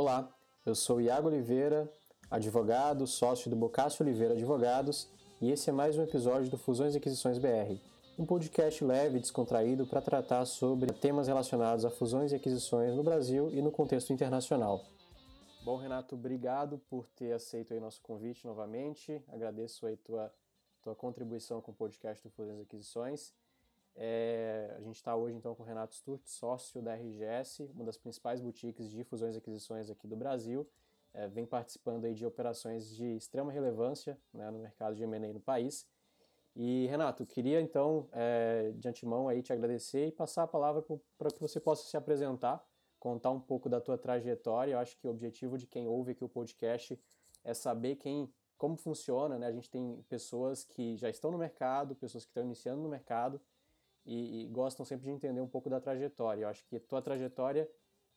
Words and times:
Olá, 0.00 0.34
eu 0.64 0.74
sou 0.74 0.98
Iago 0.98 1.28
Oliveira, 1.28 1.86
advogado, 2.30 3.06
sócio 3.06 3.50
do 3.50 3.54
Bocassi 3.54 4.02
Oliveira 4.02 4.32
Advogados, 4.32 5.10
e 5.42 5.50
esse 5.50 5.68
é 5.68 5.72
mais 5.74 5.98
um 5.98 6.02
episódio 6.02 6.48
do 6.48 6.56
Fusões 6.56 6.94
e 6.94 6.96
Aquisições 6.96 7.36
BR, 7.36 7.78
um 8.18 8.24
podcast 8.24 8.82
leve 8.82 9.18
e 9.18 9.20
descontraído 9.20 9.86
para 9.86 10.00
tratar 10.00 10.46
sobre 10.46 10.90
temas 10.94 11.28
relacionados 11.28 11.84
a 11.84 11.90
fusões 11.90 12.32
e 12.32 12.34
aquisições 12.34 12.94
no 12.94 13.02
Brasil 13.02 13.50
e 13.50 13.60
no 13.60 13.70
contexto 13.70 14.10
internacional. 14.10 14.82
Bom, 15.66 15.76
Renato, 15.76 16.14
obrigado 16.14 16.78
por 16.88 17.06
ter 17.10 17.34
aceito 17.34 17.74
aí 17.74 17.78
nosso 17.78 18.00
convite 18.00 18.46
novamente. 18.46 19.22
Agradeço 19.28 19.84
aí 19.84 19.98
tua 19.98 20.32
tua 20.82 20.94
contribuição 20.94 21.60
com 21.60 21.72
o 21.72 21.74
podcast 21.74 22.26
do 22.26 22.30
Fusões 22.30 22.58
e 22.58 22.62
Aquisições. 22.62 23.34
É, 23.96 24.74
a 24.76 24.80
gente 24.80 24.96
está 24.96 25.14
hoje 25.14 25.36
então 25.36 25.54
com 25.54 25.62
o 25.62 25.66
Renato 25.66 25.94
Sturt, 25.94 26.22
sócio 26.24 26.80
da 26.80 26.94
RGS, 26.94 27.70
uma 27.74 27.84
das 27.84 27.98
principais 27.98 28.40
boutiques 28.40 28.90
de 28.90 29.04
fusões 29.04 29.34
e 29.34 29.38
aquisições 29.38 29.90
aqui 29.90 30.06
do 30.06 30.16
Brasil. 30.16 30.68
É, 31.12 31.26
vem 31.26 31.44
participando 31.44 32.04
aí 32.04 32.14
de 32.14 32.24
operações 32.24 32.88
de 32.94 33.16
extrema 33.16 33.50
relevância 33.50 34.18
né, 34.32 34.48
no 34.50 34.58
mercado 34.60 34.94
de 34.94 35.02
M&A 35.02 35.32
no 35.32 35.40
país. 35.40 35.86
E 36.54 36.86
Renato, 36.86 37.26
queria 37.26 37.60
então 37.60 38.08
é, 38.12 38.72
de 38.76 38.88
antemão 38.88 39.28
aí 39.28 39.42
te 39.42 39.52
agradecer 39.52 40.06
e 40.06 40.12
passar 40.12 40.44
a 40.44 40.46
palavra 40.46 40.84
para 41.18 41.30
que 41.30 41.40
você 41.40 41.60
possa 41.60 41.88
se 41.88 41.96
apresentar, 41.96 42.64
contar 42.98 43.30
um 43.30 43.40
pouco 43.40 43.68
da 43.68 43.80
tua 43.80 43.98
trajetória. 43.98 44.72
Eu 44.72 44.78
acho 44.78 44.96
que 44.98 45.06
o 45.06 45.10
objetivo 45.10 45.58
de 45.58 45.66
quem 45.66 45.86
ouve 45.86 46.12
aqui 46.12 46.24
o 46.24 46.28
podcast 46.28 46.98
é 47.44 47.54
saber 47.54 47.96
quem 47.96 48.32
como 48.56 48.76
funciona, 48.76 49.38
né? 49.38 49.46
A 49.46 49.52
gente 49.52 49.70
tem 49.70 50.04
pessoas 50.08 50.64
que 50.64 50.96
já 50.96 51.08
estão 51.08 51.30
no 51.30 51.38
mercado, 51.38 51.94
pessoas 51.94 52.24
que 52.24 52.30
estão 52.30 52.44
iniciando 52.44 52.82
no 52.82 52.88
mercado 52.90 53.40
e, 54.04 54.42
e 54.42 54.48
gostam 54.48 54.84
sempre 54.84 55.06
de 55.06 55.10
entender 55.10 55.40
um 55.40 55.48
pouco 55.48 55.68
da 55.68 55.80
trajetória. 55.80 56.42
Eu 56.42 56.48
acho 56.48 56.64
que 56.66 56.76
a 56.76 56.80
tua 56.80 57.02
trajetória 57.02 57.70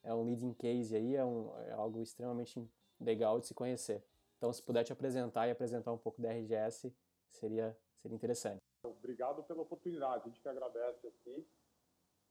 é 0.03 0.13
um 0.13 0.23
leading 0.23 0.53
case 0.53 0.95
aí, 0.95 1.15
é, 1.15 1.23
um, 1.23 1.57
é 1.61 1.71
algo 1.71 2.01
extremamente 2.01 2.65
legal 2.99 3.39
de 3.39 3.47
se 3.47 3.53
conhecer. 3.53 4.03
Então, 4.37 4.51
se 4.51 4.61
puder 4.61 4.83
te 4.83 4.91
apresentar 4.91 5.47
e 5.47 5.51
apresentar 5.51 5.91
um 5.91 5.97
pouco 5.97 6.21
da 6.21 6.29
RGS, 6.29 6.93
seria, 7.31 7.77
seria 8.01 8.15
interessante. 8.15 8.61
Obrigado 8.83 9.43
pela 9.43 9.61
oportunidade, 9.61 10.23
a 10.23 10.27
gente 10.27 10.41
que 10.41 10.49
agradece 10.49 11.07
aqui. 11.07 11.47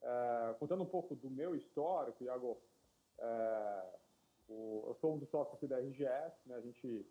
É, 0.02 0.54
contando 0.58 0.82
um 0.82 0.86
pouco 0.86 1.14
do 1.14 1.30
meu 1.30 1.54
histórico, 1.54 2.22
Iago, 2.24 2.60
é, 3.18 3.84
o, 4.48 4.84
eu 4.88 4.94
sou 5.00 5.14
um 5.14 5.18
dos 5.18 5.30
sócios 5.30 5.54
aqui 5.56 5.66
da 5.66 5.78
RGS, 5.78 6.36
né, 6.44 6.56
a 6.56 6.60
gente 6.60 7.06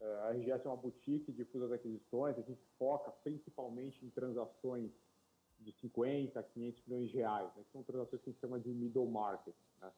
é, 0.00 0.14
a 0.24 0.30
RGS 0.32 0.66
é 0.66 0.68
uma 0.68 0.76
boutique 0.76 1.32
de 1.32 1.44
fusas 1.46 1.72
aquisições, 1.72 2.36
a 2.38 2.42
gente 2.42 2.62
foca 2.78 3.10
principalmente 3.22 4.04
em 4.04 4.10
transações 4.10 4.92
de 5.60 5.72
50 5.72 6.38
a 6.38 6.42
500 6.42 6.86
milhões 6.86 7.10
de 7.10 7.16
reais, 7.16 7.54
né, 7.56 7.62
que 7.64 7.72
são 7.72 7.82
transações 7.82 8.22
que 8.22 8.30
a 8.30 8.32
gente 8.32 8.40
chama 8.40 8.60
de 8.60 8.68
middle 8.70 9.06
market. 9.06 9.54
Né? 9.80 9.92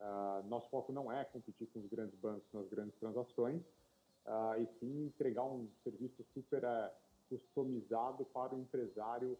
Uh, 0.00 0.46
nosso 0.48 0.68
foco 0.70 0.92
não 0.92 1.10
é 1.12 1.24
competir 1.24 1.66
com 1.68 1.80
os 1.80 1.86
grandes 1.86 2.18
bancos 2.18 2.52
nas 2.52 2.68
grandes 2.68 2.94
transações, 2.98 3.62
uh, 4.26 4.60
e 4.60 4.66
sim 4.78 5.06
entregar 5.06 5.44
um 5.44 5.68
serviço 5.82 6.24
super 6.34 6.64
uh, 6.64 6.90
customizado 7.28 8.24
para 8.26 8.54
o 8.54 8.60
empresário 8.60 9.38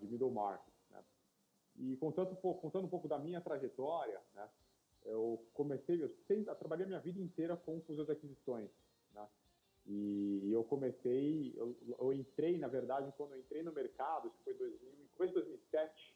de 0.00 0.06
middle 0.08 0.32
market. 0.32 0.74
Né? 0.90 1.04
E 1.76 1.96
contando, 1.98 2.34
contando 2.34 2.84
um 2.84 2.88
pouco 2.88 3.06
da 3.06 3.16
minha 3.16 3.40
trajetória, 3.40 4.20
né, 4.34 4.48
eu 5.04 5.40
comecei, 5.54 6.02
eu 6.02 6.10
sempre, 6.26 6.52
trabalhei 6.56 6.84
a 6.84 6.88
minha 6.88 7.00
vida 7.00 7.20
inteira 7.20 7.56
com 7.56 7.80
fusas 7.82 8.06
de 8.06 8.12
aquisições. 8.12 8.68
Né? 9.14 9.26
E 9.88 10.50
eu 10.52 10.64
comecei, 10.64 11.54
eu, 11.56 11.76
eu, 11.98 12.12
entrei, 12.12 12.58
na 12.58 12.66
verdade, 12.66 13.12
quando 13.16 13.32
eu 13.32 13.38
entrei 13.38 13.62
no 13.62 13.72
mercado, 13.72 14.26
isso 14.26 14.38
foi 14.42 14.54
2000, 14.54 14.96
começo 15.16 15.34
de 15.34 15.40
2007, 15.40 16.14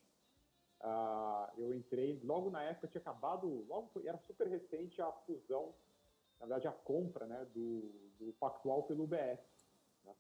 uh, 0.81 1.61
eu 1.61 1.75
entrei, 1.75 2.21
logo 2.25 2.51
na 2.51 2.65
época 2.65 2.89
tinha 2.89 3.01
acabado, 3.01 3.65
logo 3.69 3.91
era 4.05 4.19
super 4.27 4.49
recente 4.49 5.01
a 5.01 5.13
fusão, 5.13 5.73
na 6.41 6.47
verdade 6.47 6.67
a 6.67 6.73
compra 6.73 7.27
né, 7.27 7.47
do, 7.55 7.93
do 8.19 8.33
Pactual 8.41 8.83
pelo 8.83 9.05
UBS. 9.05 9.39
Né? 10.05 10.15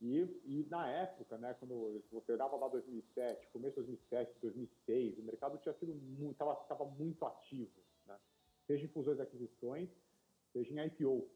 E, 0.00 0.20
e 0.44 0.66
na 0.70 0.88
época, 0.88 1.36
né, 1.36 1.54
quando 1.58 2.02
você 2.10 2.32
olhava 2.32 2.56
lá 2.56 2.68
2007, 2.68 3.48
começo 3.48 3.80
de 3.82 3.86
2007, 3.86 4.38
2006, 4.40 5.18
o 5.18 5.22
mercado 5.22 5.58
tinha 5.58 5.74
sido 5.74 5.94
muito, 5.94 6.32
estava 6.32 6.84
muito 6.86 7.26
ativo, 7.26 7.82
né? 8.06 8.18
seja 8.66 8.86
em 8.86 8.88
fusões 8.88 9.18
e 9.18 9.22
aquisições, 9.22 9.90
seja 10.54 10.72
em 10.72 10.86
IPO. 10.86 11.28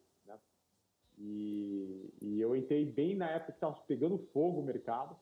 E, 1.21 2.15
e 2.23 2.41
eu 2.41 2.57
entrei 2.57 2.85
bem 2.85 3.15
na 3.15 3.31
época 3.31 3.53
que 3.53 3.59
estava 3.59 3.75
pegando 3.87 4.19
fogo 4.33 4.61
o 4.61 4.65
mercado. 4.65 5.15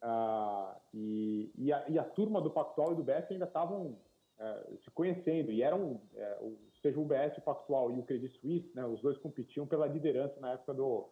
Uh, 0.00 0.76
e, 0.92 1.50
e, 1.56 1.72
a, 1.72 1.88
e, 1.88 1.98
a, 1.98 2.04
turma 2.04 2.40
do 2.40 2.50
Pactual 2.50 2.92
e 2.92 2.94
do 2.94 3.02
BS 3.02 3.30
ainda 3.30 3.46
estavam 3.46 3.96
uh, 4.38 4.78
se 4.84 4.90
conhecendo. 4.92 5.50
E 5.50 5.62
eram, 5.62 6.00
uh, 6.14 6.58
seja 6.80 7.00
o 7.00 7.04
BS, 7.04 7.36
o 7.38 7.42
Pactual 7.42 7.90
e 7.90 7.98
o 7.98 8.04
Credit 8.04 8.38
Suisse, 8.38 8.70
né, 8.74 8.86
os 8.86 9.00
dois 9.00 9.18
competiam 9.18 9.66
pela 9.66 9.86
liderança 9.86 10.38
na 10.40 10.52
época 10.52 10.72
do, 10.72 11.08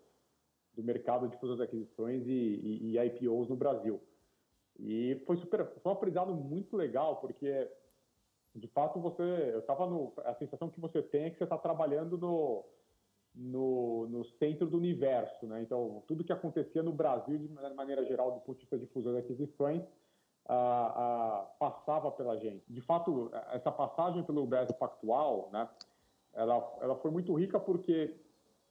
do 0.75 0.85
mercado 0.85 1.29
de 1.29 1.37
fusões 1.39 1.61
aquisições 1.61 2.23
e, 2.27 2.95
e, 2.95 2.99
IPOs 2.99 3.49
no 3.49 3.57
Brasil. 3.57 4.01
E 4.79 5.21
foi 5.27 5.37
super, 5.39 5.67
foi 5.83 5.91
um 5.91 5.95
aprendizado 5.95 6.35
muito 6.35 6.77
legal, 6.77 7.17
porque 7.17 7.69
de 8.55 8.69
fato 8.69 9.01
você, 9.01 9.23
eu 9.53 9.61
estava 9.61 9.87
no, 9.87 10.13
a 10.19 10.35
sensação 10.35 10.71
que 10.71 10.81
você 10.81 11.03
tem 11.03 11.25
é 11.25 11.31
que 11.31 11.39
você 11.39 11.45
está 11.45 11.59
trabalhando 11.59 12.17
no 12.19 12.65
no, 13.35 14.07
no 14.09 14.25
centro 14.39 14.67
do 14.67 14.77
universo. 14.77 15.47
Né? 15.47 15.63
Então, 15.63 16.03
tudo 16.07 16.25
que 16.25 16.33
acontecia 16.33 16.83
no 16.83 16.93
Brasil, 16.93 17.39
de 17.39 17.49
maneira 17.75 18.05
geral, 18.05 18.33
do 18.33 18.41
ponto 18.41 18.57
de 18.57 18.63
vista 18.63 18.79
de 18.79 18.87
fusões 18.87 19.17
e 19.17 19.19
aquisições, 19.19 19.83
ah, 20.49 20.93
ah, 20.97 21.47
passava 21.59 22.11
pela 22.11 22.37
gente. 22.37 22.65
De 22.69 22.81
fato, 22.81 23.31
essa 23.53 23.71
passagem 23.71 24.23
pelo 24.25 24.47
Brasil 24.47 24.75
Pactual, 24.75 25.49
né, 25.53 25.69
ela, 26.33 26.79
ela 26.81 26.97
foi 26.97 27.11
muito 27.11 27.33
rica 27.35 27.61
porque 27.61 28.15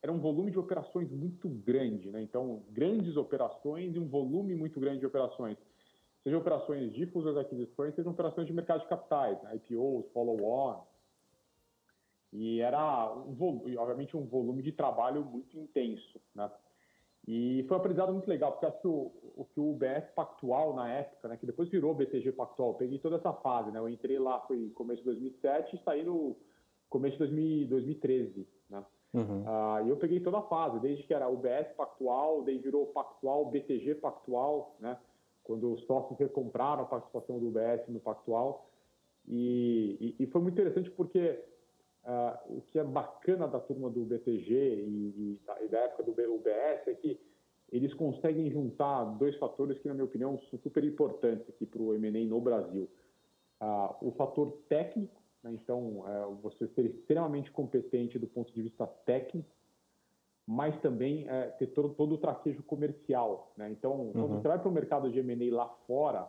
era 0.02 0.12
um 0.12 0.18
volume 0.18 0.50
de 0.50 0.58
operações 0.58 1.10
muito 1.10 1.48
grande. 1.48 2.10
Né? 2.10 2.22
Então, 2.22 2.62
grandes 2.70 3.16
operações 3.16 3.94
e 3.94 3.98
um 3.98 4.08
volume 4.08 4.54
muito 4.54 4.78
grande 4.80 5.00
de 5.00 5.06
operações. 5.06 5.56
Sejam 6.22 6.38
operações 6.38 6.92
de 6.92 7.06
fusões 7.06 7.36
e 7.36 7.40
aquisições, 7.40 7.94
sejam 7.94 8.12
operações 8.12 8.46
de 8.46 8.52
mercado 8.52 8.82
de 8.82 8.88
capitais, 8.88 9.42
né? 9.42 9.56
IPOs, 9.56 10.06
follow-on, 10.12 10.80
e 12.32 12.60
era, 12.60 13.12
um 13.14 13.34
volume, 13.34 13.76
obviamente, 13.76 14.16
um 14.16 14.24
volume 14.24 14.62
de 14.62 14.72
trabalho 14.72 15.24
muito 15.24 15.58
intenso, 15.58 16.20
né? 16.34 16.50
E 17.28 17.64
foi 17.68 17.76
um 17.76 17.80
aprendizado 17.80 18.12
muito 18.12 18.28
legal, 18.28 18.52
porque 18.52 18.66
acho 18.66 18.80
que 18.80 18.88
o, 18.88 19.12
o, 19.36 19.44
que 19.44 19.60
o 19.60 19.72
BS 19.74 20.10
Pactual 20.14 20.74
na 20.74 20.92
época, 20.92 21.28
né, 21.28 21.36
que 21.36 21.46
depois 21.46 21.68
virou 21.68 21.94
BTG 21.94 22.32
Pactual, 22.32 22.70
eu 22.70 22.74
peguei 22.74 22.98
toda 22.98 23.16
essa 23.16 23.32
fase, 23.32 23.70
né? 23.70 23.78
Eu 23.78 23.88
entrei 23.88 24.18
lá, 24.18 24.40
foi 24.40 24.70
começo 24.70 25.00
de 25.00 25.04
2007 25.04 25.76
e 25.76 25.82
saí 25.84 26.02
no 26.02 26.36
começo 26.88 27.16
de 27.24 27.66
2013, 27.66 28.48
né? 28.68 28.84
Uhum. 29.14 29.44
Ah, 29.46 29.82
e 29.84 29.90
eu 29.90 29.96
peguei 29.98 30.18
toda 30.20 30.38
a 30.38 30.42
fase, 30.42 30.80
desde 30.80 31.04
que 31.04 31.14
era 31.14 31.28
o 31.28 31.36
BS 31.36 31.72
Pactual, 31.76 32.42
daí 32.42 32.58
virou 32.58 32.86
Pactual, 32.86 33.44
BTG 33.50 33.96
Pactual, 33.96 34.74
né? 34.80 34.98
Quando 35.44 35.72
os 35.72 35.84
sócios 35.84 36.18
recompraram 36.18 36.82
a 36.82 36.86
participação 36.86 37.38
do 37.38 37.48
UBS 37.48 37.86
no 37.88 38.00
Pactual. 38.00 38.68
E, 39.28 40.16
e, 40.18 40.24
e 40.24 40.26
foi 40.26 40.40
muito 40.40 40.54
interessante 40.54 40.90
porque 40.90 41.40
Uh, 42.04 42.56
o 42.58 42.60
que 42.62 42.80
é 42.80 42.84
bacana 42.84 43.46
da 43.46 43.60
turma 43.60 43.88
do 43.88 44.04
BTG 44.04 44.52
e, 44.52 45.38
e, 45.62 45.68
da 45.68 45.78
época 45.78 46.02
do 46.02 46.10
UBS 46.10 46.88
é 46.88 46.94
que 46.94 47.20
eles 47.70 47.94
conseguem 47.94 48.50
juntar 48.50 49.04
dois 49.04 49.36
fatores 49.36 49.78
que, 49.78 49.86
na 49.86 49.94
minha 49.94 50.04
opinião, 50.04 50.38
são 50.50 50.58
super 50.58 50.82
importantes 50.84 51.48
aqui 51.48 51.64
para 51.64 51.80
o 51.80 51.94
M&A 51.94 52.26
no 52.26 52.40
Brasil. 52.40 52.90
Uh, 53.60 54.08
o 54.08 54.12
fator 54.16 54.58
técnico, 54.68 55.22
né? 55.44 55.52
então, 55.52 56.00
uh, 56.00 56.34
você 56.42 56.66
ser 56.74 56.86
extremamente 56.86 57.50
competente 57.52 58.18
do 58.18 58.26
ponto 58.26 58.52
de 58.52 58.62
vista 58.62 58.86
técnico, 59.06 59.48
mas 60.44 60.78
também 60.80 61.24
uh, 61.24 61.56
ter 61.58 61.68
todo, 61.68 61.90
todo 61.94 62.16
o 62.16 62.18
traquejo 62.18 62.62
comercial. 62.64 63.52
Né? 63.56 63.70
Então, 63.70 64.10
quando 64.12 64.32
uhum. 64.32 64.42
você 64.42 64.48
vai 64.48 64.58
para 64.58 64.68
o 64.68 64.72
mercado 64.72 65.10
de 65.10 65.20
M&A 65.20 65.54
lá 65.54 65.68
fora, 65.86 66.28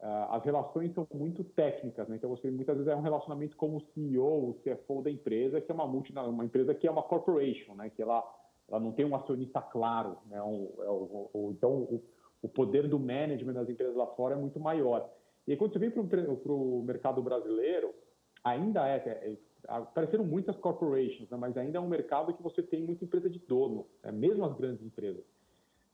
as 0.00 0.44
relações 0.44 0.92
são 0.92 1.06
muito 1.14 1.42
técnicas, 1.42 2.06
né? 2.08 2.16
então 2.16 2.28
você 2.28 2.50
muitas 2.50 2.76
vezes 2.76 2.92
é 2.92 2.96
um 2.96 3.00
relacionamento 3.00 3.56
como 3.56 3.78
o 3.78 3.82
CEO, 3.92 4.50
o 4.50 4.54
CFO 4.62 5.02
da 5.02 5.10
empresa, 5.10 5.60
que 5.60 5.70
é 5.70 5.74
uma 5.74 5.84
uma 5.84 6.44
empresa 6.44 6.74
que 6.74 6.86
é 6.86 6.90
uma 6.90 7.02
corporation, 7.02 7.74
né? 7.74 7.90
que 7.90 8.02
ela, 8.02 8.22
ela 8.68 8.80
não 8.80 8.92
tem 8.92 9.04
um 9.04 9.16
acionista 9.16 9.62
claro, 9.62 10.18
né? 10.26 10.42
Um, 10.42 10.68
é 10.80 11.50
então 11.50 11.70
o, 11.72 12.02
o, 12.42 12.48
poder 12.48 12.86
do 12.86 12.98
management 12.98 13.54
das 13.54 13.68
empresas 13.68 13.96
lá 13.96 14.06
fora 14.08 14.34
é 14.34 14.38
muito 14.38 14.60
maior. 14.60 15.08
E 15.46 15.56
quando 15.56 15.72
você 15.72 15.78
vem 15.78 15.90
para 15.90 16.52
o 16.52 16.82
mercado 16.82 17.22
brasileiro, 17.22 17.94
ainda 18.42 18.86
é, 18.86 18.96
é, 18.96 19.32
é, 19.32 19.36
apareceram 19.68 20.24
muitas 20.24 20.56
corporations, 20.56 21.30
né? 21.30 21.36
mas 21.38 21.56
ainda 21.56 21.78
é 21.78 21.80
um 21.80 21.88
mercado 21.88 22.34
que 22.34 22.42
você 22.42 22.62
tem 22.62 22.82
muita 22.82 23.04
empresa 23.04 23.30
de 23.30 23.38
dono, 23.38 23.86
né? 24.02 24.12
mesmo 24.12 24.44
as 24.44 24.54
grandes 24.56 24.84
empresas. 24.84 25.24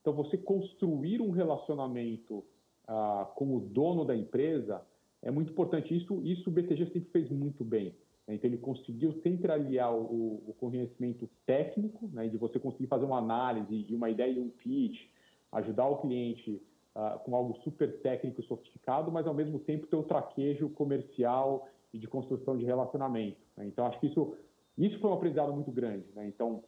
Então 0.01 0.13
você 0.13 0.37
construir 0.37 1.21
um 1.21 1.31
relacionamento 1.31 2.45
ah, 2.87 3.31
como 3.35 3.61
dono 3.61 4.05
da 4.05 4.17
empresa 4.17 4.83
é 5.23 5.31
muito 5.31 5.53
importante. 5.53 5.97
Isso, 5.97 6.21
isso 6.25 6.49
o 6.49 6.53
BTG 6.53 6.87
sempre 6.87 7.11
fez 7.11 7.31
muito 7.31 7.65
bem. 7.65 7.95
Né? 8.27 8.35
Então, 8.35 8.49
ele 8.49 8.59
conseguiu 8.59 9.13
sempre 9.23 9.51
aliar 9.51 9.95
o, 9.95 10.43
o 10.47 10.55
conhecimento 10.59 11.29
técnico, 11.47 12.09
né? 12.13 12.29
de 12.29 12.37
você 12.37 12.59
conseguir 12.59 12.87
fazer 12.87 13.05
uma 13.05 13.19
análise 13.19 13.87
e 13.89 13.95
uma 13.95 14.11
ideia 14.11 14.33
e 14.33 14.41
um 14.41 14.49
pitch, 14.49 15.01
ajudar 15.53 15.89
o 15.89 15.99
cliente 15.99 16.63
ah, 16.95 17.21
com 17.25 17.35
algo 17.35 17.59
super 17.63 18.01
técnico 18.01 18.41
e 18.41 18.45
sofisticado, 18.45 19.11
mas 19.11 19.27
ao 19.27 19.35
mesmo 19.35 19.59
tempo 19.59 19.87
ter 19.87 19.97
o 19.97 20.03
traquejo 20.03 20.69
comercial 20.71 21.69
e 21.93 21.99
de 21.99 22.07
construção 22.07 22.57
de 22.57 22.65
relacionamento. 22.65 23.39
Né? 23.57 23.67
Então, 23.67 23.87
acho 23.87 23.99
que 24.01 24.07
isso, 24.07 24.35
isso 24.79 24.99
foi 25.01 25.11
um 25.11 25.15
aprendizado 25.15 25.53
muito 25.53 25.71
grande. 25.71 26.07
Né? 26.15 26.27
Então, 26.29 26.63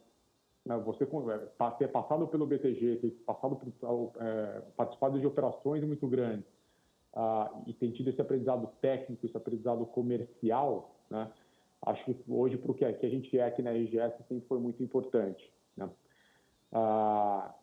né, 0.65 0.77
você 0.77 1.03
é, 1.03 1.69
ter 1.77 1.87
passado 1.89 2.27
pelo 2.27 2.45
BTG, 2.45 2.97
ter 2.97 3.11
passado 3.25 3.55
por, 3.55 4.11
é, 4.19 4.61
participado 4.75 5.19
de 5.19 5.27
operações 5.27 5.83
muito 5.83 6.07
grandes 6.07 6.45
uh, 7.13 7.63
e 7.67 7.73
ter 7.73 7.91
tido 7.91 8.09
esse 8.09 8.21
aprendizado 8.21 8.67
técnico, 8.81 9.25
esse 9.25 9.35
aprendizado 9.35 9.85
comercial, 9.85 10.95
né? 11.09 11.31
acho 11.85 12.05
que 12.05 12.15
hoje 12.29 12.57
para 12.57 12.71
o 12.71 12.73
que, 12.73 12.85
a 12.85 13.09
gente 13.09 13.37
é 13.37 13.45
aqui 13.45 13.61
na 13.61 13.71
RGS 13.71 14.17
sempre 14.27 14.47
foi 14.47 14.59
muito 14.59 14.81
importante. 14.81 15.51
Né? 15.75 15.89
Uh, 16.71 17.53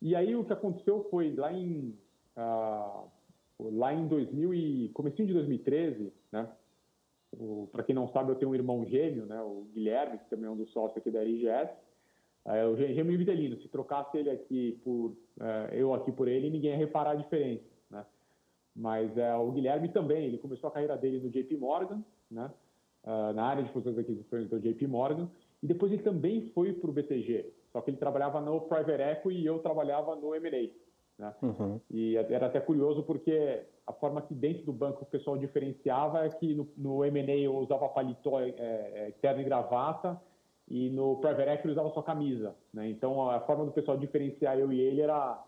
e 0.00 0.14
aí 0.14 0.36
o 0.36 0.44
que 0.44 0.52
aconteceu 0.52 1.06
foi 1.10 1.34
lá 1.34 1.52
em 1.52 1.96
uh, 2.36 3.08
lá 3.70 3.92
em 3.92 4.06
2000 4.06 4.54
e 4.54 4.88
comecinho 4.90 5.28
de 5.28 5.34
2013, 5.34 6.12
né? 6.30 6.48
Para 7.70 7.82
quem 7.82 7.94
não 7.94 8.08
sabe, 8.08 8.30
eu 8.30 8.34
tenho 8.34 8.50
um 8.50 8.54
irmão 8.54 8.84
gêmeo, 8.84 9.24
né? 9.24 9.40
O 9.40 9.66
Guilherme, 9.72 10.18
que 10.18 10.28
também 10.28 10.46
é 10.46 10.50
um 10.50 10.56
dos 10.56 10.70
sócios 10.70 10.98
aqui 10.98 11.10
da 11.10 11.22
RGS. 11.22 11.72
É, 12.44 12.66
o 12.66 12.76
gêmeo 12.76 13.16
Videlino. 13.16 13.56
Se 13.60 13.68
trocasse 13.68 14.16
ele 14.16 14.30
aqui 14.30 14.80
por 14.84 15.16
é, 15.40 15.70
eu 15.72 15.94
aqui 15.94 16.10
por 16.10 16.28
ele, 16.28 16.50
ninguém 16.50 16.70
ia 16.70 16.76
reparar 16.76 17.12
a 17.12 17.14
diferença, 17.14 17.64
né? 17.90 18.04
Mas 18.74 19.16
é, 19.16 19.34
o 19.36 19.50
Guilherme 19.52 19.88
também, 19.88 20.26
ele 20.26 20.38
começou 20.38 20.68
a 20.68 20.72
carreira 20.72 20.96
dele 20.96 21.20
no 21.20 21.30
JP 21.30 21.56
Morgan, 21.56 22.02
né? 22.30 22.50
Uh, 23.04 23.32
na 23.32 23.46
área 23.46 23.64
de 23.64 23.72
fusões 23.72 23.96
e 23.96 24.00
aquisições 24.00 24.48
do 24.48 24.60
JP 24.60 24.86
Morgan, 24.86 25.28
e 25.60 25.66
depois 25.66 25.90
ele 25.90 26.04
também 26.04 26.50
foi 26.54 26.72
para 26.72 26.88
o 26.88 26.92
BTG, 26.92 27.52
só 27.72 27.80
que 27.80 27.90
ele 27.90 27.96
trabalhava 27.96 28.40
no 28.40 28.60
Private 28.60 29.02
Equity 29.02 29.40
e 29.40 29.46
eu 29.46 29.58
trabalhava 29.58 30.14
no 30.14 30.32
M&A. 30.36 30.70
Né? 31.18 31.34
Uhum. 31.42 31.80
E 31.90 32.16
era 32.16 32.46
até 32.46 32.60
curioso 32.60 33.02
porque 33.02 33.64
a 33.86 33.92
forma 33.92 34.22
que 34.22 34.34
dentro 34.34 34.64
do 34.64 34.72
banco 34.72 35.02
o 35.02 35.06
pessoal 35.06 35.36
diferenciava 35.36 36.24
é 36.24 36.28
que 36.28 36.54
no, 36.54 36.68
no 36.76 37.04
M&A 37.04 37.36
eu 37.38 37.56
usava 37.56 37.88
paletó 37.88 38.40
é, 38.40 38.50
é, 38.50 39.14
terno 39.20 39.40
e 39.40 39.44
gravata 39.44 40.20
e 40.68 40.90
no 40.90 41.16
Private 41.16 41.50
Equity 41.50 41.68
usava 41.68 41.90
só 41.90 42.02
camisa. 42.02 42.54
Né? 42.72 42.88
Então 42.88 43.30
a 43.30 43.40
forma 43.40 43.64
do 43.64 43.72
pessoal 43.72 43.96
diferenciar 43.96 44.58
eu 44.58 44.72
e 44.72 44.80
ele 44.80 45.00
era, 45.00 45.42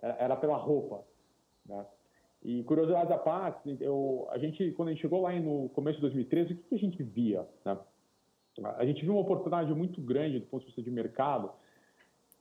era 0.00 0.36
pela 0.36 0.56
roupa. 0.56 1.02
Né? 1.66 1.84
E 2.42 2.62
curiosidade 2.62 3.12
à 3.12 3.18
parte, 3.18 3.76
eu, 3.80 4.28
a 4.30 4.38
gente, 4.38 4.70
quando 4.72 4.88
a 4.88 4.92
gente 4.92 5.00
chegou 5.00 5.22
lá 5.22 5.32
no 5.32 5.68
começo 5.70 5.96
de 5.96 6.02
2013, 6.02 6.52
o 6.52 6.56
que, 6.56 6.62
que 6.62 6.74
a 6.74 6.78
gente 6.78 7.02
via? 7.02 7.46
Né? 7.64 7.76
A 8.76 8.84
gente 8.84 9.02
viu 9.02 9.12
uma 9.12 9.22
oportunidade 9.22 9.72
muito 9.74 10.00
grande 10.00 10.40
do 10.40 10.46
ponto 10.46 10.60
de 10.60 10.66
vista 10.66 10.82
de 10.82 10.90
mercado, 10.90 11.50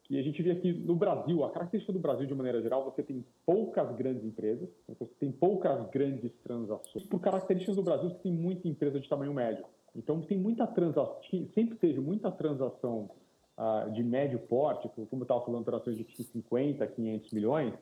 que 0.03 0.18
a 0.18 0.23
gente 0.23 0.41
vê 0.41 0.51
aqui 0.51 0.71
no 0.71 0.95
Brasil, 0.95 1.44
a 1.44 1.51
característica 1.51 1.91
do 1.91 2.00
Brasil 2.00 2.25
de 2.25 2.33
maneira 2.33 2.62
geral, 2.62 2.85
você 2.85 3.03
tem 3.03 3.25
poucas 3.45 3.94
grandes 3.97 4.23
empresas, 4.23 4.69
você 4.88 5.13
tem 5.19 5.31
poucas 5.31 5.89
grandes 5.89 6.31
transações. 6.44 7.06
Por 7.06 7.19
características 7.19 7.75
do 7.75 7.83
Brasil, 7.83 8.09
você 8.09 8.19
tem 8.19 8.31
muita 8.31 8.68
empresa 8.68 9.00
de 9.00 9.09
tamanho 9.09 9.33
médio. 9.33 9.65
Então 9.97 10.21
tem 10.21 10.38
muita 10.38 10.67
transação, 10.67 11.19
sempre 11.55 11.75
teve 11.75 11.99
muita 11.99 12.31
transação 12.31 13.09
uh, 13.57 13.91
de 13.91 14.03
médio 14.03 14.38
porte, 14.38 14.88
como 14.89 15.07
eu 15.11 15.23
estava 15.23 15.44
falando, 15.44 15.65
transações 15.65 15.97
de 15.97 16.23
50, 16.23 16.85
500 16.85 17.31
milhões, 17.31 17.73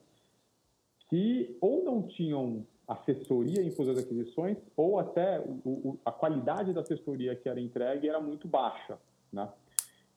que 1.09 1.57
ou 1.59 1.83
não 1.83 2.03
tinham 2.03 2.65
assessoria 2.87 3.61
em 3.61 3.67
e 3.67 3.99
aquisições, 3.99 4.57
ou 4.77 4.99
até 4.99 5.39
o, 5.39 5.59
o, 5.65 5.99
a 6.05 6.11
qualidade 6.11 6.71
da 6.71 6.81
assessoria 6.81 7.35
que 7.35 7.49
era 7.49 7.59
entregue 7.59 8.07
era 8.07 8.21
muito 8.21 8.47
baixa. 8.47 8.97
Né? 9.31 9.49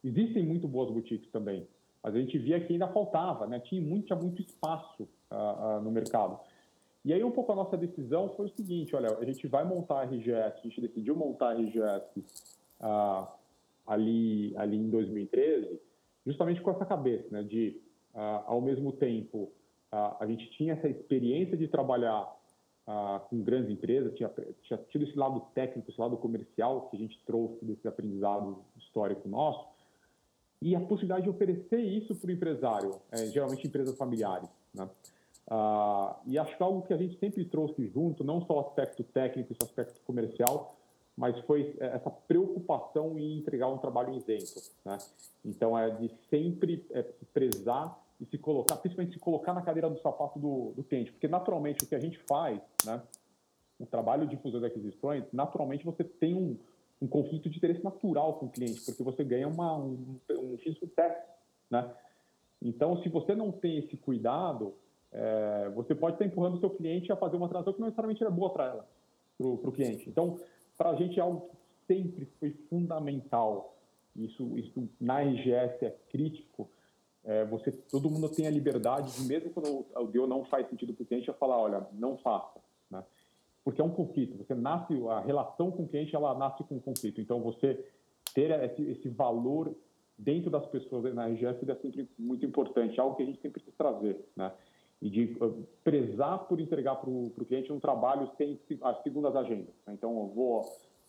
Existem 0.05 0.45
muito 0.45 0.69
boas 0.69 0.91
boutiques 0.91 1.31
também, 1.31 1.67
mas 2.03 2.15
a 2.15 2.19
gente 2.19 2.39
via 2.39 2.61
que 2.61 2.73
ainda 2.73 2.87
faltava, 2.89 3.47
né? 3.47 3.59
tinha, 3.61 3.81
muito, 3.81 4.07
tinha 4.07 4.19
muito 4.19 4.41
espaço 4.43 5.03
uh, 5.03 5.79
uh, 5.79 5.81
no 5.81 5.91
mercado. 5.91 6.39
E 7.05 7.13
aí 7.13 7.23
um 7.23 7.31
pouco 7.31 7.53
a 7.53 7.55
nossa 7.55 7.77
decisão 7.77 8.29
foi 8.37 8.47
o 8.47 8.57
seguinte, 8.57 8.95
olha, 8.95 9.17
a 9.17 9.25
gente 9.25 9.47
vai 9.47 9.65
montar 9.65 10.01
a 10.01 10.05
RGS, 10.05 10.59
a 10.59 10.63
gente 10.63 10.81
decidiu 10.81 11.15
montar 11.15 11.51
a 11.51 11.55
RGS 11.55 12.19
uh, 12.81 13.27
ali, 13.87 14.55
ali 14.57 14.77
em 14.77 14.91
2013, 14.91 15.81
justamente 16.27 16.61
com 16.61 16.71
essa 16.71 16.85
cabeça, 16.85 17.27
né, 17.31 17.43
de, 17.43 17.81
ao 18.47 18.61
mesmo 18.61 18.93
tempo, 18.93 19.51
a 19.91 20.27
gente 20.27 20.51
tinha 20.51 20.75
essa 20.75 20.89
experiência 20.89 21.57
de 21.57 21.67
trabalhar 21.69 22.37
com 23.29 23.43
grandes 23.43 23.71
empresas, 23.71 24.15
tinha, 24.15 24.31
tinha 24.63 24.79
tido 24.91 25.05
esse 25.05 25.17
lado 25.17 25.41
técnico, 25.55 25.91
esse 25.91 26.01
lado 26.01 26.17
comercial 26.17 26.89
que 26.89 26.97
a 26.97 26.99
gente 26.99 27.19
trouxe 27.25 27.65
desse 27.65 27.87
aprendizado 27.87 28.59
histórico 28.77 29.29
nosso, 29.29 29.67
e 30.61 30.75
a 30.75 30.81
possibilidade 30.81 31.25
de 31.25 31.31
oferecer 31.31 31.81
isso 31.81 32.15
para 32.17 32.29
o 32.29 32.33
empresário, 32.33 33.01
é, 33.13 33.27
geralmente 33.27 33.67
empresas 33.67 33.97
familiares. 33.97 34.49
Né? 34.75 34.89
Ah, 35.51 36.17
e 36.27 36.39
acho 36.39 36.57
que 36.57 36.63
algo 36.63 36.83
que 36.83 36.93
a 36.93 36.97
gente 36.97 37.19
sempre 37.19 37.45
trouxe 37.45 37.87
junto, 37.89 38.23
não 38.23 38.45
só 38.45 38.57
o 38.57 38.61
aspecto 38.61 39.03
técnico, 39.03 39.53
esse 39.53 39.65
aspecto 39.65 40.01
comercial, 40.03 40.77
mas 41.17 41.39
foi 41.41 41.75
essa 41.81 42.11
preocupação 42.11 43.19
em 43.19 43.39
entregar 43.39 43.69
um 43.69 43.79
trabalho 43.79 44.15
isento. 44.15 44.61
Né? 44.85 44.99
Então, 45.45 45.77
é 45.77 45.91
de 45.91 46.11
sempre 46.31 46.87
é, 46.93 47.03
se 47.03 47.25
prezar 47.33 47.99
e 48.21 48.27
se 48.27 48.37
colocar, 48.37 48.77
principalmente 48.77 49.15
se 49.15 49.19
colocar 49.19 49.55
na 49.55 49.63
cadeira 49.63 49.89
do 49.89 49.99
sapato 50.01 50.39
do, 50.39 50.73
do 50.77 50.85
cliente, 50.85 51.13
porque 51.13 51.27
naturalmente 51.27 51.85
o 51.85 51.89
que 51.89 51.95
a 51.95 52.01
gente 52.01 52.19
faz, 52.29 52.61
né, 52.85 53.01
o 53.79 53.87
trabalho 53.87 54.27
de 54.27 54.37
fusão 54.37 54.61
de 54.61 54.67
aquisições, 54.67 55.25
naturalmente 55.33 55.85
você 55.85 56.03
tem 56.05 56.35
um, 56.35 56.57
um 57.01 57.07
conflito 57.07 57.49
de 57.49 57.57
interesse 57.57 57.83
natural 57.83 58.35
com 58.35 58.47
o 58.47 58.51
cliente, 58.51 58.81
porque 58.83 59.03
você 59.03 59.23
ganha 59.23 59.47
uma, 59.47 59.77
um, 59.77 60.19
um 60.31 60.57
técnico, 60.95 61.29
né? 61.71 61.95
Então, 62.61 63.01
se 63.03 63.09
você 63.09 63.37
não 63.37 63.53
tem 63.53 63.79
esse 63.79 63.97
cuidado, 63.97 64.75
é, 65.13 65.71
você 65.75 65.95
pode 65.95 66.15
estar 66.15 66.25
empurrando 66.25 66.57
o 66.57 66.61
seu 66.61 66.71
cliente 66.71 67.11
a 67.11 67.17
fazer 67.17 67.37
uma 67.37 67.49
transação 67.49 67.73
que 67.73 67.81
não 67.81 67.87
necessariamente 67.87 68.23
é 68.23 68.31
boa 68.31 68.51
para 68.51 68.67
ela, 68.67 68.89
para 69.37 69.71
o 69.71 69.73
cliente. 69.73 70.09
Então, 70.09 70.39
para 70.77 70.91
a 70.91 70.95
gente 70.95 71.19
é 71.19 71.23
algo 71.23 71.49
que 71.49 71.95
sempre 71.95 72.27
foi 72.39 72.51
fundamental. 72.69 73.77
Isso, 74.17 74.59
isso 74.59 74.89
na 75.01 75.21
RGS 75.21 75.85
é 75.85 75.97
crítico. 76.11 76.69
É, 77.25 77.45
você, 77.45 77.71
todo 77.73 78.11
mundo 78.11 78.29
tem 78.29 78.47
a 78.47 78.51
liberdade 78.51 79.13
de, 79.13 79.27
mesmo 79.27 79.51
quando 79.51 79.87
o 79.95 80.07
deal 80.07 80.27
não 80.27 80.45
faz 80.45 80.69
sentido 80.69 80.95
para 80.95 81.03
o 81.03 81.07
cliente, 81.07 81.31
a 81.31 81.35
falar, 81.35 81.59
olha, 81.59 81.87
não 81.93 82.17
faça 82.19 82.59
porque 83.69 83.83
é 83.83 83.85
um 83.85 83.91
conflito. 83.91 84.35
Você 84.39 84.55
nasce, 84.55 84.95
a 85.11 85.21
relação 85.21 85.71
com 85.71 85.83
o 85.83 85.89
cliente, 85.89 86.17
ela 86.17 86.35
nasce 86.35 86.65
com 86.65 86.77
um 86.77 86.81
conflito. 86.81 87.21
Então, 87.21 87.43
você 87.43 87.87
ter 88.33 88.51
esse, 88.65 88.83
esse 88.83 89.11
valor 89.11 89.77
dentro 90.17 90.51
das 90.51 90.65
pessoas 90.69 91.15
na 91.15 91.27
RGS 91.27 91.71
é 91.71 91.75
sempre 91.75 92.09
muito 92.19 92.47
importante, 92.47 92.99
algo 92.99 93.15
que 93.15 93.25
a 93.25 93.27
gente 93.27 93.43
sempre 93.43 93.61
quis 93.61 93.75
trazer, 93.75 94.25
né? 94.35 94.51
E 95.01 95.09
de 95.09 95.37
uh, 95.41 95.67
prezar 95.85 96.47
por 96.49 96.61
entregar 96.61 96.97
para 96.97 97.09
o 97.09 97.31
cliente 97.47 97.73
um 97.73 97.79
trabalho 97.79 98.31
sem 98.37 98.59
as 98.83 99.03
segundas 99.03 99.35
agendas. 99.37 99.75
Né? 99.87 99.95
Então, 99.95 100.11
eu 100.11 100.27
vou, 100.35 100.63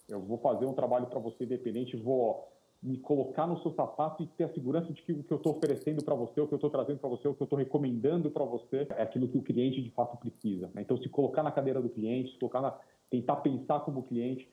eu 0.07 0.19
vou 0.19 0.37
fazer 0.37 0.65
um 0.65 0.73
trabalho 0.73 1.07
para 1.07 1.19
você 1.19 1.43
independente, 1.43 1.97
vou 1.97 2.47
me 2.81 2.97
colocar 2.97 3.45
no 3.45 3.61
seu 3.61 3.73
sapato 3.73 4.23
e 4.23 4.27
ter 4.27 4.45
a 4.45 4.53
segurança 4.53 4.93
de 4.93 5.01
que 5.01 5.11
o 5.11 5.23
que 5.23 5.33
eu 5.33 5.37
estou 5.37 5.57
oferecendo 5.57 6.03
para 6.03 6.15
você, 6.15 6.39
o 6.39 6.47
que 6.47 6.53
eu 6.53 6.57
estou 6.57 6.69
trazendo 6.69 6.99
para 6.99 7.09
você, 7.09 7.27
o 7.27 7.33
que 7.33 7.41
eu 7.41 7.45
estou 7.45 7.59
recomendando 7.59 8.31
para 8.31 8.45
você 8.45 8.87
é 8.95 9.01
aquilo 9.01 9.27
que 9.27 9.37
o 9.37 9.41
cliente 9.41 9.81
de 9.81 9.91
fato 9.91 10.17
precisa. 10.17 10.69
Né? 10.73 10.81
Então, 10.81 10.97
se 10.97 11.09
colocar 11.09 11.43
na 11.43 11.51
cadeira 11.51 11.81
do 11.81 11.89
cliente, 11.89 12.31
se 12.31 12.39
colocar 12.39 12.61
na, 12.61 12.77
tentar 13.09 13.37
pensar 13.37 13.81
como 13.81 14.03
cliente, 14.03 14.47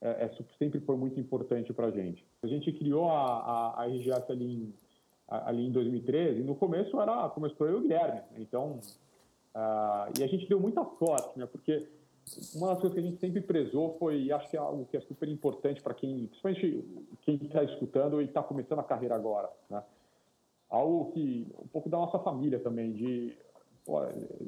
é, 0.00 0.26
é 0.26 0.30
sempre 0.58 0.80
foi 0.80 0.96
muito 0.96 1.18
importante 1.18 1.72
para 1.72 1.86
a 1.86 1.90
gente. 1.90 2.24
A 2.42 2.46
gente 2.46 2.72
criou 2.72 3.08
a, 3.08 3.22
a, 3.22 3.82
a 3.82 3.86
RGS 3.86 4.30
ali 4.30 4.44
em, 4.44 4.74
ali 5.28 5.66
em 5.66 5.72
2013 5.72 6.40
e 6.40 6.44
no 6.44 6.54
começo 6.54 7.00
era 7.00 7.28
começou 7.30 7.66
eu 7.66 7.74
e 7.74 7.78
o 7.78 7.82
Guilherme. 7.82 8.20
Então, 8.36 8.80
uh, 9.54 10.12
e 10.18 10.22
a 10.22 10.26
gente 10.26 10.48
deu 10.48 10.60
muita 10.60 10.84
sorte, 10.98 11.38
né? 11.38 11.46
Porque 11.46 11.88
uma 12.54 12.68
das 12.68 12.80
coisas 12.80 12.94
que 12.94 13.00
a 13.00 13.02
gente 13.02 13.20
sempre 13.20 13.40
prezou 13.40 13.96
foi, 13.98 14.30
acho 14.30 14.48
que 14.48 14.56
é 14.56 14.60
algo 14.60 14.86
que 14.86 14.96
é 14.96 15.00
super 15.00 15.28
importante 15.28 15.82
para 15.82 15.94
quem, 15.94 16.26
principalmente 16.26 16.84
quem 17.22 17.36
está 17.36 17.64
escutando 17.64 18.20
e 18.20 18.24
está 18.24 18.42
começando 18.42 18.78
a 18.78 18.84
carreira 18.84 19.14
agora, 19.14 19.50
né? 19.68 19.82
Algo 20.70 21.12
que, 21.12 21.46
um 21.62 21.66
pouco 21.66 21.90
da 21.90 21.98
nossa 21.98 22.18
família 22.20 22.58
também, 22.58 22.92
de, 22.92 23.36
pô, 23.84 24.00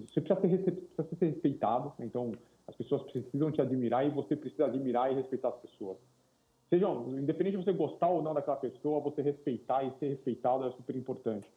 você 0.08 0.20
precisa 0.20 0.64
ser, 0.64 0.72
precisa 0.72 1.16
ser 1.18 1.26
respeitado, 1.26 1.92
então 1.98 2.32
as 2.66 2.74
pessoas 2.76 3.02
precisam 3.02 3.52
te 3.52 3.60
admirar 3.60 4.06
e 4.06 4.10
você 4.10 4.34
precisa 4.34 4.64
admirar 4.64 5.12
e 5.12 5.16
respeitar 5.16 5.48
as 5.48 5.56
pessoas. 5.56 5.98
Sejam, 6.74 7.06
independente 7.16 7.56
de 7.56 7.64
você 7.64 7.72
gostar 7.72 8.08
ou 8.08 8.20
não 8.20 8.34
daquela 8.34 8.56
pessoa, 8.56 8.98
você 8.98 9.22
respeitar 9.22 9.84
e 9.84 9.92
ser 10.00 10.08
respeitado 10.08 10.66
é 10.66 10.72
super 10.72 10.96
importante. 10.96 11.48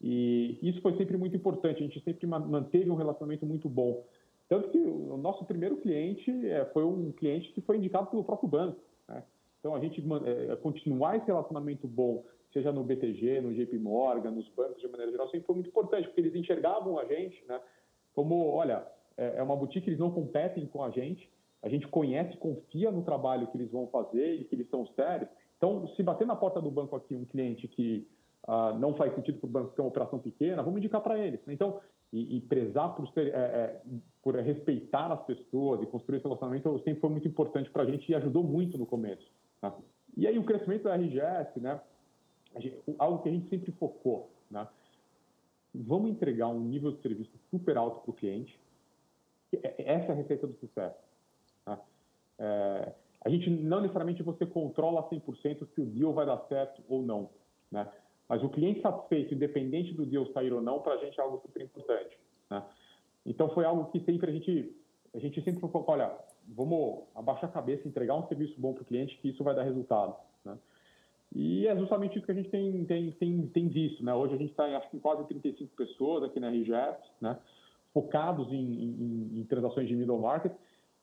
E 0.00 0.60
isso 0.62 0.80
foi 0.80 0.96
sempre 0.96 1.16
muito 1.16 1.34
importante, 1.34 1.82
a 1.82 1.86
gente 1.86 2.00
sempre 2.04 2.24
manteve 2.24 2.88
um 2.88 2.94
relacionamento 2.94 3.44
muito 3.44 3.68
bom. 3.68 4.04
Tanto 4.48 4.68
que 4.68 4.78
o 4.78 5.16
nosso 5.16 5.44
primeiro 5.44 5.76
cliente 5.78 6.30
é, 6.46 6.64
foi 6.66 6.84
um 6.84 7.10
cliente 7.10 7.50
que 7.50 7.60
foi 7.60 7.78
indicado 7.78 8.10
pelo 8.10 8.22
próprio 8.22 8.48
banco. 8.48 8.78
Né? 9.08 9.24
Então, 9.58 9.74
a 9.74 9.80
gente 9.80 10.00
é, 10.24 10.54
continuar 10.54 11.16
esse 11.16 11.26
relacionamento 11.26 11.88
bom, 11.88 12.24
seja 12.52 12.70
no 12.70 12.84
BTG, 12.84 13.40
no 13.40 13.52
JP 13.52 13.76
Morgan, 13.76 14.30
nos 14.30 14.48
bancos 14.50 14.80
de 14.80 14.86
maneira 14.86 15.10
geral, 15.10 15.28
sempre 15.30 15.46
foi 15.46 15.56
muito 15.56 15.68
importante, 15.68 16.06
porque 16.06 16.20
eles 16.20 16.34
enxergavam 16.36 16.96
a 16.96 17.04
gente 17.06 17.44
né, 17.48 17.60
como, 18.14 18.46
olha, 18.50 18.86
é, 19.16 19.38
é 19.38 19.42
uma 19.42 19.56
boutique, 19.56 19.90
eles 19.90 19.98
não 19.98 20.12
competem 20.12 20.64
com 20.66 20.84
a 20.84 20.90
gente, 20.90 21.28
a 21.62 21.68
gente 21.68 21.86
conhece, 21.88 22.36
confia 22.38 22.90
no 22.90 23.02
trabalho 23.02 23.46
que 23.48 23.56
eles 23.56 23.70
vão 23.70 23.86
fazer 23.88 24.34
e 24.34 24.44
que 24.44 24.54
eles 24.54 24.68
são 24.70 24.86
sérios. 24.88 25.28
Então, 25.56 25.86
se 25.88 26.02
bater 26.02 26.26
na 26.26 26.34
porta 26.34 26.60
do 26.60 26.70
banco 26.70 26.96
aqui 26.96 27.14
um 27.14 27.24
cliente 27.24 27.68
que 27.68 28.06
ah, 28.46 28.72
não 28.78 28.94
faz 28.94 29.14
sentido 29.14 29.38
para 29.38 29.46
o 29.46 29.50
banco 29.50 29.74
ter 29.74 29.82
uma 29.82 29.88
operação 29.88 30.18
pequena, 30.18 30.62
vamos 30.62 30.78
indicar 30.78 31.02
para 31.02 31.18
eles. 31.18 31.40
Então, 31.46 31.80
e, 32.12 32.38
e 32.38 32.40
prezar 32.40 32.94
por, 32.94 33.08
ser, 33.08 33.28
é, 33.28 33.38
é, 33.38 33.80
por 34.22 34.34
respeitar 34.36 35.12
as 35.12 35.22
pessoas 35.24 35.82
e 35.82 35.86
construir 35.86 36.16
esse 36.16 36.24
relacionamento 36.24 36.78
sempre 36.80 37.00
foi 37.00 37.10
muito 37.10 37.28
importante 37.28 37.70
para 37.70 37.82
a 37.82 37.86
gente 37.86 38.10
e 38.10 38.14
ajudou 38.14 38.42
muito 38.42 38.76
no 38.76 38.86
começo. 38.86 39.26
Né? 39.62 39.72
E 40.16 40.26
aí 40.26 40.38
o 40.38 40.44
crescimento 40.44 40.84
da 40.84 40.96
RGS, 40.96 41.60
né, 41.60 41.80
algo 42.98 43.22
que 43.22 43.28
a 43.28 43.32
gente 43.32 43.48
sempre 43.48 43.70
focou, 43.72 44.28
né, 44.50 44.66
vamos 45.72 46.10
entregar 46.10 46.48
um 46.48 46.60
nível 46.60 46.90
de 46.90 47.00
serviço 47.00 47.30
super 47.50 47.76
alto 47.76 48.00
para 48.00 48.10
o 48.10 48.14
cliente, 48.14 48.58
essa 49.78 50.06
é 50.06 50.10
a 50.10 50.14
receita 50.14 50.46
do 50.46 50.54
sucesso. 50.54 51.09
É, 52.40 52.92
a 53.22 53.28
gente 53.28 53.50
não 53.50 53.82
necessariamente 53.82 54.22
você 54.22 54.46
controla 54.46 55.08
100% 55.08 55.68
se 55.74 55.80
o 55.80 55.86
deal 55.86 56.12
vai 56.12 56.24
dar 56.24 56.38
certo 56.48 56.82
ou 56.88 57.02
não, 57.02 57.30
né? 57.70 57.86
Mas 58.30 58.44
o 58.44 58.48
cliente 58.48 58.80
satisfeito, 58.80 59.34
independente 59.34 59.92
do 59.92 60.06
deal 60.06 60.24
sair 60.32 60.52
ou 60.52 60.62
não, 60.62 60.80
para 60.80 60.94
a 60.94 60.96
gente 60.98 61.18
é 61.18 61.22
algo 61.22 61.40
super 61.44 61.60
importante. 61.60 62.16
Né? 62.48 62.62
Então 63.26 63.48
foi 63.48 63.64
algo 63.64 63.90
que 63.90 63.98
sempre 64.04 64.30
a 64.30 64.32
gente, 64.32 64.72
a 65.12 65.18
gente 65.18 65.42
sempre 65.42 65.60
falou, 65.60 65.84
olha, 65.88 66.16
vamos 66.46 67.00
abaixar 67.16 67.50
a 67.50 67.52
cabeça, 67.52 67.88
entregar 67.88 68.14
um 68.14 68.28
serviço 68.28 68.54
bom 68.56 68.72
para 68.72 68.82
o 68.82 68.86
cliente, 68.86 69.18
que 69.18 69.30
isso 69.30 69.42
vai 69.42 69.52
dar 69.52 69.64
resultado. 69.64 70.14
Né? 70.44 70.56
E 71.34 71.66
é 71.66 71.76
justamente 71.76 72.18
isso 72.18 72.24
que 72.24 72.30
a 72.30 72.34
gente 72.36 72.50
tem, 72.50 72.84
tem, 72.84 73.10
tem, 73.10 73.46
tem 73.48 73.68
visto. 73.68 74.04
Né? 74.04 74.14
Hoje 74.14 74.34
a 74.34 74.38
gente 74.38 74.52
está 74.52 74.70
em, 74.70 74.76
acho 74.76 74.88
que 74.90 75.00
quase 75.00 75.26
35 75.26 75.74
pessoas 75.74 76.22
aqui 76.22 76.38
na 76.38 76.50
RGF, 76.50 77.00
né? 77.20 77.36
focados 77.92 78.46
em, 78.52 78.54
em, 78.56 79.40
em 79.40 79.44
transações 79.44 79.88
de 79.88 79.96
middle 79.96 80.20
market. 80.20 80.52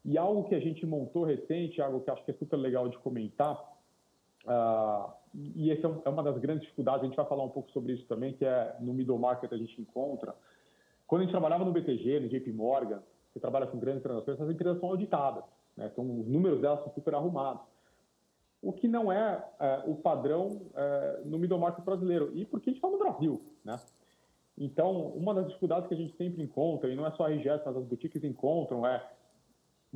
E 0.07 0.17
algo 0.17 0.45
que 0.45 0.55
a 0.55 0.59
gente 0.59 0.85
montou 0.85 1.25
recente, 1.25 1.81
algo 1.81 1.99
que 1.99 2.09
acho 2.09 2.23
que 2.23 2.31
é 2.31 2.33
super 2.35 2.55
legal 2.55 2.87
de 2.87 2.97
comentar, 2.99 3.61
uh, 4.45 5.11
e 5.35 5.69
essa 5.69 5.85
é, 5.85 5.91
é 6.05 6.09
uma 6.09 6.23
das 6.23 6.37
grandes 6.37 6.63
dificuldades, 6.63 7.03
a 7.03 7.07
gente 7.07 7.17
vai 7.17 7.25
falar 7.25 7.43
um 7.43 7.49
pouco 7.49 7.69
sobre 7.71 7.91
isso 7.91 8.05
também, 8.07 8.31
que 8.31 8.45
é 8.45 8.77
no 8.79 8.93
middle 8.93 9.19
market 9.19 9.51
a 9.51 9.57
gente 9.57 9.81
encontra. 9.81 10.33
Quando 11.05 11.21
a 11.21 11.23
gente 11.25 11.31
trabalhava 11.31 11.65
no 11.65 11.73
BTG, 11.73 12.21
no 12.21 12.29
JP 12.29 12.53
Morgan, 12.53 13.03
você 13.33 13.39
trabalha 13.41 13.67
com 13.67 13.77
grandes 13.77 14.01
transações, 14.01 14.39
essas 14.39 14.49
empresas 14.49 14.79
são 14.79 14.87
auditadas, 14.87 15.43
né? 15.75 15.89
então 15.91 16.05
os 16.21 16.25
números 16.25 16.61
delas 16.61 16.79
são 16.79 16.93
super 16.93 17.13
arrumados. 17.13 17.63
O 18.61 18.71
que 18.71 18.87
não 18.87 19.11
é, 19.11 19.45
é 19.59 19.83
o 19.87 19.95
padrão 19.95 20.61
é, 20.73 21.21
no 21.25 21.37
middle 21.37 21.59
market 21.59 21.83
brasileiro, 21.83 22.31
e 22.33 22.45
porque 22.45 22.69
a 22.69 22.73
gente 22.73 22.81
está 22.81 22.89
no 22.89 22.97
Brasil. 22.97 23.41
Né? 23.65 23.77
Então, 24.57 25.09
uma 25.09 25.33
das 25.33 25.47
dificuldades 25.47 25.89
que 25.89 25.93
a 25.93 25.97
gente 25.97 26.15
sempre 26.15 26.41
encontra, 26.41 26.89
e 26.89 26.95
não 26.95 27.05
é 27.05 27.11
só 27.11 27.25
a 27.25 27.29
RGS, 27.29 27.61
mas 27.65 27.75
as 27.75 27.83
boutiques 27.83 28.23
encontram, 28.23 28.87
é 28.87 29.05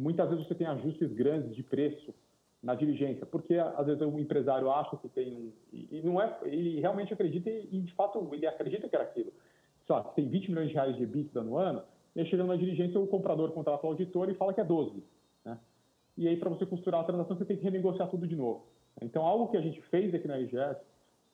muitas 0.02 0.30
vezes 0.30 0.48
você 0.48 0.56
tem 0.56 0.68
ajustes 0.68 1.14
grandes 1.14 1.56
de 1.56 1.64
preço 1.64 2.14
na 2.62 2.76
diligência, 2.76 3.26
porque 3.26 3.56
às 3.56 3.86
vezes 3.86 4.02
o 4.02 4.20
empresário 4.20 4.72
acha 4.72 4.96
que 4.98 5.10
tem 5.10 5.34
um, 5.34 5.52
e 5.74 6.02
não 6.04 6.22
é, 6.22 6.38
ele 6.44 6.80
realmente 6.80 7.14
acredita 7.14 7.50
e 7.50 7.82
de 7.82 7.94
fato 7.94 8.30
ele 8.34 8.46
acredita 8.46 8.88
que 8.88 8.96
era 8.96 9.06
aquilo. 9.06 9.32
Só 9.88 10.02
tem 10.02 10.28
20 10.28 10.50
milhões 10.50 10.68
de 10.70 10.76
reais 10.76 10.96
de 10.96 11.04
EBITDA 11.04 11.42
no 11.42 11.58
ano, 11.58 11.82
e 12.16 12.26
chegando 12.26 12.50
na 12.50 12.56
diligência 12.56 13.00
o 13.00 13.08
comprador 13.08 13.52
contrata 13.52 13.86
o 13.86 13.90
auditor 13.90 14.30
e 14.30 14.36
fala 14.36 14.54
que 14.54 14.62
é 14.62 14.64
12, 14.64 15.04
né? 15.46 15.58
E 16.18 16.28
aí 16.28 16.38
para 16.38 16.50
você 16.50 16.66
costurar 16.66 17.02
a 17.02 17.04
transação 17.04 17.36
você 17.36 17.46
tem 17.46 17.58
que 17.58 17.64
renegociar 17.64 18.10
tudo 18.10 18.28
de 18.28 18.36
novo. 18.36 18.66
Então 19.02 19.26
algo 19.26 19.48
que 19.50 19.58
a 19.58 19.62
gente 19.62 19.82
fez 19.84 20.14
aqui 20.14 20.28
na 20.28 20.40
IGS, 20.40 20.78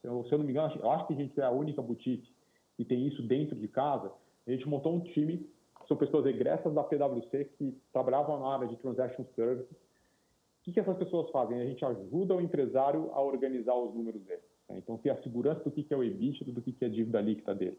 se 0.02 0.08
eu 0.08 0.38
não 0.38 0.46
me 0.46 0.52
engano, 0.52 0.80
eu 0.82 0.92
acho 0.92 1.08
que 1.08 1.14
a 1.14 1.18
gente 1.18 1.40
é 1.40 1.44
a 1.44 1.52
única 1.52 1.82
boutique 1.82 2.32
que 2.78 2.86
tem 2.86 3.06
isso 3.08 3.22
dentro 3.24 3.56
de 3.56 3.68
casa. 3.68 4.12
A 4.46 4.52
gente 4.52 4.68
montou 4.70 4.96
um 4.96 5.00
time, 5.02 5.46
são 5.88 5.98
pessoas 5.98 6.26
egressas 6.26 6.74
da 6.74 6.84
PwC 6.84 7.46
que 7.58 7.78
trabalhavam 7.92 8.40
na 8.40 8.54
área 8.54 8.68
de 8.68 8.76
transaction 8.78 9.26
services 9.36 9.76
que, 10.68 10.74
que 10.74 10.80
essas 10.82 10.98
pessoas 10.98 11.30
fazem? 11.32 11.62
A 11.62 11.66
gente 11.66 11.84
ajuda 11.86 12.36
o 12.36 12.42
empresário 12.42 13.10
a 13.14 13.22
organizar 13.22 13.74
os 13.74 13.96
números 13.96 14.22
dele. 14.24 14.42
Né? 14.68 14.78
Então, 14.80 14.98
ter 14.98 15.12
a 15.12 15.22
segurança 15.24 15.64
do 15.64 15.72
que, 15.72 15.82
que 15.82 15.94
é 15.94 15.98
o 15.98 16.04
EBITDA, 16.04 16.52
do 16.52 16.62
que, 16.62 16.74
que 16.74 16.84
é 16.84 16.88
a 16.90 16.92
dívida 16.92 17.22
líquida 17.22 17.56
dele. 17.56 17.78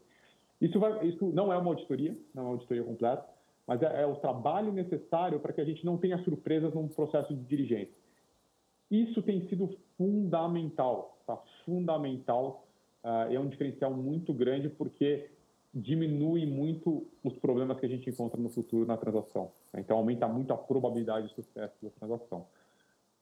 Isso, 0.59 0.79
vai, 0.79 1.05
isso 1.07 1.25
não 1.27 1.53
é 1.53 1.57
uma 1.57 1.69
auditoria, 1.69 2.17
não 2.33 2.43
é 2.43 2.45
uma 2.47 2.51
auditoria 2.53 2.83
completa, 2.83 3.23
mas 3.67 3.79
é, 3.83 4.01
é 4.01 4.07
o 4.07 4.15
trabalho 4.15 4.73
necessário 4.73 5.39
para 5.39 5.53
que 5.53 5.61
a 5.61 5.65
gente 5.65 5.85
não 5.85 5.99
tenha 5.99 6.17
surpresas 6.23 6.73
no 6.73 6.89
processo 6.89 7.31
de 7.31 7.43
diligência. 7.43 7.93
Isso 8.89 9.21
tem 9.21 9.47
sido 9.47 9.69
fundamental, 9.95 11.19
tá? 11.27 11.37
fundamental. 11.63 12.65
Uh, 13.03 13.31
é 13.31 13.39
um 13.39 13.47
diferencial 13.47 13.93
muito 13.93 14.33
grande 14.33 14.67
porque 14.67 15.29
diminui 15.73 16.45
muito 16.45 17.07
os 17.23 17.37
problemas 17.37 17.79
que 17.79 17.85
a 17.85 17.89
gente 17.89 18.09
encontra 18.09 18.39
no 18.39 18.49
futuro 18.49 18.85
na 18.85 18.97
transação. 18.97 19.51
Né? 19.71 19.81
Então, 19.81 19.97
aumenta 19.97 20.27
muito 20.27 20.51
a 20.51 20.57
probabilidade 20.57 21.27
de 21.27 21.35
sucesso 21.35 21.75
da 21.81 21.89
transação. 21.91 22.47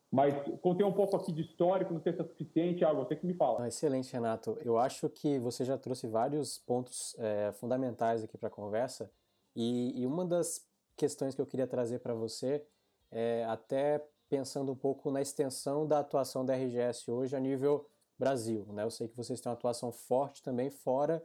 Mas 0.09 0.33
contei 0.61 0.85
um 0.85 0.93
pouco 0.93 1.17
aqui 1.17 1.33
de 1.33 1.41
histórico, 1.41 1.93
não 1.93 2.01
sei 2.01 2.13
se 2.13 2.21
é 2.21 2.23
suficiente, 2.23 2.85
algo 2.85 3.03
você 3.03 3.15
que 3.15 3.25
me 3.25 3.33
fala. 3.33 3.67
Excelente, 3.67 4.11
Renato. 4.13 4.57
Eu 4.63 4.77
acho 4.77 5.09
que 5.09 5.37
você 5.39 5.65
já 5.65 5.77
trouxe 5.77 6.07
vários 6.07 6.57
pontos 6.59 7.13
é, 7.19 7.51
fundamentais 7.53 8.23
aqui 8.23 8.37
para 8.37 8.47
a 8.47 8.51
conversa. 8.51 9.11
E, 9.53 10.01
e, 10.01 10.05
uma 10.05 10.23
das 10.23 10.65
questões 10.95 11.35
que 11.35 11.41
eu 11.41 11.45
queria 11.45 11.67
trazer 11.67 11.99
para 11.99 12.13
você 12.13 12.63
é 13.11 13.43
até 13.45 14.01
pensando 14.29 14.71
um 14.71 14.75
pouco 14.75 15.11
na 15.11 15.21
extensão 15.21 15.85
da 15.85 15.99
atuação 15.99 16.45
da 16.45 16.53
RGS 16.55 17.11
hoje 17.11 17.35
a 17.35 17.39
nível 17.39 17.85
Brasil. 18.17 18.65
Né? 18.71 18.83
Eu 18.83 18.91
sei 18.91 19.09
que 19.09 19.17
vocês 19.17 19.41
têm 19.41 19.49
uma 19.49 19.55
atuação 19.55 19.91
forte 19.91 20.41
também 20.41 20.69
fora 20.69 21.21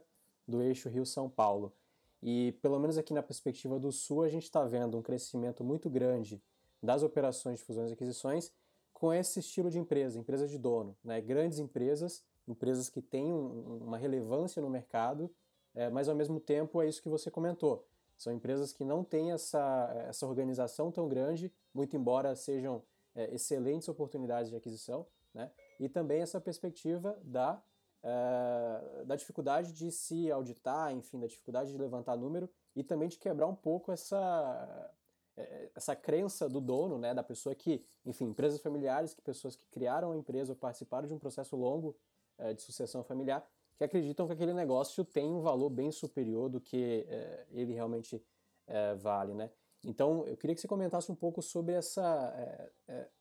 do 0.47 0.61
eixo 0.61 0.89
Rio-São 0.89 1.29
Paulo. 1.29 1.73
E 2.21 2.53
pelo 2.61 2.79
menos 2.79 2.97
aqui 2.97 3.13
na 3.13 3.21
perspectiva 3.21 3.77
do 3.79 3.91
Sul, 3.91 4.23
a 4.23 4.29
gente 4.29 4.43
está 4.43 4.63
vendo 4.63 4.97
um 4.97 5.01
crescimento 5.01 5.63
muito 5.63 5.89
grande 5.89 6.41
das 6.81 7.03
operações 7.03 7.59
de 7.59 7.65
fusões 7.65 7.89
e 7.89 7.93
aquisições 7.93 8.51
com 8.93 9.13
esse 9.13 9.39
estilo 9.39 9.69
de 9.69 9.77
empresa, 9.77 10.17
empresa 10.17 10.47
de 10.47 10.57
dono, 10.57 10.95
né? 11.03 11.19
grandes 11.19 11.59
empresas, 11.59 12.23
empresas 12.47 12.89
que 12.89 13.01
têm 13.01 13.33
um, 13.33 13.79
uma 13.83 13.97
relevância 13.97 14.61
no 14.61 14.69
mercado, 14.69 15.29
é, 15.75 15.89
mas 15.89 16.07
ao 16.07 16.15
mesmo 16.15 16.39
tempo 16.39 16.81
é 16.81 16.87
isso 16.87 17.01
que 17.01 17.09
você 17.09 17.29
comentou. 17.29 17.85
São 18.17 18.31
empresas 18.31 18.71
que 18.71 18.85
não 18.85 19.03
têm 19.03 19.31
essa, 19.31 20.05
essa 20.07 20.25
organização 20.25 20.91
tão 20.91 21.09
grande, 21.09 21.51
muito 21.73 21.97
embora 21.97 22.35
sejam 22.35 22.81
é, 23.13 23.33
excelentes 23.35 23.89
oportunidades 23.89 24.49
de 24.49 24.55
aquisição, 24.55 25.05
né? 25.33 25.51
e 25.79 25.89
também 25.89 26.21
essa 26.21 26.39
perspectiva 26.39 27.19
da, 27.23 27.61
é, 28.03 29.05
da 29.05 29.15
dificuldade 29.15 29.71
de 29.71 29.89
se 29.89 30.29
auditar, 30.29 30.91
enfim, 30.91 31.19
da 31.19 31.27
dificuldade 31.27 31.71
de 31.71 31.77
levantar 31.77 32.17
número 32.17 32.49
e 32.75 32.83
também 32.83 33.07
de 33.07 33.17
quebrar 33.17 33.47
um 33.47 33.55
pouco 33.55 33.93
essa, 33.93 34.91
é, 35.37 35.69
essa 35.73 35.95
crença 35.95 36.49
do 36.49 36.59
dono, 36.59 36.97
né, 36.97 37.13
da 37.13 37.23
pessoa 37.23 37.55
que, 37.55 37.83
enfim, 38.05 38.25
empresas 38.25 38.61
familiares, 38.61 39.13
que 39.13 39.21
pessoas 39.21 39.55
que 39.55 39.65
criaram 39.67 40.11
a 40.11 40.17
empresa 40.17 40.51
ou 40.51 40.55
participaram 40.55 41.07
de 41.07 41.13
um 41.13 41.19
processo 41.19 41.55
longo 41.55 41.95
é, 42.37 42.53
de 42.53 42.61
sucessão 42.61 43.03
familiar, 43.03 43.47
que 43.77 43.83
acreditam 43.85 44.27
que 44.27 44.33
aquele 44.33 44.53
negócio 44.53 45.05
tem 45.05 45.31
um 45.31 45.41
valor 45.41 45.69
bem 45.69 45.91
superior 45.91 46.49
do 46.49 46.59
que 46.59 47.05
é, 47.07 47.45
ele 47.51 47.73
realmente 47.73 48.21
é, 48.67 48.95
vale, 48.95 49.33
né? 49.33 49.49
Então, 49.85 50.25
eu 50.27 50.37
queria 50.37 50.55
que 50.55 50.61
você 50.61 50.67
comentasse 50.67 51.11
um 51.11 51.15
pouco 51.15 51.41
sobre 51.41 51.73
essa, 51.73 52.71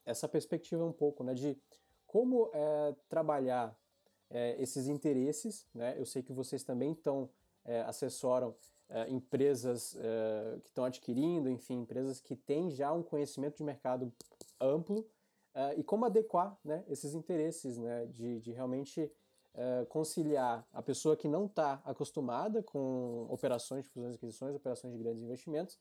essa 0.07 0.29
perspectiva 0.29 0.85
um 0.85 0.93
pouco, 0.93 1.25
né, 1.25 1.35
de 1.35 1.59
como 2.07 2.53
trabalhar 3.09 3.77
esses 4.59 4.89
interesses, 4.89 5.67
né? 5.75 5.95
Eu 5.99 6.07
sei 6.07 6.23
que 6.23 6.33
vocês 6.33 6.63
também 6.63 6.93
estão 6.93 7.29
assessoram 7.87 8.55
é, 8.95 9.09
empresas 9.09 9.97
é, 9.99 10.59
que 10.63 10.69
estão 10.69 10.85
adquirindo, 10.85 11.49
enfim, 11.49 11.81
empresas 11.81 12.21
que 12.21 12.37
têm 12.37 12.71
já 12.71 12.93
um 12.93 13.03
conhecimento 13.03 13.57
de 13.57 13.65
mercado 13.65 14.13
amplo 14.61 15.07
é, 15.55 15.75
e 15.77 15.83
como 15.83 16.05
adequar 16.05 16.59
né, 16.63 16.85
esses 16.89 17.15
interesses, 17.15 17.79
né, 17.79 18.07
de, 18.07 18.41
de 18.41 18.53
realmente 18.53 19.11
conciliar 19.91 20.67
a 20.73 20.81
pessoa 20.81 21.15
que 21.15 21.29
não 21.29 21.45
está 21.45 21.75
acostumada 21.85 22.63
com 22.63 23.27
operações 23.29 23.85
de 23.85 23.91
fusões 23.91 24.15
e 24.15 24.17
aquisições, 24.17 24.57
operações 24.57 24.95
de 24.95 24.99
grandes 24.99 25.23
investimentos, 25.23 25.79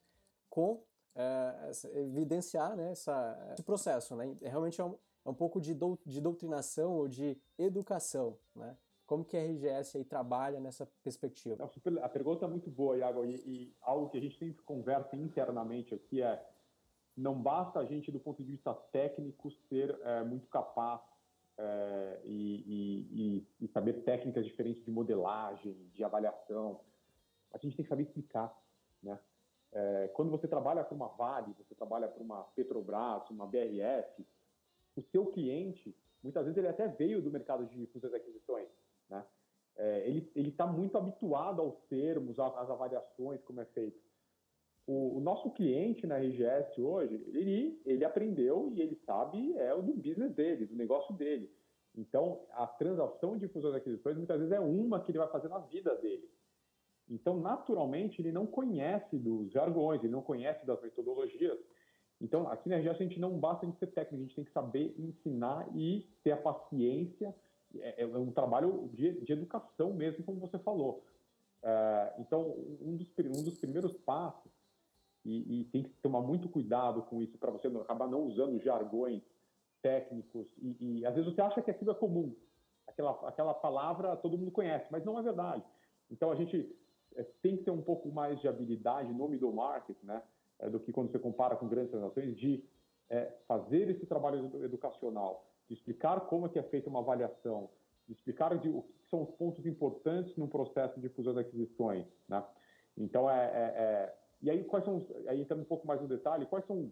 com 0.50 0.84
evidenciar 1.96 2.76
né, 2.76 2.92
essa, 2.92 3.54
esse 3.54 3.64
processo. 3.64 4.14
Né? 4.14 4.36
Realmente 4.42 4.82
é 4.82 4.84
um, 4.84 4.98
é 5.24 5.30
um 5.30 5.34
pouco 5.34 5.62
de, 5.62 5.74
do, 5.74 5.98
de 6.06 6.20
doutrinação 6.20 6.94
ou 6.94 7.08
de 7.08 7.38
educação, 7.58 8.38
né? 8.56 8.76
Como 9.06 9.26
que 9.26 9.36
a 9.36 9.44
RGS 9.44 9.98
aí 9.98 10.06
trabalha 10.06 10.60
nessa 10.62 10.88
perspectiva? 11.04 11.70
a 12.02 12.10
pergunta 12.10 12.46
é 12.46 12.48
muito 12.48 12.72
boa, 12.72 12.98
Iago, 12.98 13.26
e, 13.26 13.36
e, 13.36 13.76
algo 13.82 14.10
que 14.10 14.18
a 14.18 14.22
gente 14.22 14.40
sempre 14.40 14.64
conversa 14.64 15.18
internamente 15.18 15.94
aqui 15.94 16.22
é 16.22 16.42
não 17.16 17.36
basta 17.36 17.80
a 17.80 17.86
gente, 17.86 18.10
do 18.10 18.22
ponto 18.22 18.42
de 18.42 18.50
vista 18.50 18.74
técnico, 18.74 19.52
ser 19.68 20.00
é, 20.04 20.24
muito 20.24 20.48
capaz 20.48 21.02
é, 21.58 22.22
e, 22.24 23.06
e, 23.60 23.66
e, 23.66 23.68
saber 23.68 24.02
técnicas 24.04 24.46
diferentes 24.46 24.84
de 24.86 24.90
modelagem, 24.90 25.76
de 25.94 26.04
avaliação. 26.04 26.80
A 27.54 27.58
gente 27.58 27.76
tem 27.76 27.84
que 27.84 27.90
saber 27.90 28.04
explicar, 28.04 28.58
né? 29.04 29.20
É, 29.74 30.10
quando 30.14 30.32
você 30.32 30.48
trabalha 30.48 30.84
para 30.84 30.96
uma 30.96 31.08
Vale, 31.08 31.54
você 31.58 31.76
trabalha 31.76 32.08
para 32.08 32.22
uma 32.22 32.44
Petrobras, 32.56 33.30
uma 33.30 33.46
BRF, 33.46 34.26
o 35.02 35.04
seu 35.12 35.26
cliente, 35.28 35.96
muitas 36.24 36.44
vezes 36.46 36.58
ele 36.58 36.68
até 36.68 36.88
veio 36.88 37.22
do 37.22 37.32
mercado 37.32 37.66
de 37.66 37.86
fusões 37.88 38.14
e 38.14 38.16
aquisições, 38.16 38.68
né? 39.10 39.26
É, 39.78 40.08
ele 40.08 40.50
está 40.50 40.68
muito 40.68 40.98
habituado 40.98 41.62
aos 41.62 41.80
termos, 41.90 42.38
às 42.38 42.70
avaliações, 42.70 43.42
como 43.44 43.62
é 43.62 43.66
feito. 43.66 44.00
O, 44.86 45.18
o, 45.18 45.20
nosso 45.22 45.50
cliente 45.52 46.06
na 46.06 46.18
RGS 46.18 46.82
hoje, 46.82 47.16
ele, 47.28 47.82
ele 47.86 48.04
aprendeu 48.04 48.72
e 48.74 48.82
ele 48.82 48.96
sabe 49.06 49.58
é 49.58 49.74
o 49.74 49.82
do 49.82 49.94
business 49.94 50.34
dele, 50.34 50.66
do 50.66 50.76
negócio 50.76 51.16
dele. 51.16 51.50
Então, 51.96 52.46
a 52.52 52.68
transação 52.68 53.38
de 53.38 53.48
fusões 53.48 53.74
e 53.76 53.78
aquisições 53.78 54.18
muitas 54.18 54.38
vezes 54.40 54.54
é 54.54 54.60
uma 54.60 55.02
que 55.02 55.12
ele 55.12 55.20
vai 55.20 55.30
fazer 55.30 55.48
na 55.48 55.60
vida 55.60 55.96
dele. 55.96 56.30
Então, 57.10 57.40
naturalmente, 57.40 58.22
ele 58.22 58.32
não 58.32 58.48
conhece 58.48 59.18
dos 59.18 59.52
jargões, 59.52 60.02
ele 60.04 60.14
não 60.14 60.22
conhece 60.22 60.66
das 60.66 60.82
metodologias. 60.82 61.60
Então, 62.22 62.48
aqui 62.48 62.70
na 62.70 62.78
RGS 62.78 63.02
a 63.02 63.04
gente 63.04 63.20
não 63.20 63.38
basta 63.40 63.66
de 63.66 63.76
ser 63.78 63.88
técnico, 63.88 64.24
a 64.24 64.28
gente 64.28 64.36
tem 64.36 64.46
que 64.46 64.52
saber 64.52 64.94
ensinar 64.98 65.68
e 65.76 66.08
ter 66.24 66.32
a 66.32 66.38
paciência. 66.38 67.36
É, 67.76 68.04
é 68.04 68.06
um 68.06 68.32
trabalho 68.32 68.90
de, 68.94 69.20
de 69.22 69.34
educação 69.34 69.94
mesmo, 69.94 70.24
como 70.24 70.40
você 70.40 70.60
falou. 70.60 71.04
É, 71.64 72.14
então, 72.20 72.56
um 72.82 72.96
dos, 72.96 73.08
um 73.18 73.44
dos 73.44 73.58
primeiros 73.58 73.94
passos, 73.98 74.52
e, 75.26 75.62
e, 75.62 75.66
tem 75.66 75.84
que 75.84 75.90
tomar 76.02 76.22
muito 76.22 76.50
cuidado 76.50 77.04
com 77.04 77.22
isso 77.22 77.38
para 77.38 77.52
você 77.52 77.70
não, 77.70 77.82
acabar 77.82 78.08
não 78.08 78.24
usando 78.24 78.60
jargões 78.60 79.22
técnicos, 79.82 80.48
e, 80.58 81.00
e, 81.00 81.06
às 81.06 81.16
vezes 81.16 81.32
você 81.32 81.42
acha 81.42 81.62
que 81.62 81.72
aquilo 81.72 81.92
é 81.92 81.96
comum, 81.96 82.36
aquela, 82.88 83.12
aquela 83.28 83.54
palavra 83.54 84.16
todo 84.16 84.38
mundo 84.38 84.52
conhece, 84.52 84.88
mas 84.92 85.04
não 85.06 85.18
é 85.18 85.22
verdade. 85.24 85.64
Então, 86.10 86.32
a 86.32 86.36
gente 86.36 86.76
é, 87.16 87.24
tem 87.42 87.58
que 87.58 87.64
ter 87.64 87.72
um 87.72 87.82
pouco 87.82 88.12
mais 88.12 88.40
de 88.42 88.48
habilidade 88.48 89.12
no 89.12 89.28
middle 89.28 89.54
market, 89.54 89.98
né, 90.04 90.22
é, 90.62 90.70
do 90.70 90.80
que 90.80 90.92
quando 90.92 91.12
você 91.12 91.20
compara 91.20 91.56
com 91.56 91.68
grandes 91.68 91.92
transações, 91.92 92.38
de 92.38 92.64
é, 93.10 93.34
fazer 93.48 93.90
esse 93.90 94.06
trabalho 94.06 94.64
educacional, 94.64 95.46
de 95.68 95.74
explicar 95.74 96.22
como 96.22 96.46
é 96.46 96.50
que 96.50 96.60
é 96.60 96.64
feita 96.64 96.90
uma 96.90 97.00
avaliação, 97.00 97.70
de 98.08 98.14
explicar 98.14 98.58
de, 98.58 98.70
o 98.70 98.82
que 98.82 99.10
são 99.10 99.24
os 99.24 99.32
pontos 99.32 99.66
importantes 99.66 100.36
no 100.38 100.48
processo 100.48 101.00
de 101.00 101.10
fusão 101.10 101.34
de 101.34 101.40
aquisições, 101.42 102.06
né? 102.28 102.44
Então, 102.98 103.30
é, 103.30 103.46
é, 103.46 103.62
é, 103.84 104.16
e 104.42 104.50
aí 104.50 104.64
quais 104.64 104.84
são, 104.84 105.06
aí 105.28 105.42
entrando 105.42 105.62
um 105.62 105.66
pouco 105.66 105.88
mais 105.88 106.02
no 106.02 106.08
detalhe, 106.08 106.46
quais 106.46 106.66
são 106.66 106.92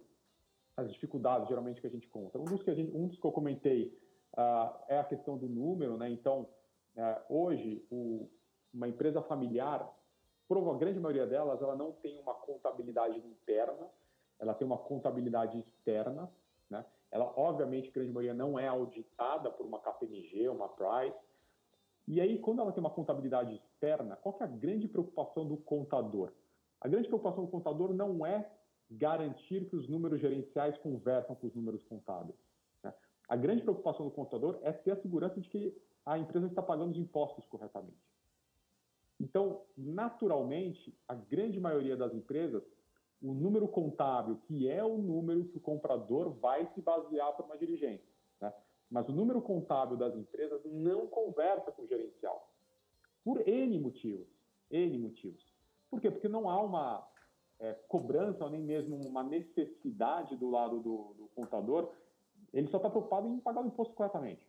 as 0.77 0.91
dificuldades 0.91 1.47
geralmente 1.47 1.81
que 1.81 1.87
a 1.87 1.89
gente 1.89 2.07
conta? 2.07 2.39
Um 2.39 2.45
dos 2.45 2.63
que, 2.63 2.73
gente, 2.73 2.95
um 2.95 3.07
dos 3.07 3.19
que 3.19 3.25
eu 3.25 3.31
comentei 3.31 3.97
uh, 4.33 4.75
é 4.87 4.99
a 4.99 5.03
questão 5.03 5.37
do 5.37 5.47
número, 5.47 5.97
né? 5.97 6.09
Então, 6.09 6.47
uh, 6.95 7.33
hoje, 7.33 7.85
o, 7.91 8.29
uma 8.73 8.87
empresa 8.87 9.21
familiar, 9.21 9.89
a 10.57 10.77
grande 10.77 10.99
maioria 10.99 11.27
delas, 11.27 11.61
ela 11.61 11.75
não 11.75 11.91
tem 11.91 12.19
uma 12.19 12.33
contabilidade 12.33 13.19
interna, 13.19 13.87
ela 14.39 14.53
tem 14.53 14.65
uma 14.65 14.77
contabilidade 14.77 15.59
externa, 15.59 16.31
né? 16.69 16.85
Ela, 17.11 17.33
obviamente, 17.35 17.89
a 17.89 17.91
grande 17.91 18.11
maioria 18.11 18.33
não 18.33 18.57
é 18.57 18.67
auditada 18.67 19.49
por 19.51 19.65
uma 19.65 19.79
KPMG, 19.79 20.47
uma 20.49 20.69
Price. 20.69 21.17
E 22.07 22.21
aí, 22.21 22.39
quando 22.39 22.61
ela 22.61 22.71
tem 22.71 22.81
uma 22.81 22.89
contabilidade 22.89 23.55
externa, 23.55 24.15
qual 24.15 24.37
é 24.39 24.43
a 24.43 24.47
grande 24.47 24.87
preocupação 24.87 25.47
do 25.47 25.57
contador? 25.57 26.31
A 26.81 26.87
grande 26.87 27.07
preocupação 27.07 27.45
do 27.45 27.51
contador 27.51 27.93
não 27.93 28.25
é 28.25 28.49
garantir 28.89 29.65
que 29.69 29.75
os 29.75 29.87
números 29.87 30.19
gerenciais 30.19 30.77
conversam 30.77 31.35
com 31.35 31.47
os 31.47 31.55
números 31.55 31.83
contábeis. 31.83 32.39
Né? 32.83 32.93
A 33.27 33.35
grande 33.35 33.61
preocupação 33.61 34.05
do 34.05 34.11
contador 34.11 34.59
é 34.63 34.71
ter 34.71 34.91
a 34.91 35.01
segurança 35.01 35.39
de 35.39 35.49
que 35.49 35.75
a 36.05 36.17
empresa 36.17 36.47
está 36.47 36.61
pagando 36.61 36.91
os 36.91 36.97
impostos 36.97 37.45
corretamente. 37.45 38.08
Então, 39.19 39.61
naturalmente, 39.77 40.97
a 41.07 41.13
grande 41.13 41.59
maioria 41.59 41.97
das 41.97 42.13
empresas 42.13 42.63
o 43.21 43.33
número 43.33 43.67
contábil, 43.67 44.37
que 44.47 44.69
é 44.69 44.83
o 44.83 44.97
número 44.97 45.45
que 45.45 45.57
o 45.57 45.61
comprador 45.61 46.31
vai 46.35 46.65
se 46.73 46.81
basear 46.81 47.35
para 47.35 47.45
uma 47.45 47.57
diligência. 47.57 48.07
Né? 48.39 48.53
Mas 48.89 49.07
o 49.09 49.11
número 49.11 49.41
contábil 49.41 49.97
das 49.97 50.15
empresas 50.15 50.61
não 50.65 51.07
conversa 51.07 51.71
com 51.71 51.83
o 51.83 51.87
gerencial. 51.87 52.49
Por 53.23 53.45
N 53.47 53.77
motivos. 53.79 54.27
N 54.71 54.97
motivos. 54.97 55.43
Por 55.89 55.99
quê? 55.99 56.09
Porque 56.09 56.29
não 56.29 56.49
há 56.49 56.61
uma 56.63 57.07
é, 57.59 57.73
cobrança, 57.87 58.49
nem 58.49 58.61
mesmo 58.61 58.95
uma 58.95 59.23
necessidade 59.23 60.35
do 60.37 60.49
lado 60.49 60.79
do, 60.79 61.13
do 61.17 61.29
contador. 61.35 61.91
Ele 62.53 62.67
só 62.69 62.77
está 62.77 62.89
preocupado 62.89 63.27
em 63.27 63.39
pagar 63.39 63.61
o 63.61 63.67
imposto 63.67 63.93
corretamente. 63.93 64.48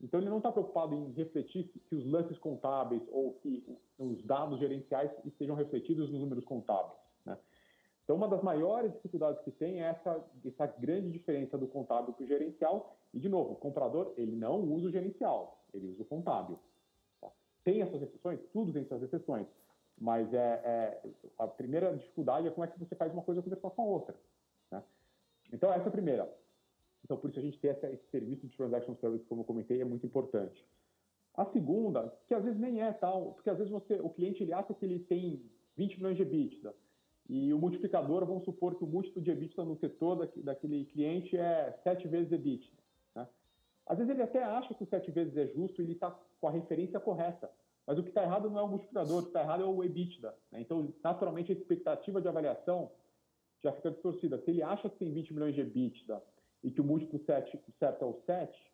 Né? 0.00 0.06
Então, 0.06 0.20
ele 0.20 0.30
não 0.30 0.38
está 0.38 0.50
preocupado 0.50 0.94
em 0.94 1.12
refletir 1.12 1.70
que 1.88 1.94
os 1.94 2.06
lances 2.06 2.38
contábeis 2.38 3.02
ou 3.10 3.34
que 3.34 3.62
os 3.98 4.22
dados 4.24 4.58
gerenciais 4.58 5.10
estejam 5.24 5.54
refletidos 5.54 6.10
nos 6.10 6.20
números 6.20 6.44
contábeis. 6.44 7.00
Então, 8.10 8.16
uma 8.16 8.26
das 8.26 8.42
maiores 8.42 8.92
dificuldades 8.94 9.40
que 9.44 9.52
tem 9.52 9.82
é 9.82 9.86
essa, 9.90 10.20
essa 10.44 10.66
grande 10.66 11.12
diferença 11.12 11.56
do 11.56 11.68
contábil 11.68 12.12
para 12.12 12.24
o 12.24 12.26
gerencial. 12.26 12.96
E, 13.14 13.20
de 13.20 13.28
novo, 13.28 13.52
o 13.52 13.54
comprador 13.54 14.12
ele 14.16 14.34
não 14.34 14.60
usa 14.62 14.88
o 14.88 14.90
gerencial, 14.90 15.62
ele 15.72 15.86
usa 15.86 16.02
o 16.02 16.04
contábil. 16.04 16.58
Tá? 17.20 17.30
Tem 17.62 17.82
essas 17.82 18.02
exceções? 18.02 18.40
Tudo 18.52 18.72
tem 18.72 18.82
essas 18.82 19.00
exceções. 19.00 19.46
Mas 19.96 20.34
é, 20.34 20.60
é, 20.64 21.02
a 21.38 21.46
primeira 21.46 21.96
dificuldade 21.96 22.48
é 22.48 22.50
como 22.50 22.64
é 22.64 22.66
que 22.66 22.80
você 22.80 22.96
faz 22.96 23.12
uma 23.12 23.22
coisa 23.22 23.42
conversar 23.42 23.70
com 23.70 23.82
a 23.82 23.84
outra. 23.84 24.16
Né? 24.72 24.82
Então, 25.52 25.72
essa 25.72 25.84
é 25.84 25.88
a 25.88 25.92
primeira. 25.92 26.39
Então, 27.10 27.18
por 27.18 27.28
isso 27.28 27.40
a 27.40 27.42
gente 27.42 27.66
essa, 27.66 27.90
esse 27.90 28.08
serviço 28.08 28.46
de 28.46 28.56
Transaction 28.56 28.94
Service, 28.94 29.24
como 29.24 29.40
eu 29.40 29.44
comentei, 29.44 29.80
é 29.80 29.84
muito 29.84 30.06
importante. 30.06 30.64
A 31.34 31.44
segunda, 31.46 32.16
que 32.28 32.32
às 32.32 32.44
vezes 32.44 32.60
nem 32.60 32.80
é 32.80 32.92
tal, 32.92 33.32
porque 33.32 33.50
às 33.50 33.58
vezes 33.58 33.72
você, 33.72 33.94
o 33.94 34.10
cliente 34.10 34.44
ele 34.44 34.52
acha 34.52 34.72
que 34.72 34.84
ele 34.84 35.00
tem 35.00 35.42
20 35.76 35.96
milhões 35.96 36.16
de 36.16 36.22
EBITDA, 36.22 36.72
e 37.28 37.52
o 37.52 37.58
multiplicador, 37.58 38.24
vamos 38.24 38.44
supor 38.44 38.76
que 38.76 38.84
o 38.84 38.86
múltiplo 38.86 39.20
de 39.20 39.32
EBITDA 39.32 39.64
no 39.64 39.76
setor 39.78 40.30
daquele 40.36 40.84
cliente 40.84 41.36
é 41.36 41.76
sete 41.82 42.06
vezes 42.06 42.30
EBITDA. 42.30 42.78
Né? 43.16 43.26
Às 43.86 43.98
vezes 43.98 44.12
ele 44.12 44.22
até 44.22 44.44
acha 44.44 44.72
que 44.72 44.84
o 44.84 44.86
sete 44.86 45.10
vezes 45.10 45.36
é 45.36 45.48
justo 45.48 45.82
e 45.82 45.84
ele 45.84 45.94
está 45.94 46.16
com 46.40 46.46
a 46.46 46.52
referência 46.52 47.00
correta. 47.00 47.50
Mas 47.88 47.98
o 47.98 48.04
que 48.04 48.10
está 48.10 48.22
errado 48.22 48.48
não 48.48 48.60
é 48.60 48.62
o 48.62 48.68
multiplicador, 48.68 49.18
o 49.18 49.22
que 49.22 49.30
está 49.30 49.40
errado 49.40 49.64
é 49.64 49.66
o 49.66 49.82
EBITDA. 49.82 50.32
Né? 50.52 50.60
Então, 50.60 50.94
naturalmente, 51.02 51.50
a 51.50 51.56
expectativa 51.56 52.20
de 52.20 52.28
avaliação 52.28 52.88
já 53.64 53.72
fica 53.72 53.90
distorcida. 53.90 54.38
Se 54.38 54.48
ele 54.52 54.62
acha 54.62 54.88
que 54.88 54.96
tem 54.96 55.12
20 55.12 55.34
milhões 55.34 55.56
de 55.56 55.62
EBITDA 55.62 56.22
e 56.62 56.70
que 56.70 56.80
o 56.80 56.84
múltiplo 56.84 57.18
certo 57.24 58.04
é 58.04 58.04
o 58.04 58.14
7, 58.26 58.72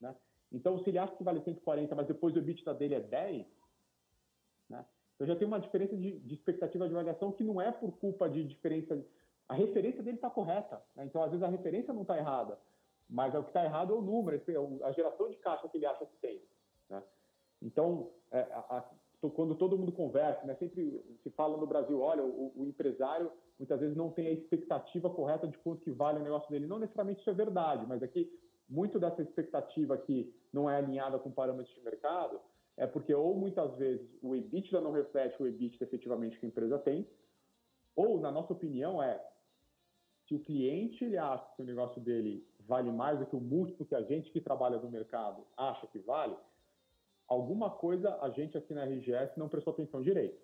né? 0.00 0.14
então 0.52 0.78
se 0.82 0.90
ele 0.90 0.98
acha 0.98 1.14
que 1.16 1.24
vale 1.24 1.40
140, 1.40 1.94
mas 1.94 2.06
depois 2.06 2.34
o 2.34 2.38
EBITDA 2.38 2.74
dele 2.74 2.94
é 2.94 3.00
10, 3.00 3.46
né? 4.68 4.84
Então 5.14 5.26
já 5.26 5.34
tem 5.34 5.48
uma 5.48 5.58
diferença 5.58 5.96
de, 5.96 6.18
de 6.20 6.34
expectativa 6.34 6.88
de 6.88 6.94
avaliação 6.94 7.32
que 7.32 7.42
não 7.42 7.60
é 7.60 7.72
por 7.72 7.90
culpa 7.98 8.28
de 8.28 8.44
diferença. 8.44 9.04
A 9.48 9.54
referência 9.54 10.00
dele 10.00 10.16
está 10.16 10.30
correta. 10.30 10.80
Né? 10.94 11.04
Então, 11.06 11.20
às 11.22 11.30
vezes, 11.30 11.42
a 11.42 11.48
referência 11.48 11.92
não 11.92 12.02
está 12.02 12.16
errada. 12.16 12.56
Mas 13.10 13.34
é 13.34 13.38
o 13.38 13.42
que 13.42 13.50
está 13.50 13.64
errado 13.64 13.92
é 13.92 13.96
o 13.96 14.00
número, 14.00 14.36
é 14.36 14.86
a 14.86 14.92
geração 14.92 15.28
de 15.28 15.36
caixa 15.38 15.68
que 15.68 15.76
ele 15.76 15.86
acha 15.86 16.06
que 16.06 16.16
tem. 16.18 16.40
Né? 16.88 17.02
Então, 17.62 18.10
é, 18.30 18.40
a, 18.42 18.84
quando 19.20 19.54
todo 19.54 19.76
mundo 19.76 19.90
conversa, 19.90 20.46
né, 20.46 20.54
sempre 20.56 21.02
se 21.22 21.30
fala 21.30 21.56
no 21.56 21.66
Brasil, 21.66 22.00
olha, 22.00 22.22
o, 22.22 22.52
o, 22.54 22.66
empresário 22.66 23.32
muitas 23.58 23.80
vezes 23.80 23.96
não 23.96 24.10
tem 24.10 24.28
a 24.28 24.32
expectativa 24.32 25.10
correta 25.10 25.48
de 25.48 25.58
quanto 25.58 25.82
que 25.82 25.90
vale 25.90 26.20
o 26.20 26.22
negócio 26.22 26.48
dele. 26.48 26.66
Não 26.66 26.78
necessariamente 26.78 27.20
isso 27.20 27.30
é 27.30 27.34
verdade, 27.34 27.84
mas 27.88 28.02
aqui 28.02 28.30
muito 28.68 28.98
dessa 29.00 29.22
expectativa 29.22 29.96
que 29.98 30.32
não 30.52 30.70
é 30.70 30.76
alinhada 30.76 31.18
com 31.18 31.30
parâmetros 31.30 31.74
de 31.74 31.82
mercado 31.82 32.40
é 32.76 32.86
porque 32.86 33.12
ou 33.12 33.34
muitas 33.34 33.74
vezes 33.76 34.08
o 34.22 34.36
EBITDA 34.36 34.80
não 34.80 34.92
reflete 34.92 35.42
o 35.42 35.46
EBITDA 35.48 35.82
efetivamente 35.82 36.38
que 36.38 36.46
a 36.46 36.48
empresa 36.48 36.78
tem, 36.78 37.08
ou, 37.96 38.20
na 38.20 38.30
nossa 38.30 38.52
opinião, 38.52 39.02
é 39.02 39.20
se 40.28 40.34
o 40.34 40.38
cliente 40.38 41.04
ele 41.04 41.18
acha 41.18 41.44
que 41.56 41.62
o 41.62 41.64
negócio 41.64 42.00
dele 42.00 42.46
vale 42.60 42.92
mais 42.92 43.18
do 43.18 43.26
que 43.26 43.34
o 43.34 43.40
múltiplo 43.40 43.84
que 43.84 43.94
a 43.94 44.02
gente 44.02 44.30
que 44.30 44.40
trabalha 44.40 44.78
no 44.78 44.88
mercado 44.88 45.44
acha 45.56 45.86
que 45.88 45.98
vale, 45.98 46.36
alguma 47.28 47.70
coisa 47.70 48.18
a 48.20 48.30
gente 48.30 48.56
aqui 48.56 48.74
na 48.74 48.84
RGS 48.84 49.38
não 49.38 49.48
prestou 49.48 49.72
atenção 49.72 50.02
direito. 50.02 50.40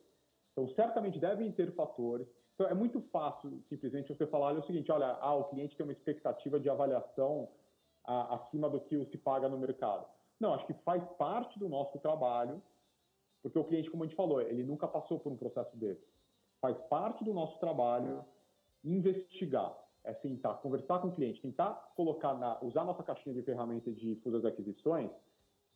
Então, 0.53 0.69
certamente 0.75 1.19
devem 1.19 1.51
ter 1.51 1.73
fatores. 1.75 2.29
Então, 2.55 2.69
é 2.69 2.75
muito 2.75 3.01
fácil, 3.11 3.61
simplesmente, 3.69 4.15
você 4.15 4.27
falar 4.27 4.47
olha, 4.47 4.59
é 4.59 4.61
o 4.61 4.67
seguinte, 4.67 4.93
olha, 4.93 5.07
ah, 5.21 5.35
o 5.35 5.45
cliente 5.45 5.77
tem 5.77 5.85
uma 5.85 5.93
expectativa 5.93 6.61
de 6.61 6.71
avaliação 6.71 7.49
acima 8.05 8.69
do 8.69 8.81
que 8.81 9.05
se 9.07 9.19
paga 9.19 9.49
no 9.49 9.59
mercado. 9.59 10.07
Não, 10.39 10.55
acho 10.55 10.67
que 10.67 10.75
faz 10.85 11.03
parte 11.17 11.59
do 11.59 11.69
nosso 11.69 11.99
trabalho, 11.99 12.63
porque 13.43 13.59
o 13.59 13.65
cliente, 13.65 13.91
como 13.91 14.05
a 14.05 14.07
gente 14.07 14.17
falou, 14.17 14.41
ele 14.41 14.63
nunca 14.63 14.87
passou 14.87 15.19
por 15.19 15.33
um 15.33 15.37
processo 15.37 15.75
desse. 15.77 16.07
Faz 16.61 16.77
parte 16.89 17.25
do 17.25 17.33
nosso 17.33 17.59
trabalho 17.59 18.25
investigar, 18.85 19.75
é 20.05 20.13
tentar 20.13 20.55
conversar 20.55 20.99
com 21.01 21.09
o 21.09 21.15
cliente, 21.15 21.41
tentar 21.41 21.93
colocar 21.97 22.35
na, 22.35 22.63
usar 22.63 22.85
nossa 22.85 23.03
caixinha 23.03 23.35
de 23.35 23.43
ferramentas 23.43 23.97
de 23.97 24.17
fusões 24.17 24.45
aquisições 24.45 25.11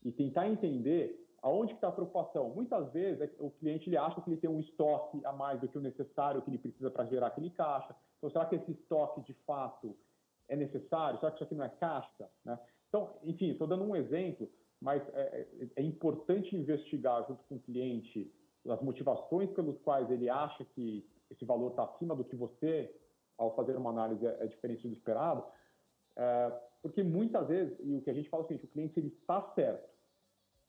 e 0.04 0.12
tentar 0.12 0.48
entender 0.48 1.28
aonde 1.42 1.72
está 1.72 1.88
a 1.88 1.92
preocupação. 1.92 2.50
Muitas 2.50 2.92
vezes 2.92 3.20
é 3.20 3.30
o 3.38 3.50
cliente 3.50 3.88
ele 3.88 3.96
acha 3.96 4.20
que 4.20 4.28
ele 4.28 4.40
tem 4.40 4.50
um 4.50 4.60
estoque 4.60 5.24
a 5.24 5.32
mais 5.32 5.60
do 5.60 5.68
que 5.68 5.78
o 5.78 5.80
necessário 5.80 6.42
que 6.42 6.50
ele 6.50 6.58
precisa 6.58 6.90
para 6.90 7.06
gerar 7.06 7.28
aquele 7.28 7.50
caixa. 7.50 7.94
Então, 8.18 8.30
será 8.30 8.46
que 8.46 8.56
esse 8.56 8.72
estoque 8.72 9.20
de 9.22 9.34
fato 9.46 9.96
é 10.48 10.56
necessário? 10.56 11.18
Será 11.20 11.30
que 11.30 11.36
isso 11.36 11.44
aqui 11.44 11.54
não 11.54 11.64
é 11.64 11.68
caixa? 11.68 12.28
Né? 12.44 12.58
Então, 12.88 13.14
enfim, 13.22 13.50
estou 13.50 13.66
dando 13.66 13.84
um 13.84 13.94
exemplo, 13.94 14.50
mas 14.80 15.02
é, 15.14 15.20
é, 15.20 15.68
é, 15.76 15.82
importante 15.82 16.56
investigar 16.56 17.26
junto 17.26 17.42
com 17.44 17.56
o 17.56 17.60
cliente 17.60 18.32
as 18.68 18.82
motivações 18.82 19.50
pelas 19.50 19.78
quais 19.78 20.10
ele 20.10 20.28
acha 20.28 20.64
que 20.74 21.08
esse 21.30 21.44
valor 21.44 21.70
está 21.70 21.84
acima 21.84 22.14
do 22.14 22.24
que 22.24 22.36
você, 22.36 22.94
ao 23.36 23.54
fazer 23.54 23.76
uma 23.76 23.90
análise, 23.90 24.26
é, 24.26 24.36
é 24.40 24.46
diferente 24.46 24.86
do 24.86 24.94
esperado, 24.94 25.44
porque 26.82 27.02
muitas 27.02 27.46
vezes, 27.48 27.78
e 27.80 27.96
o 27.96 28.02
que 28.02 28.10
a 28.10 28.14
gente 28.14 28.28
fala 28.28 28.42
é 28.42 28.44
o 28.44 28.48
seguinte, 28.48 28.64
o 28.64 28.68
cliente 28.68 28.98
ele 28.98 29.08
está 29.08 29.40
certo, 29.54 29.88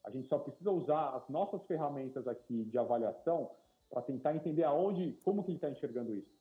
a 0.03 0.09
gente 0.09 0.27
só 0.27 0.39
precisa 0.39 0.71
usar 0.71 1.15
as 1.15 1.27
nossas 1.29 1.63
ferramentas 1.65 2.27
aqui 2.27 2.65
de 2.65 2.77
avaliação 2.77 3.51
para 3.89 4.01
tentar 4.01 4.35
entender 4.35 4.63
aonde, 4.63 5.13
como 5.23 5.43
que 5.43 5.51
ele 5.51 5.57
está 5.57 5.69
enxergando 5.69 6.15
isso. 6.15 6.39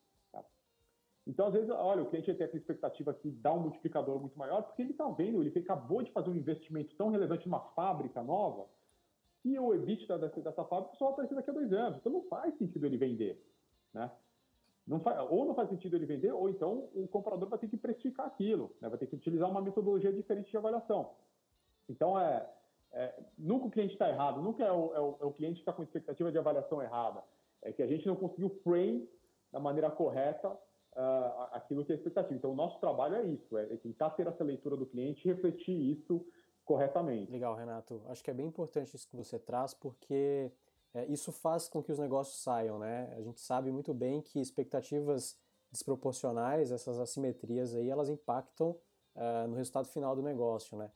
Então, 1.27 1.49
às 1.49 1.53
vezes, 1.53 1.68
olha, 1.68 2.03
o 2.03 2.07
cliente 2.07 2.33
tem 2.33 2.47
essa 2.47 2.57
expectativa 2.57 3.12
que 3.12 3.31
dá 3.31 3.53
um 3.53 3.61
multiplicador 3.61 4.18
muito 4.18 4.38
maior, 4.38 4.62
porque 4.62 4.81
ele 4.81 4.92
está 4.92 5.07
vendo, 5.11 5.42
ele 5.42 5.59
acabou 5.59 6.03
de 6.03 6.11
fazer 6.11 6.31
um 6.31 6.35
investimento 6.35 6.94
tão 6.97 7.11
relevante 7.11 7.47
numa 7.47 7.61
fábrica 7.61 8.23
nova, 8.23 8.66
e 9.44 9.59
o 9.59 9.75
EBITDA 9.75 10.18
dessa, 10.18 10.40
dessa 10.40 10.64
fábrica 10.64 10.97
só 10.97 11.07
vai 11.07 11.12
aparecer 11.12 11.35
daqui 11.35 11.51
a 11.51 11.53
dois 11.53 11.73
anos. 11.73 11.99
Então 11.99 12.12
não 12.12 12.23
faz 12.23 12.57
sentido 12.57 12.87
ele 12.87 12.97
vender. 12.97 13.42
Né? 13.92 14.11
Não 14.88 15.01
faz, 15.01 15.18
ou 15.31 15.44
não 15.44 15.55
faz 15.55 15.68
sentido 15.68 15.96
ele 15.96 16.07
vender, 16.07 16.33
ou 16.33 16.48
então 16.48 16.88
o 16.94 17.07
comprador 17.07 17.46
vai 17.46 17.59
ter 17.59 17.68
que 17.68 17.77
precificar 17.77 18.27
aquilo, 18.27 18.74
né? 18.81 18.88
vai 18.88 18.96
ter 18.96 19.07
que 19.07 19.14
utilizar 19.14 19.48
uma 19.48 19.61
metodologia 19.61 20.11
diferente 20.11 20.51
de 20.51 20.57
avaliação. 20.57 21.11
Então, 21.87 22.18
é, 22.18 22.48
é 22.92 23.14
nunca 23.37 23.66
o 23.66 23.70
cliente 23.70 23.92
está 23.92 24.09
errado, 24.09 24.40
nunca 24.40 24.64
é 24.64 24.72
o, 24.72 24.94
é 24.94 25.01
o, 25.01 25.16
é 25.20 25.24
o 25.27 25.33
cliente 25.33 25.57
que 25.57 25.61
está 25.61 25.74
com 25.74 25.83
expectativa 25.83 26.33
de 26.33 26.38
avaliação 26.38 26.83
errada. 26.83 27.22
É 27.61 27.70
que 27.70 27.83
a 27.83 27.87
gente 27.87 28.07
não 28.07 28.16
conseguiu 28.16 28.48
frame 28.64 29.07
da 29.53 29.61
maneira 29.61 29.90
correta 29.90 30.48
uh, 30.48 31.42
aquilo 31.53 31.85
que 31.85 31.92
é 31.92 31.96
expectativa. 31.96 32.35
Então, 32.35 32.53
o 32.53 32.57
nosso 32.57 32.81
trabalho 32.81 33.16
é 33.16 33.24
isso, 33.24 33.59
é 33.59 33.66
tentar 33.77 34.11
ter 34.11 34.27
essa 34.27 34.42
leitura 34.42 34.74
do 34.74 34.87
cliente 34.87 35.29
e 35.29 35.31
refletir 35.31 35.74
isso 35.74 36.24
corretamente. 36.64 37.31
Legal, 37.31 37.55
Renato. 37.55 38.03
Acho 38.09 38.24
que 38.24 38.31
é 38.31 38.35
bem 38.35 38.46
importante 38.46 38.94
isso 38.94 39.09
que 39.09 39.16
você 39.16 39.38
traz, 39.38 39.74
porque 39.74 40.51
é, 40.98 41.06
isso 41.06 41.30
faz 41.30 41.68
com 41.68 41.82
que 41.82 41.92
os 41.92 41.98
negócios 41.98 42.42
saiam, 42.42 42.78
né? 42.78 43.12
A 43.16 43.22
gente 43.22 43.40
sabe 43.40 43.70
muito 43.70 43.94
bem 43.94 44.20
que 44.20 44.40
expectativas 44.40 45.38
desproporcionais, 45.70 46.72
essas 46.72 46.98
assimetrias 46.98 47.74
aí, 47.74 47.88
elas 47.88 48.08
impactam 48.08 48.70
uh, 49.14 49.46
no 49.48 49.54
resultado 49.54 49.87
final 49.88 50.16
do 50.16 50.22
negócio, 50.22 50.76
né? 50.76 50.90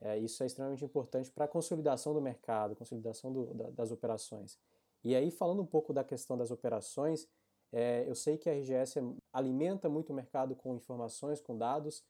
É, 0.00 0.18
isso 0.18 0.42
é 0.42 0.46
extremamente 0.46 0.84
importante 0.84 1.30
para 1.30 1.44
a 1.44 1.48
consolidação 1.48 2.12
do 2.12 2.20
mercado, 2.20 2.74
consolidação 2.74 3.32
do, 3.32 3.54
da, 3.54 3.70
das 3.70 3.92
operações. 3.92 4.58
E 5.04 5.14
aí, 5.14 5.30
falando 5.30 5.62
um 5.62 5.66
pouco 5.66 5.92
da 5.92 6.02
questão 6.02 6.36
das 6.36 6.50
operações, 6.50 7.28
é, 7.72 8.04
eu 8.08 8.14
sei 8.14 8.36
que 8.36 8.50
a 8.50 8.52
RGS 8.52 8.98
alimenta 9.32 9.88
muito 9.88 10.10
o 10.10 10.14
mercado 10.14 10.56
com 10.56 10.74
informações, 10.74 11.40
com 11.40 11.56
dados. 11.56 12.04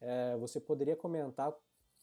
É, 0.00 0.36
você 0.36 0.60
poderia 0.60 0.96
comentar 0.96 1.54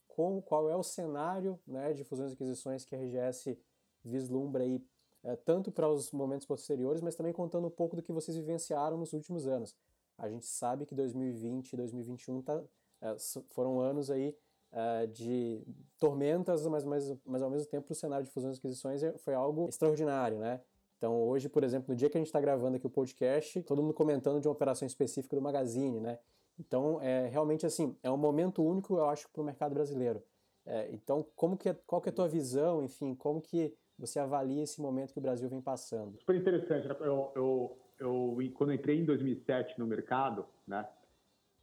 como, 0.08 0.42
qual 0.42 0.70
é 0.70 0.76
o 0.76 0.84
cenário 0.84 1.60
né, 1.68 1.92
de 1.94 2.04
fusões 2.04 2.32
e 2.32 2.34
aquisições 2.34 2.86
que 2.86 2.96
a 2.96 2.98
RGS 2.98 3.60
vislumbra 4.08 4.64
aí, 4.64 4.82
é, 5.24 5.36
tanto 5.36 5.72
para 5.72 5.90
os 5.90 6.12
momentos 6.12 6.46
posteriores, 6.46 7.02
mas 7.02 7.16
também 7.16 7.34
contando 7.34 7.68
um 7.68 7.72
pouco 7.72 7.96
do 7.96 8.02
que 8.02 8.12
vocês 8.12 8.38
vivenciaram 8.38 8.98
nos 8.98 9.14
últimos 9.14 9.48
anos. 9.48 9.76
A 10.18 10.30
gente 10.30 10.46
sabe 10.46 10.86
que 10.86 10.96
2020 10.96 11.74
e 11.74 11.78
2021 11.78 12.42
tá, 12.42 12.64
é, 13.02 13.16
foram 13.50 13.80
anos 13.80 14.10
aí 14.10 14.36
é, 14.72 15.08
de 15.08 15.66
tormentas, 16.00 16.66
mas, 16.68 16.84
mas, 16.84 17.16
mas 17.26 17.42
ao 17.42 17.50
mesmo 17.50 17.68
tempo 17.70 17.92
o 17.92 17.96
cenário 17.96 18.26
de 18.26 18.32
fusões 18.32 18.56
e 18.56 18.60
aquisições 18.60 19.04
é, 19.04 19.18
foi 19.18 19.34
algo 19.34 19.68
extraordinário, 19.68 20.38
né? 20.40 20.62
Então 20.98 21.22
hoje, 21.24 21.50
por 21.50 21.64
exemplo, 21.64 21.90
no 21.90 21.96
dia 21.96 22.10
que 22.10 22.18
a 22.18 22.20
gente 22.20 22.28
está 22.28 22.40
gravando 22.40 22.78
aqui 22.78 22.88
o 22.88 22.90
podcast, 22.90 23.62
todo 23.64 23.82
mundo 23.82 23.94
comentando 23.94 24.40
de 24.40 24.48
uma 24.48 24.54
operação 24.54 24.86
específica 24.86 25.36
do 25.36 25.42
Magazine, 25.42 26.00
né? 26.00 26.20
Então, 26.60 27.02
é 27.02 27.28
realmente 27.28 27.66
assim, 27.66 27.98
é 28.02 28.10
um 28.10 28.18
momento 28.18 28.64
único, 28.64 28.96
eu 28.96 29.10
acho, 29.10 29.30
para 29.30 29.42
o 29.42 29.46
mercado 29.46 29.74
brasileiro. 29.74 30.24
É, 30.66 30.90
então, 30.92 31.26
como 31.36 31.58
que, 31.58 31.70
é, 31.70 31.74
qual 31.86 32.02
que 32.02 32.10
é 32.10 32.12
a 32.12 32.16
tua 32.16 32.28
visão, 32.28 32.84
enfim, 32.84 33.14
como 33.14 33.42
que 33.42 33.76
você 33.98 34.20
avalia 34.20 34.64
esse 34.64 34.82
momento 34.82 35.14
que 35.14 35.20
o 35.20 35.22
Brasil 35.22 35.50
vem 35.50 35.62
passando? 35.62 36.18
Super 36.20 36.36
interessante. 36.36 36.88
Eu, 37.00 37.32
eu, 37.36 37.78
eu 38.00 38.38
quando 38.54 38.72
eu 38.72 38.76
entrei 38.76 39.00
em 39.00 39.06
2007 39.06 39.80
no 39.80 39.88
mercado, 39.88 40.46
né, 40.68 40.88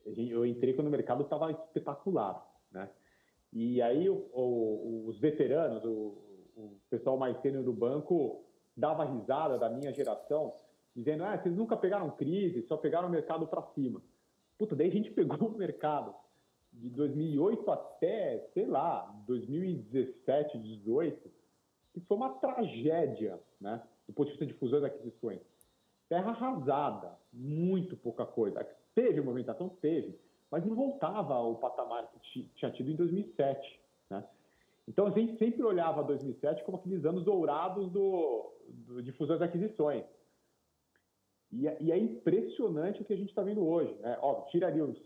eu 0.05 0.45
entrei 0.45 0.75
quando 0.75 0.88
o 0.88 0.90
mercado 0.90 1.23
estava 1.23 1.51
espetacular, 1.51 2.45
né? 2.71 2.88
E 3.53 3.83
aí 3.83 4.09
o, 4.09 4.14
o, 4.33 5.05
os 5.09 5.18
veteranos, 5.18 5.85
o, 5.85 6.16
o 6.57 6.81
pessoal 6.88 7.18
mais 7.18 7.38
sênior 7.42 7.62
do 7.62 7.73
banco 7.73 8.45
dava 8.77 9.05
risada 9.05 9.59
da 9.59 9.68
minha 9.68 9.92
geração, 9.92 10.55
dizendo: 10.97 11.25
ah, 11.25 11.38
vocês 11.38 11.55
nunca 11.55 11.77
pegaram 11.77 12.11
crise, 12.11 12.62
só 12.62 12.77
pegaram 12.77 13.09
o 13.09 13.11
mercado 13.11 13.47
para 13.47 13.62
cima. 13.75 14.03
Puta, 14.59 14.75
daí 14.75 14.88
a 14.88 14.92
gente 14.92 15.11
pegou 15.11 15.37
o 15.49 15.57
mercado 15.57 16.14
de 16.73 16.88
2008 16.88 17.71
até, 17.71 18.49
sei 18.55 18.66
lá, 18.66 19.05
2017, 19.27 20.57
2018, 20.57 21.32
que 21.93 22.01
foi 22.01 22.17
uma 22.17 22.31
tragédia, 22.35 23.39
né? 23.61 23.83
Do 24.07 24.13
ponto 24.13 24.27
de 24.27 24.33
vista 24.33 24.47
de 24.47 24.55
fusões 24.55 24.83
e 24.83 24.87
aquisições. 24.87 25.41
Terra 26.09 26.31
arrasada, 26.31 27.19
muito 27.33 27.97
pouca 27.97 28.27
coisa. 28.27 28.67
Teve 28.95 29.21
movimentação? 29.21 29.69
Teve, 29.69 30.19
mas 30.51 30.65
não 30.65 30.75
voltava 30.75 31.35
ao 31.35 31.57
patamar 31.57 32.11
que 32.23 32.45
tinha 32.55 32.71
tido 32.71 32.91
em 32.91 32.97
2007, 32.97 33.81
né? 34.11 34.25
Então 34.87 35.07
a 35.07 35.11
gente 35.11 35.39
sempre 35.39 35.63
olhava 35.63 36.03
2007 36.03 36.65
como 36.65 36.77
aqueles 36.77 37.05
anos 37.05 37.25
dourados 37.25 37.91
do, 37.91 38.53
do 38.69 39.03
de 39.03 39.13
fusões 39.13 39.41
e 39.41 39.45
aquisições. 39.45 40.05
E, 41.53 41.69
é, 41.69 41.77
e 41.81 41.93
é 41.93 41.99
impressionante 41.99 43.03
o 43.03 43.05
que 43.05 43.13
a 43.13 43.17
gente 43.17 43.29
está 43.29 43.43
vendo 43.43 43.65
hoje. 43.65 43.95
Né? 44.01 44.19
Ó, 44.21 44.43
tiraria 44.47 44.85
os 44.85 45.01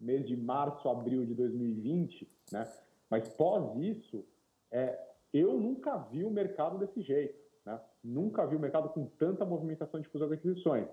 meses 0.00 0.26
de 0.26 0.36
março, 0.36 0.88
abril 0.88 1.24
de 1.26 1.34
2020, 1.34 2.28
né? 2.50 2.70
mas 3.08 3.28
pós 3.28 3.76
isso, 3.78 4.24
é, 4.70 4.98
eu 5.32 5.58
nunca 5.58 5.96
vi 6.10 6.24
o 6.24 6.30
mercado 6.30 6.78
desse 6.78 7.02
jeito. 7.02 7.38
Né? 7.64 7.80
Nunca 8.02 8.46
vi 8.46 8.56
o 8.56 8.60
mercado 8.60 8.88
com 8.90 9.06
tanta 9.06 9.44
movimentação 9.44 10.00
de 10.00 10.08
fusões 10.08 10.30
e 10.30 10.34
aquisições. 10.34 10.88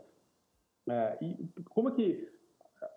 É, 0.89 1.17
e 1.21 1.49
como 1.69 1.89
é 1.89 1.91
que 1.93 2.37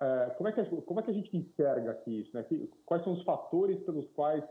é, 0.01 0.31
como, 0.37 0.49
é 0.49 0.53
que, 0.53 0.65
como 0.83 1.01
é 1.01 1.03
que 1.03 1.11
a 1.11 1.15
gente 1.15 1.37
enxerga 1.37 1.93
aqui 1.93 2.21
isso? 2.21 2.31
Né? 2.35 2.45
Quais 2.85 3.03
são 3.03 3.15
os 3.15 3.23
fatores 3.23 3.79
pelos 3.81 4.09
quais 4.11 4.45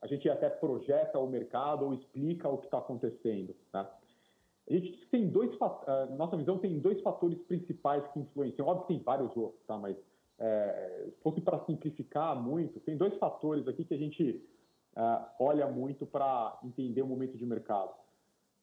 a 0.00 0.06
gente 0.06 0.28
até 0.28 0.50
projeta 0.50 1.18
o 1.18 1.28
mercado 1.28 1.84
ou 1.84 1.94
explica 1.94 2.48
o 2.48 2.58
que 2.58 2.66
está 2.66 2.78
acontecendo? 2.78 3.54
Né? 3.72 3.86
A 4.68 4.72
gente 4.72 5.06
tem 5.06 5.28
dois, 5.28 5.50
nossa 6.16 6.36
visão 6.36 6.58
tem 6.58 6.78
dois 6.78 7.00
fatores 7.02 7.38
principais 7.42 8.06
que 8.12 8.20
influenciam. 8.20 8.66
Óbvio 8.66 8.86
que 8.86 8.94
tem 8.94 9.02
vários 9.02 9.36
outros, 9.36 9.62
tá? 9.66 9.76
Mas 9.76 9.96
é, 10.38 11.08
se 11.14 11.22
fosse 11.22 11.40
para 11.40 11.64
simplificar 11.64 12.40
muito, 12.40 12.80
tem 12.80 12.96
dois 12.96 13.14
fatores 13.18 13.66
aqui 13.66 13.84
que 13.84 13.94
a 13.94 13.98
gente 13.98 14.40
é, 14.96 15.18
olha 15.38 15.66
muito 15.66 16.06
para 16.06 16.58
entender 16.62 17.02
o 17.02 17.06
momento 17.06 17.36
de 17.36 17.46
mercado. 17.46 17.92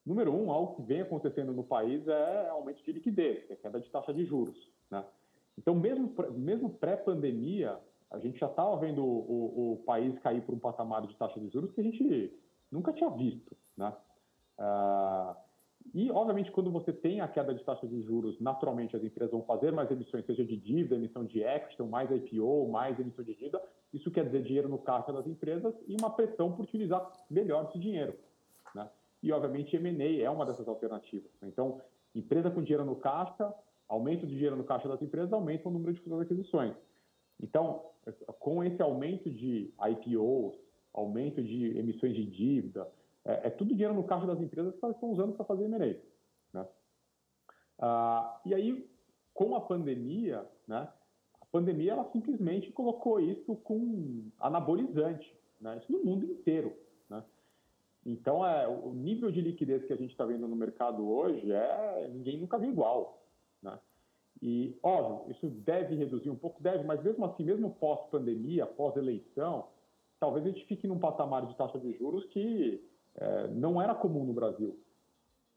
Número 0.05 0.33
um, 0.33 0.51
algo 0.51 0.75
que 0.75 0.81
vem 0.81 1.01
acontecendo 1.01 1.51
no 1.51 1.63
país 1.63 2.07
é 2.07 2.49
aumento 2.49 2.83
de 2.83 2.91
liquidez, 2.91 3.45
que 3.45 3.53
é 3.53 3.55
queda 3.55 3.79
de 3.79 3.89
taxa 3.89 4.13
de 4.13 4.25
juros, 4.25 4.57
né? 4.89 5.05
Então, 5.57 5.75
mesmo, 5.75 6.13
mesmo 6.31 6.69
pré-pandemia, 6.69 7.77
a 8.09 8.17
gente 8.17 8.39
já 8.39 8.47
estava 8.47 8.77
vendo 8.77 9.03
o, 9.03 9.05
o, 9.05 9.73
o, 9.73 9.77
país 9.83 10.17
cair 10.19 10.41
para 10.41 10.55
um 10.55 10.59
patamar 10.59 11.05
de 11.05 11.15
taxa 11.15 11.39
de 11.39 11.49
juros 11.49 11.71
que 11.73 11.81
a 11.81 11.83
gente 11.83 12.33
nunca 12.71 12.93
tinha 12.93 13.09
visto, 13.09 13.55
né? 13.75 13.93
Uh, 14.57 15.35
e, 15.93 16.11
obviamente, 16.11 16.51
quando 16.51 16.71
você 16.71 16.93
tem 16.93 17.21
a 17.21 17.27
queda 17.27 17.53
de 17.53 17.63
taxa 17.63 17.87
de 17.87 18.01
juros, 18.03 18.39
naturalmente 18.39 18.95
as 18.95 19.03
empresas 19.03 19.31
vão 19.31 19.41
fazer 19.43 19.71
mais 19.71 19.89
emissões, 19.89 20.25
seja 20.25 20.43
de 20.43 20.55
dívida, 20.55 20.95
emissão 20.95 21.25
de 21.25 21.41
equity, 21.41 21.73
então 21.73 21.87
mais 21.87 22.09
IPO, 22.11 22.67
mais 22.69 22.99
emissão 22.99 23.23
de 23.23 23.33
dívida. 23.33 23.61
Isso 23.93 24.11
quer 24.11 24.25
dizer 24.25 24.43
dinheiro 24.43 24.69
no 24.69 24.77
caixa 24.77 25.11
das 25.11 25.25
empresas 25.25 25.73
e 25.87 25.95
uma 25.99 26.11
pressão 26.11 26.51
por 26.51 26.63
utilizar 26.63 27.11
melhor 27.29 27.67
esse 27.69 27.79
dinheiro. 27.79 28.13
Né? 28.75 28.87
E, 29.23 29.31
obviamente, 29.31 29.75
M&A 29.75 30.21
é 30.21 30.29
uma 30.29 30.45
dessas 30.45 30.67
alternativas. 30.67 31.31
Né? 31.41 31.47
Então, 31.47 31.81
empresa 32.13 32.51
com 32.51 32.61
dinheiro 32.61 32.85
no 32.85 32.95
caixa, 32.95 33.51
aumento 33.87 34.27
de 34.27 34.33
dinheiro 34.33 34.55
no 34.55 34.63
caixa 34.63 34.87
das 34.87 35.01
empresas, 35.01 35.33
aumenta 35.33 35.67
o 35.67 35.71
número 35.71 35.93
de 35.93 35.99
futuras 35.99 36.21
aquisições. 36.21 36.75
Então, 37.41 37.83
com 38.39 38.63
esse 38.63 38.81
aumento 38.81 39.29
de 39.29 39.73
IPOs, 39.79 40.55
aumento 40.93 41.41
de 41.41 41.77
emissões 41.77 42.15
de 42.15 42.25
dívida, 42.25 42.87
é, 43.25 43.47
é, 43.47 43.49
tudo 43.49 43.73
dinheiro 43.73 43.93
no 43.93 44.03
caixa 44.03 44.25
das 44.25 44.39
empresas 44.39 44.75
que 44.75 44.83
elas 44.83 44.95
estão 44.95 45.11
usando 45.11 45.33
para 45.33 45.45
fazer 45.45 45.65
M&A. 45.65 46.57
Né? 46.57 46.67
Ah, 47.79 48.41
e 48.45 48.53
aí, 48.53 48.89
com 49.33 49.55
a 49.55 49.61
pandemia, 49.61 50.47
né, 50.67 50.87
a 51.41 51.45
pandemia 51.45 51.93
ela 51.93 52.09
simplesmente 52.11 52.71
colocou 52.71 53.19
isso 53.19 53.55
com 53.57 54.29
anabolizante, 54.39 55.35
né, 55.59 55.77
isso 55.77 55.91
no 55.91 56.03
mundo 56.03 56.25
inteiro. 56.25 56.73
Né? 57.09 57.23
Então, 58.05 58.45
é, 58.45 58.67
o 58.67 58.93
nível 58.93 59.31
de 59.31 59.41
liquidez 59.41 59.85
que 59.85 59.93
a 59.93 59.97
gente 59.97 60.11
está 60.11 60.25
vendo 60.25 60.47
no 60.47 60.55
mercado 60.55 61.07
hoje 61.07 61.51
é 61.51 62.09
ninguém 62.13 62.37
nunca 62.39 62.57
viu 62.57 62.71
igual. 62.71 63.21
Né? 63.61 63.77
E, 64.41 64.77
óbvio, 64.81 65.31
isso 65.31 65.49
deve 65.49 65.95
reduzir 65.95 66.29
um 66.29 66.35
pouco, 66.35 66.63
deve, 66.63 66.83
mas 66.85 67.03
mesmo 67.03 67.25
assim, 67.25 67.43
mesmo 67.43 67.71
pós-pandemia, 67.75 68.65
pós-eleição, 68.65 69.67
talvez 70.19 70.45
a 70.45 70.49
gente 70.49 70.65
fique 70.65 70.87
num 70.87 70.99
patamar 70.99 71.45
de 71.45 71.55
taxa 71.55 71.77
de 71.77 71.93
juros 71.97 72.25
que 72.27 72.81
é, 73.15 73.47
não 73.47 73.81
era 73.81 73.95
comum 73.95 74.25
no 74.25 74.33
Brasil. 74.33 74.79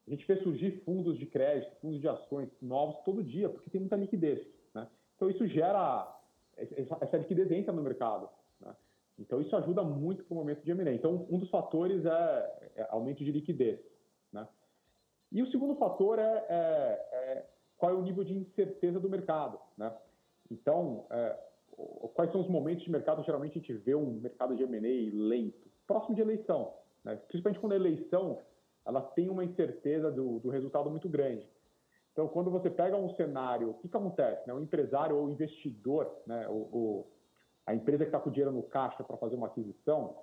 A 0.06 0.10
gente 0.10 0.26
vê 0.26 0.36
surgir 0.42 0.82
fundos 0.84 1.18
de 1.18 1.26
crédito, 1.26 1.76
fundos 1.80 2.00
de 2.00 2.08
ações 2.08 2.48
novos 2.60 3.02
todo 3.04 3.22
dia, 3.22 3.48
porque 3.48 3.70
tem 3.70 3.80
muita 3.80 3.96
liquidez. 3.96 4.44
Né? 4.74 4.86
Então, 5.16 5.30
isso 5.30 5.46
gera. 5.46 6.18
Essa 7.00 7.16
liquidez 7.16 7.50
entra 7.50 7.72
no 7.72 7.82
mercado. 7.82 8.28
Né? 8.60 8.74
Então, 9.18 9.40
isso 9.40 9.54
ajuda 9.56 9.82
muito 9.82 10.24
para 10.24 10.34
o 10.34 10.36
momento 10.36 10.62
de 10.62 10.70
M&A. 10.70 10.92
Então, 10.92 11.26
um 11.30 11.38
dos 11.38 11.48
fatores 11.50 12.04
é, 12.04 12.70
é, 12.76 12.86
aumento 12.90 13.24
de 13.24 13.30
liquidez. 13.30 13.80
Né? 14.32 14.46
E 15.30 15.40
o 15.40 15.50
segundo 15.50 15.76
fator 15.76 16.18
é, 16.18 16.46
é, 16.48 17.08
é, 17.12 17.46
qual 17.78 17.92
é 17.92 17.94
o 17.94 18.02
nível 18.02 18.24
de 18.24 18.34
incerteza 18.34 18.98
do 18.98 19.08
mercado. 19.08 19.58
Né? 19.78 19.92
Então, 20.50 21.06
é, 21.10 21.38
quais 22.14 22.30
são 22.32 22.40
os 22.40 22.48
momentos 22.48 22.84
de 22.84 22.90
mercado? 22.90 23.22
Geralmente, 23.22 23.52
a 23.52 23.60
gente 23.60 23.72
vê 23.72 23.94
um 23.94 24.10
mercado 24.14 24.56
de 24.56 24.64
M&A 24.64 25.16
lento, 25.16 25.70
próximo 25.86 26.16
de 26.16 26.20
eleição. 26.20 26.74
Né? 27.04 27.16
Principalmente 27.28 27.60
quando 27.60 27.72
a 27.72 27.76
eleição 27.76 28.38
ela 28.84 29.00
tem 29.00 29.28
uma 29.28 29.44
incerteza 29.44 30.10
do, 30.10 30.40
do 30.40 30.50
resultado 30.50 30.90
muito 30.90 31.08
grande. 31.08 31.46
Então, 32.12 32.28
quando 32.28 32.50
você 32.50 32.68
pega 32.68 32.96
um 32.96 33.14
cenário, 33.14 33.70
o 33.70 33.74
que, 33.74 33.88
que 33.88 33.96
acontece? 33.96 34.46
Né? 34.46 34.52
O 34.52 34.60
empresário 34.60 35.16
ou 35.16 35.26
o 35.26 35.30
investidor, 35.30 36.10
né? 36.26 36.46
o, 36.48 36.52
o 36.52 37.06
a 37.64 37.74
empresa 37.74 38.04
que 38.04 38.08
está 38.08 38.18
com 38.18 38.30
dinheiro 38.30 38.50
no 38.50 38.64
caixa 38.64 39.04
para 39.04 39.16
fazer 39.16 39.36
uma 39.36 39.46
aquisição, 39.46 40.16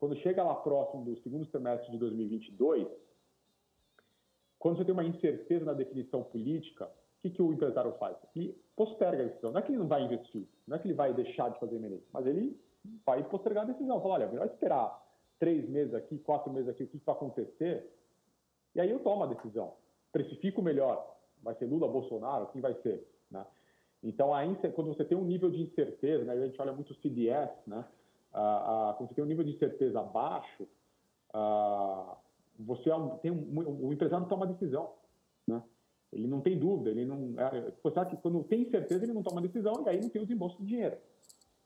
quando 0.00 0.16
chega 0.16 0.42
lá 0.42 0.56
próximo 0.56 1.04
do 1.04 1.16
segundo 1.20 1.46
semestre 1.46 1.90
de 1.92 1.98
2022, 1.98 2.88
quando 4.58 4.76
você 4.76 4.84
tem 4.84 4.92
uma 4.92 5.04
incerteza 5.04 5.64
na 5.64 5.72
definição 5.72 6.24
política, 6.24 6.86
o 6.86 7.22
que, 7.22 7.30
que 7.30 7.42
o 7.42 7.52
empresário 7.52 7.92
faz? 7.92 8.16
Ele 8.34 8.60
posterga 8.74 9.22
a 9.22 9.26
decisão. 9.26 9.52
Não 9.52 9.60
é 9.60 9.62
que 9.62 9.70
ele 9.70 9.78
não 9.78 9.86
vai 9.86 10.02
investir, 10.02 10.48
não 10.66 10.76
é 10.76 10.78
que 10.80 10.88
ele 10.88 10.94
vai 10.94 11.14
deixar 11.14 11.50
de 11.50 11.60
fazer 11.60 11.76
M&A, 11.76 11.98
mas 12.12 12.26
ele 12.26 12.58
vai 13.06 13.22
postergar 13.22 13.64
a 13.64 13.66
decisão. 13.66 14.00
Fala, 14.00 14.14
olha, 14.14 14.28
melhor 14.28 14.46
esperar 14.46 14.99
três 15.40 15.68
meses 15.68 15.92
aqui, 15.94 16.18
quatro 16.18 16.52
meses 16.52 16.68
aqui, 16.68 16.84
o 16.84 16.86
que, 16.86 16.98
vai 17.04 17.14
acontecer? 17.14 17.90
E 18.74 18.80
aí 18.80 18.90
eu 18.90 19.00
tomo 19.00 19.24
a 19.24 19.26
decisão. 19.26 19.72
Precifico 20.12 20.62
melhor. 20.62 21.16
Vai 21.42 21.56
ser 21.56 21.64
Lula, 21.64 21.88
Bolsonaro? 21.88 22.46
Quem 22.48 22.60
vai 22.60 22.74
ser? 22.82 23.04
Né? 23.28 23.44
Então, 24.02 24.32
a, 24.32 24.42
quando 24.74 24.94
você 24.94 25.04
tem 25.04 25.16
um 25.16 25.24
nível 25.24 25.50
de 25.50 25.62
incerteza, 25.62 26.24
né, 26.24 26.34
a 26.34 26.46
gente 26.46 26.60
olha 26.60 26.72
muito 26.72 26.92
o 26.92 26.96
CDS, 26.96 27.50
né, 27.66 27.84
ah, 28.32 28.94
quando 28.96 29.08
você 29.08 29.14
tem 29.14 29.24
um 29.24 29.26
nível 29.26 29.44
de 29.44 29.50
incerteza 29.50 30.02
baixo, 30.02 30.68
você 32.58 32.90
é 32.90 32.94
tem 33.22 33.30
um, 33.30 33.86
o 33.86 33.92
empresário 33.92 34.26
toma 34.26 34.46
decisão, 34.46 34.92
né? 35.46 35.62
Ele 36.12 36.26
não 36.26 36.40
tem 36.40 36.58
dúvida, 36.58 36.90
ele 36.90 37.04
não, 37.04 37.34
é, 37.38 37.70
que 38.06 38.16
quando 38.16 38.42
tem 38.44 38.68
certeza 38.68 39.04
ele 39.04 39.12
não 39.12 39.22
toma 39.22 39.40
decisão 39.40 39.84
e 39.86 39.88
aí 39.88 40.00
não 40.00 40.08
tem 40.08 40.20
o 40.20 40.26
desembolso 40.26 40.58
de 40.58 40.66
dinheiro. 40.66 40.96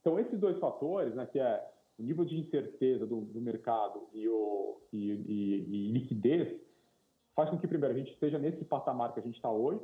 Então 0.01 0.19
esses 0.19 0.39
dois 0.39 0.59
fatores, 0.59 1.15
né, 1.15 1.27
que 1.27 1.41
é 1.41 1.67
o 1.99 2.03
nível 2.03 2.25
de 2.25 2.37
incerteza 2.37 3.07
do, 3.07 3.21
do 3.23 3.41
mercado 3.41 4.09
e, 4.13 4.29
o, 4.29 4.81
e, 4.93 5.11
e, 5.11 5.89
e, 5.89 5.93
liquidez, 5.93 6.61
faz 7.35 7.51
com 7.51 7.59
que 7.59 7.69
primeiro 7.69 7.95
a 7.95 7.99
gente 7.99 8.13
esteja 8.13 8.39
nesse 8.39 8.65
patamar 8.65 9.13
que 9.13 9.21
a 9.21 9.23
gente 9.23 9.37
está 9.37 9.51
hoje 9.51 9.81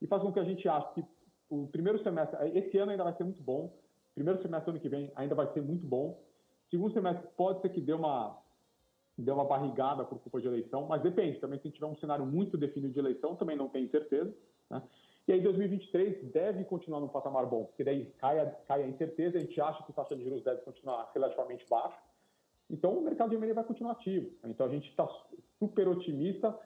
e 0.00 0.06
faz 0.06 0.22
com 0.22 0.32
que 0.32 0.40
a 0.40 0.44
gente 0.44 0.68
ache 0.68 0.94
que 0.94 1.04
o 1.48 1.66
primeiro 1.66 2.02
semestre, 2.02 2.38
esse 2.56 2.78
ano 2.78 2.92
ainda 2.92 3.04
vai 3.04 3.14
ser 3.14 3.24
muito 3.24 3.42
bom, 3.42 3.76
primeiro 4.14 4.40
semestre 4.40 4.70
ano 4.70 4.80
que 4.80 4.88
vem 4.88 5.10
ainda 5.14 5.34
vai 5.34 5.52
ser 5.52 5.60
muito 5.60 5.86
bom, 5.86 6.22
segundo 6.70 6.92
semestre 6.92 7.26
pode 7.36 7.60
ser 7.60 7.70
que 7.70 7.80
dê 7.80 7.92
uma 7.92 8.38
deu 9.18 9.34
uma 9.34 9.44
barrigada 9.44 10.04
por 10.04 10.18
culpa 10.18 10.40
de 10.40 10.46
eleição, 10.46 10.86
mas 10.86 11.02
depende 11.02 11.38
também 11.40 11.58
se 11.60 11.70
tiver 11.70 11.86
um 11.86 11.96
cenário 11.96 12.24
muito 12.24 12.56
definido 12.56 12.94
de 12.94 12.98
eleição, 12.98 13.36
também 13.36 13.56
não 13.56 13.68
tenho 13.68 13.90
certeza. 13.90 14.34
Né? 14.70 14.82
E 15.28 15.32
aí 15.32 15.40
2023 15.40 16.30
deve 16.32 16.64
continuar 16.64 17.00
num 17.00 17.08
patamar 17.08 17.46
bom, 17.46 17.64
porque 17.66 17.84
daí 17.84 18.06
cai 18.18 18.40
a, 18.40 18.46
cai 18.50 18.82
a 18.82 18.88
incerteza, 18.88 19.38
a 19.38 19.40
gente 19.40 19.60
acha 19.60 19.82
que 19.84 19.92
a 19.92 19.94
taxa 19.94 20.16
de 20.16 20.24
juros 20.24 20.42
deve 20.42 20.62
continuar 20.62 21.10
relativamente 21.14 21.66
baixa, 21.68 21.98
então 22.68 22.96
o 22.96 23.02
mercado 23.02 23.30
de 23.30 23.36
M&A 23.36 23.54
vai 23.54 23.64
continuar 23.64 23.92
ativo. 23.92 24.30
Então 24.44 24.66
a 24.66 24.70
gente 24.70 24.88
está 24.88 25.06
super 25.58 25.88
otimista, 25.88 26.58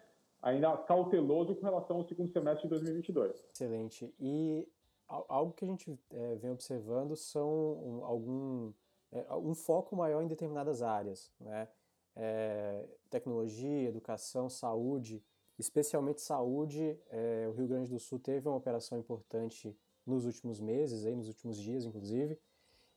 ainda 0.42 0.76
cauteloso 0.78 1.54
com 1.54 1.64
relação 1.64 1.96
ao 1.96 2.04
segundo 2.04 2.32
semestre 2.32 2.62
de 2.62 2.68
2022. 2.70 3.44
Excelente. 3.52 4.14
E 4.20 4.68
algo 5.08 5.52
que 5.52 5.64
a 5.64 5.68
gente 5.68 5.98
é, 6.10 6.34
vem 6.36 6.50
observando 6.50 7.16
são 7.16 7.50
um, 7.50 8.04
algum 8.04 8.72
é, 9.12 9.34
um 9.34 9.54
foco 9.54 9.96
maior 9.96 10.22
em 10.22 10.26
determinadas 10.26 10.82
áreas, 10.82 11.32
né? 11.40 11.68
é, 12.16 12.86
tecnologia, 13.10 13.88
educação, 13.88 14.48
saúde, 14.48 15.22
especialmente 15.58 16.20
saúde. 16.20 16.96
É, 17.10 17.46
o 17.48 17.52
Rio 17.52 17.66
Grande 17.66 17.90
do 17.90 17.98
Sul 17.98 18.18
teve 18.18 18.48
uma 18.48 18.56
operação 18.56 18.98
importante 18.98 19.76
nos 20.06 20.26
últimos 20.26 20.60
meses, 20.60 21.04
aí, 21.04 21.14
nos 21.14 21.28
últimos 21.28 21.58
dias, 21.58 21.84
inclusive. 21.84 22.38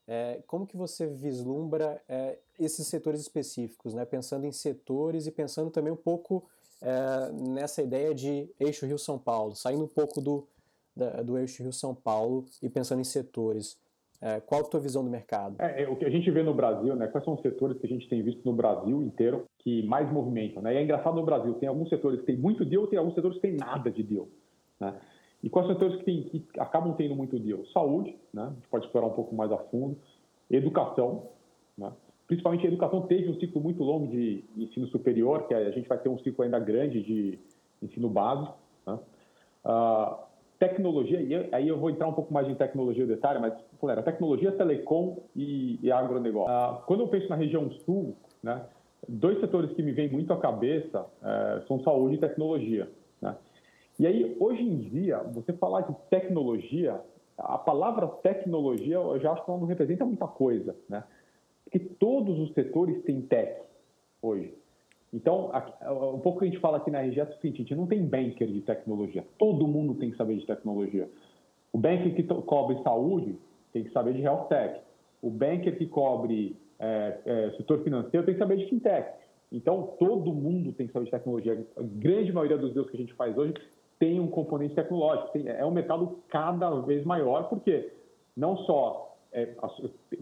É, 0.06 0.42
como 0.46 0.66
que 0.66 0.76
você 0.76 1.06
vislumbra 1.06 2.02
é, 2.08 2.38
esses 2.58 2.86
setores 2.86 3.20
específicos, 3.20 3.92
né? 3.94 4.04
pensando 4.04 4.46
em 4.46 4.52
setores 4.52 5.26
e 5.26 5.30
pensando 5.30 5.70
também 5.70 5.92
um 5.92 5.96
pouco 5.96 6.48
nessa 7.32 7.82
ideia 7.82 8.14
de 8.14 8.48
eixo 8.60 8.86
Rio-São 8.86 9.18
Paulo, 9.18 9.56
saindo 9.56 9.82
um 9.82 9.88
pouco 9.88 10.20
do, 10.20 10.46
da, 10.94 11.22
do 11.22 11.36
eixo 11.36 11.60
Rio-São 11.60 11.92
Paulo 11.92 12.44
e 12.62 12.68
pensando 12.68 13.00
em 13.00 13.04
setores. 13.04 13.76
Qual 14.46 14.60
a 14.60 14.64
tua 14.64 14.78
visão 14.78 15.02
do 15.02 15.10
mercado? 15.10 15.56
É, 15.58 15.82
é, 15.82 15.88
o 15.88 15.96
que 15.96 16.04
a 16.04 16.10
gente 16.10 16.30
vê 16.30 16.40
no 16.40 16.54
Brasil, 16.54 16.94
né? 16.94 17.08
Quais 17.08 17.24
são 17.24 17.34
os 17.34 17.42
setores 17.42 17.80
que 17.80 17.86
a 17.86 17.88
gente 17.88 18.08
tem 18.08 18.22
visto 18.22 18.44
no 18.44 18.52
Brasil 18.52 19.02
inteiro 19.02 19.44
que 19.68 19.82
mais 19.86 20.10
movimentam? 20.10 20.62
Né? 20.62 20.74
E 20.74 20.76
é 20.78 20.82
engraçado 20.82 21.14
no 21.14 21.24
Brasil, 21.24 21.52
tem 21.54 21.68
alguns 21.68 21.90
setores 21.90 22.20
que 22.20 22.26
tem 22.26 22.36
muito 22.36 22.64
deal, 22.64 22.86
tem 22.86 22.98
alguns 22.98 23.14
setores 23.14 23.36
que 23.36 23.42
tem 23.42 23.56
nada 23.56 23.90
de 23.90 24.02
deal. 24.02 24.26
Né? 24.80 24.94
E 25.42 25.50
quais 25.50 25.68
setores 25.68 25.96
que, 25.96 26.04
tem, 26.04 26.22
que 26.22 26.46
acabam 26.58 26.94
tendo 26.94 27.14
muito 27.14 27.38
deal? 27.38 27.64
Saúde, 27.66 28.16
né? 28.32 28.44
A 28.44 28.50
gente 28.50 28.68
pode 28.68 28.86
explorar 28.86 29.06
um 29.06 29.12
pouco 29.12 29.34
mais 29.34 29.52
a 29.52 29.58
fundo. 29.58 29.96
Educação, 30.50 31.28
né? 31.76 31.92
Principalmente 32.26 32.66
a 32.66 32.68
educação 32.68 33.02
teve 33.02 33.30
um 33.30 33.38
ciclo 33.38 33.60
muito 33.60 33.82
longo 33.82 34.08
de 34.08 34.44
ensino 34.56 34.86
superior, 34.88 35.46
que 35.46 35.54
a 35.54 35.70
gente 35.70 35.88
vai 35.88 35.98
ter 35.98 36.08
um 36.08 36.18
ciclo 36.18 36.44
ainda 36.44 36.58
grande 36.58 37.02
de 37.02 37.38
ensino 37.82 38.08
básico. 38.08 38.54
Né? 38.86 38.98
Uh, 39.64 40.16
tecnologia, 40.58 41.20
e 41.22 41.54
aí 41.54 41.68
eu 41.68 41.78
vou 41.78 41.88
entrar 41.88 42.08
um 42.08 42.12
pouco 42.12 42.34
mais 42.34 42.48
em 42.48 42.54
tecnologia 42.54 43.04
e 43.04 43.06
detalhe, 43.06 43.38
mas, 43.38 43.54
galera, 43.80 44.02
tecnologia, 44.02 44.50
telecom 44.52 45.22
e, 45.36 45.78
e 45.82 45.92
agronegócio. 45.92 46.52
Ah, 46.52 46.82
quando 46.86 47.00
eu 47.00 47.08
penso 47.08 47.28
na 47.28 47.36
região 47.36 47.70
sul, 47.86 48.16
né, 48.42 48.62
dois 49.06 49.38
setores 49.40 49.72
que 49.72 49.82
me 49.82 49.92
vêm 49.92 50.08
muito 50.08 50.32
à 50.32 50.38
cabeça 50.38 51.06
é, 51.22 51.62
são 51.68 51.82
saúde 51.82 52.16
e 52.16 52.18
tecnologia. 52.18 52.88
Né? 53.20 53.36
E 53.98 54.06
aí, 54.06 54.36
hoje 54.40 54.62
em 54.62 54.78
dia, 54.78 55.18
você 55.18 55.52
falar 55.52 55.82
de 55.82 55.94
tecnologia, 56.08 57.00
a 57.36 57.58
palavra 57.58 58.06
tecnologia, 58.06 58.96
eu 58.96 59.20
já 59.20 59.32
acho 59.32 59.44
que 59.44 59.50
ela 59.50 59.60
não 59.60 59.66
representa 59.66 60.04
muita 60.04 60.26
coisa, 60.26 60.74
né? 60.88 61.04
Porque 61.64 61.78
todos 61.78 62.38
os 62.38 62.52
setores 62.54 63.02
têm 63.04 63.20
tech 63.20 63.60
hoje. 64.22 64.54
Então, 65.12 65.50
um 66.14 66.18
pouco 66.20 66.40
que 66.40 66.46
a 66.46 66.48
gente 66.48 66.60
fala 66.60 66.78
aqui 66.78 66.90
na 66.90 67.00
região 67.00 67.26
é 67.26 67.30
o 67.30 67.32
seguinte, 67.34 67.56
a 67.56 67.58
gente 67.58 67.74
não 67.74 67.86
tem 67.86 68.04
banker 68.04 68.48
de 68.48 68.60
tecnologia. 68.60 69.24
Todo 69.38 69.66
mundo 69.66 69.94
tem 69.94 70.10
que 70.10 70.16
saber 70.16 70.36
de 70.36 70.46
tecnologia. 70.46 71.08
O 71.72 71.78
banker 71.78 72.14
que 72.14 72.22
cobre 72.22 72.82
saúde 72.82 73.38
tem 73.72 73.84
que 73.84 73.92
saber 73.92 74.14
de 74.14 74.22
health 74.22 74.48
tech. 74.48 74.80
O 75.22 75.30
banker 75.30 75.76
que 75.76 75.86
cobre 75.86 76.56
é, 76.78 77.18
é, 77.24 77.50
setor 77.56 77.82
financeiro 77.82 78.24
tem 78.24 78.34
que 78.34 78.40
saber 78.40 78.56
de 78.56 78.66
fintech. 78.66 79.08
Então, 79.50 79.94
todo 79.98 80.32
mundo 80.32 80.72
tem 80.72 80.86
que 80.86 80.92
saber 80.92 81.06
de 81.06 81.10
tecnologia. 81.10 81.66
A 81.76 81.82
grande 81.82 82.32
maioria 82.32 82.58
dos 82.58 82.72
deals 82.72 82.90
que 82.90 82.96
a 82.96 83.00
gente 83.00 83.14
faz 83.14 83.36
hoje 83.36 83.54
tem 83.98 84.20
um 84.20 84.28
componente 84.28 84.74
tecnológico. 84.74 85.32
Tem, 85.32 85.48
é 85.48 85.64
um 85.64 85.70
mercado 85.70 86.18
cada 86.28 86.70
vez 86.82 87.04
maior, 87.04 87.48
porque 87.48 87.92
não 88.36 88.56
só 88.58 89.16
é, 89.32 89.46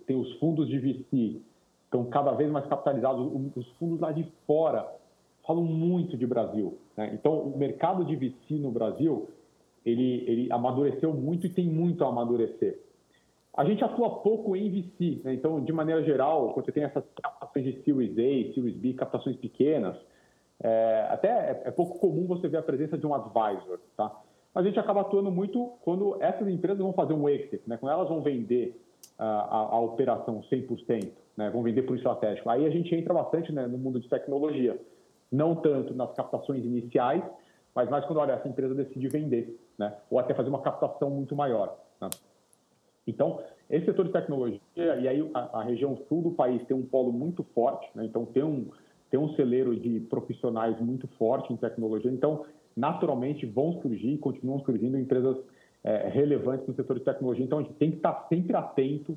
tem 0.07 0.17
os 0.17 0.33
fundos 0.39 0.69
de 0.69 0.79
VC 0.79 1.41
estão 1.85 2.05
cada 2.07 2.33
vez 2.33 2.51
mais 2.51 2.67
capitalizados. 2.67 3.33
Os 3.55 3.69
fundos 3.73 4.01
lá 4.01 4.13
de 4.13 4.25
fora 4.47 4.87
falam 5.47 5.65
muito 5.65 6.17
de 6.17 6.27
Brasil. 6.27 6.79
Né? 6.97 7.13
Então, 7.15 7.41
o 7.41 7.57
mercado 7.57 8.05
de 8.05 8.17
VC 8.17 8.55
no 8.55 8.71
Brasil, 8.71 9.29
ele, 9.85 10.25
ele 10.27 10.53
amadureceu 10.53 11.13
muito 11.13 11.47
e 11.47 11.51
tem 11.51 11.67
muito 11.67 12.05
a 12.05 12.09
amadurecer. 12.09 12.81
A 13.57 13.65
gente 13.65 13.83
atua 13.83 14.21
pouco 14.21 14.55
em 14.55 14.71
VC, 14.71 15.23
né? 15.25 15.33
então, 15.33 15.65
de 15.65 15.73
maneira 15.73 16.03
geral, 16.05 16.53
quando 16.53 16.67
você 16.67 16.73
tem 16.73 16.85
essas 16.85 17.05
captações 17.23 17.65
de 17.65 17.83
Series 17.83 18.13
A, 18.13 18.55
Series 18.55 18.77
B, 18.77 18.93
captações 18.93 19.37
pequenas, 19.37 19.97
é, 20.63 21.07
até 21.11 21.29
é, 21.29 21.63
é, 21.65 21.71
pouco 21.71 21.99
comum 21.99 22.27
você 22.27 22.49
ver 22.49 22.59
a 22.59 22.63
presença 22.63 22.99
de 22.99 23.07
um 23.07 23.15
advisor, 23.15 23.79
tá? 23.97 24.15
Mas 24.55 24.65
a 24.65 24.69
gente 24.69 24.79
acaba 24.79 25.03
atuando 25.03 25.31
muito 25.31 25.73
quando 25.83 26.17
essas 26.23 26.49
empresas 26.49 26.79
vão 26.79 26.93
fazer 26.93 27.13
um 27.13 27.29
exit, 27.29 27.63
né? 27.67 27.77
quando 27.77 27.93
elas 27.93 28.09
vão 28.09 28.23
vender 28.23 28.81
uh, 29.19 29.23
a, 29.23 29.69
a 29.73 29.81
operação 29.81 30.43
100% 30.51 31.11
né, 31.37 31.51
vão 31.51 31.63
vender 31.63 31.83
por 31.83 31.95
estratégico. 31.97 32.49
Aí 32.49 32.65
a 32.67 32.71
gente 32.71 32.95
entra 32.95 33.13
bastante 33.13 33.53
né, 33.53 33.67
no 33.67 33.77
mundo 33.77 34.01
de 34.01 34.09
tecnologia, 34.09 34.81
não 35.31 35.55
tanto 35.57 35.95
nas 35.95 36.11
captações 36.15 36.65
iniciais, 36.65 37.23
mas 37.75 37.91
mais 37.91 38.07
quando 38.07 38.19
olha, 38.19 38.33
essa 38.33 38.49
empresa 38.49 38.75
decide 38.75 39.09
vender, 39.09 39.61
né, 39.79 39.95
ou 40.11 40.19
até 40.19 40.33
fazer 40.33 40.49
uma 40.49 40.63
captação 40.63 41.11
muito 41.11 41.37
maior. 41.37 41.77
Né. 42.01 42.09
Então, 43.07 43.41
esse 43.71 43.87
setor 43.87 44.07
de 44.07 44.13
tecnologia, 44.13 44.61
e 44.77 45.09
aí 45.09 45.31
a, 45.35 45.61
a, 45.61 45.63
região 45.63 45.97
sul 46.09 46.23
do 46.23 46.31
país 46.33 46.65
tem 46.67 46.77
um 46.77 46.85
polo 46.85 47.13
muito 47.13 47.45
forte, 47.55 47.89
né, 47.95 48.05
então 48.05 48.25
tem 48.27 48.43
um, 48.43 48.69
tem 49.11 49.19
um 49.19 49.33
celeiro 49.35 49.75
de 49.79 50.01
profissionais 50.01 50.79
muito 50.81 51.07
forte 51.19 51.53
em 51.53 51.57
tecnologia, 51.57 52.11
então 52.11 52.45
naturalmente 52.77 53.47
vão 53.47 53.81
surgir, 53.81 54.19
continuam 54.19 54.61
surgindo 54.61 54.99
empresas 54.99 55.37
é, 55.83 56.09
relevantes 56.09 56.67
no 56.67 56.75
setor 56.75 56.99
de 56.99 57.05
tecnologia, 57.05 57.45
então 57.45 57.61
a 57.61 57.63
gente 57.63 57.75
tem 57.75 57.91
que 57.91 57.97
estar 57.99 58.27
sempre 58.29 58.57
atento 58.57 59.17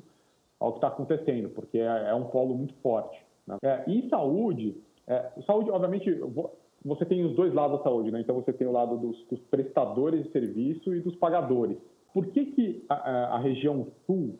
ao 0.58 0.72
que 0.72 0.78
está 0.78 0.88
acontecendo, 0.88 1.48
porque 1.50 1.78
é, 1.78 2.10
é, 2.10 2.14
um 2.14 2.24
polo 2.24 2.54
muito 2.54 2.74
forte. 2.82 3.18
Né? 3.46 3.56
É, 3.62 3.84
e 3.90 4.08
saúde, 4.08 4.76
é, 5.06 5.30
saúde, 5.46 5.70
obviamente, 5.70 6.10
você 6.84 7.04
tem 7.04 7.24
os 7.24 7.34
dois 7.34 7.52
lados 7.52 7.78
da 7.78 7.84
saúde, 7.84 8.10
né? 8.10 8.20
então 8.20 8.36
você 8.36 8.52
tem 8.52 8.66
o 8.66 8.72
lado 8.72 8.96
dos, 8.96 9.24
dos 9.26 9.40
prestadores 9.50 10.24
de 10.24 10.30
serviço 10.30 10.94
e 10.94 11.00
dos 11.00 11.16
pagadores. 11.16 11.76
Por 12.12 12.26
que, 12.26 12.46
que 12.46 12.84
a, 12.88 13.36
a 13.36 13.38
região 13.38 13.86
sul 14.06 14.38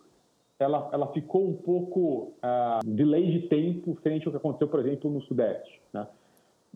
ela, 0.58 0.90
ela 0.92 1.06
ficou 1.12 1.48
um 1.48 1.54
pouco 1.54 2.34
uh, 2.42 2.84
delay 2.84 3.30
de 3.30 3.48
tempo 3.48 3.94
frente 4.02 4.26
ao 4.26 4.32
que 4.32 4.36
aconteceu, 4.36 4.68
por 4.68 4.80
exemplo, 4.80 5.10
no 5.10 5.22
Sudeste? 5.22 5.80
Né? 5.92 6.06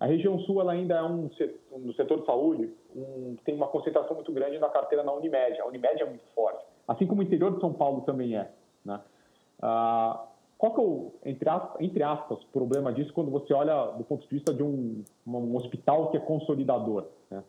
A 0.00 0.06
região 0.06 0.38
sul 0.40 0.60
ela 0.60 0.72
ainda 0.72 0.96
é 0.96 1.02
um, 1.02 1.30
no 1.78 1.94
setor 1.94 2.20
de 2.20 2.26
saúde, 2.26 2.72
um, 2.96 3.36
tem 3.44 3.54
uma 3.54 3.68
concentração 3.68 4.14
muito 4.14 4.32
grande 4.32 4.58
na 4.58 4.68
carteira 4.68 5.04
na 5.04 5.12
Unimed. 5.12 5.60
A 5.60 5.66
Unimed 5.66 6.02
é 6.02 6.06
muito 6.06 6.24
forte, 6.34 6.64
assim 6.88 7.06
como 7.06 7.20
o 7.20 7.24
interior 7.24 7.54
de 7.54 7.60
São 7.60 7.72
Paulo 7.72 8.00
também 8.02 8.36
é. 8.36 8.50
Né? 8.84 9.00
Ah, 9.62 10.24
qual 10.58 10.74
que 10.74 10.80
é 10.80 10.84
o, 10.84 11.12
entre 11.24 11.48
aspas, 11.48 11.80
entre 11.80 12.02
aspas, 12.02 12.42
problema 12.44 12.92
disso 12.92 13.12
quando 13.12 13.30
você 13.30 13.52
olha 13.52 13.92
do 13.92 14.04
ponto 14.04 14.22
de 14.22 14.34
vista 14.34 14.52
de 14.52 14.62
um, 14.62 15.04
um 15.26 15.56
hospital 15.56 16.10
que 16.10 16.16
é 16.16 16.20
consolidador? 16.20 17.06
Né? 17.30 17.42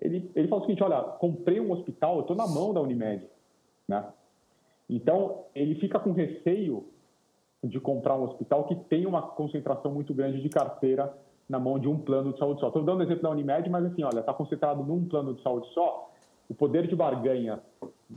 Ele, 0.00 0.30
ele 0.34 0.48
fala 0.48 0.62
o 0.62 0.64
seguinte, 0.64 0.82
olha, 0.82 1.00
comprei 1.02 1.60
um 1.60 1.72
hospital, 1.72 2.16
eu 2.16 2.20
estou 2.22 2.36
na 2.36 2.46
mão 2.46 2.72
da 2.72 2.80
Unimed. 2.80 3.26
Né? 3.88 4.04
Então, 4.88 5.44
ele 5.54 5.76
fica 5.76 5.98
com 5.98 6.12
receio 6.12 6.86
de 7.62 7.80
comprar 7.80 8.16
um 8.16 8.24
hospital 8.24 8.64
que 8.64 8.74
tem 8.74 9.06
uma 9.06 9.22
concentração 9.22 9.92
muito 9.92 10.12
grande 10.12 10.42
de 10.42 10.48
carteira 10.48 11.16
na 11.48 11.58
mão 11.58 11.78
de 11.78 11.88
um 11.88 11.98
plano 11.98 12.32
de 12.32 12.38
saúde 12.38 12.60
só. 12.60 12.68
Estou 12.68 12.82
dando 12.82 13.02
exemplo 13.02 13.22
da 13.22 13.30
Unimed, 13.30 13.68
mas 13.70 13.84
assim, 13.86 14.02
olha, 14.02 14.20
está 14.20 14.32
concentrado 14.34 14.82
num 14.82 15.04
plano 15.06 15.34
de 15.34 15.42
saúde 15.42 15.68
só, 15.72 16.10
o 16.48 16.54
poder 16.54 16.86
de 16.86 16.94
barganha 16.94 17.60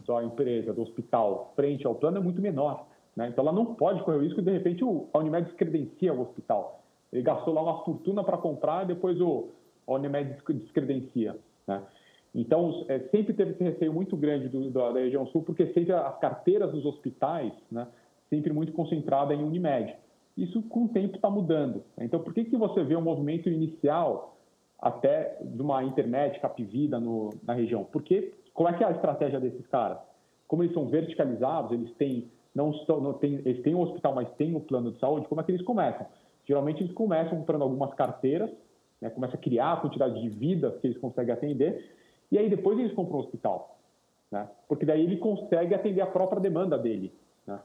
da 0.05 0.23
empresa, 0.23 0.73
do 0.73 0.81
hospital, 0.81 1.53
frente 1.55 1.85
ao 1.85 1.95
plano 1.95 2.17
é 2.17 2.19
muito 2.19 2.41
menor. 2.41 2.85
Né? 3.15 3.29
Então, 3.29 3.43
ela 3.43 3.53
não 3.53 3.73
pode 3.73 4.03
correr 4.03 4.17
o 4.17 4.21
risco 4.21 4.41
de, 4.41 4.45
de 4.45 4.51
repente, 4.51 4.83
a 4.83 5.17
Unimed 5.17 5.47
descredencia 5.47 6.13
o 6.13 6.21
hospital. 6.21 6.83
Ele 7.11 7.21
gastou 7.21 7.53
lá 7.53 7.61
uma 7.61 7.83
fortuna 7.83 8.23
para 8.23 8.37
comprar 8.37 8.83
depois 8.83 9.19
o, 9.21 9.49
a 9.87 9.93
Unimed 9.93 10.37
descredencia. 10.49 11.37
Né? 11.67 11.81
Então, 12.33 12.85
é, 12.87 12.99
sempre 13.09 13.33
teve 13.33 13.51
esse 13.51 13.63
receio 13.63 13.93
muito 13.93 14.15
grande 14.15 14.47
do, 14.47 14.69
da, 14.69 14.91
da, 14.91 14.99
região 14.99 15.25
sul, 15.27 15.41
porque 15.41 15.67
sempre 15.73 15.91
as 15.91 16.17
carteiras 16.19 16.71
dos 16.71 16.85
hospitais, 16.85 17.51
né, 17.71 17.87
sempre 18.29 18.53
muito 18.53 18.71
concentrada 18.73 19.33
em 19.33 19.43
Unimed. 19.43 19.95
Isso, 20.35 20.61
com 20.63 20.85
o 20.85 20.89
tempo, 20.89 21.15
está 21.15 21.29
mudando. 21.29 21.83
Então, 21.99 22.19
por 22.19 22.33
que, 22.33 22.45
que 22.45 22.55
você 22.55 22.83
vê 22.83 22.95
um 22.95 23.01
movimento 23.01 23.49
inicial 23.49 24.37
até 24.79 25.39
de 25.41 25.61
uma 25.61 25.83
internet, 25.83 26.39
Capivida, 26.39 26.99
no, 26.99 27.31
na 27.43 27.53
região? 27.53 27.83
Porque, 27.85 28.33
qual 28.53 28.69
é 28.69 28.83
é 28.83 28.85
a 28.85 28.91
estratégia 28.91 29.39
desses 29.39 29.65
caras? 29.67 29.97
Como 30.47 30.63
eles 30.63 30.73
são 30.73 30.87
verticalizados, 30.87 31.71
eles 31.71 31.91
têm 31.95 32.29
não, 32.57 32.71
não 33.01 33.13
tem, 33.13 33.35
eles 33.45 33.61
têm 33.61 33.75
um 33.75 33.81
hospital, 33.81 34.15
mas 34.15 34.27
têm 34.31 34.55
um 34.55 34.59
plano 34.59 34.91
de 34.91 34.99
saúde, 34.99 35.27
como 35.27 35.39
é 35.39 35.43
que 35.43 35.51
eles 35.51 35.61
começam? 35.61 36.07
Geralmente 36.47 36.81
eles 36.81 36.93
começam 36.93 37.37
comprando 37.37 37.61
algumas 37.61 37.93
carteiras, 37.93 38.49
né, 39.01 39.09
começa 39.09 39.35
a 39.35 39.39
criar 39.39 39.73
a 39.73 39.77
quantidade 39.77 40.21
de 40.21 40.29
vidas 40.29 40.79
que 40.79 40.87
eles 40.87 40.97
conseguem 40.97 41.33
atender, 41.33 41.91
e 42.31 42.37
aí 42.37 42.49
depois 42.49 42.77
eles 42.79 42.93
compram 42.93 43.17
um 43.17 43.21
hospital. 43.21 43.77
Né? 44.31 44.47
Porque 44.67 44.85
daí 44.85 45.03
ele 45.03 45.17
consegue 45.17 45.73
atender 45.73 46.01
a 46.01 46.07
própria 46.07 46.41
demanda 46.41 46.77
dele. 46.77 47.13
Né? 47.45 47.59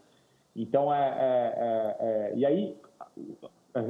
Então, 0.54 0.92
é, 0.92 0.98
é, 0.98 1.56
é, 1.58 2.06
é 2.06 2.36
e 2.36 2.46
aí 2.46 2.76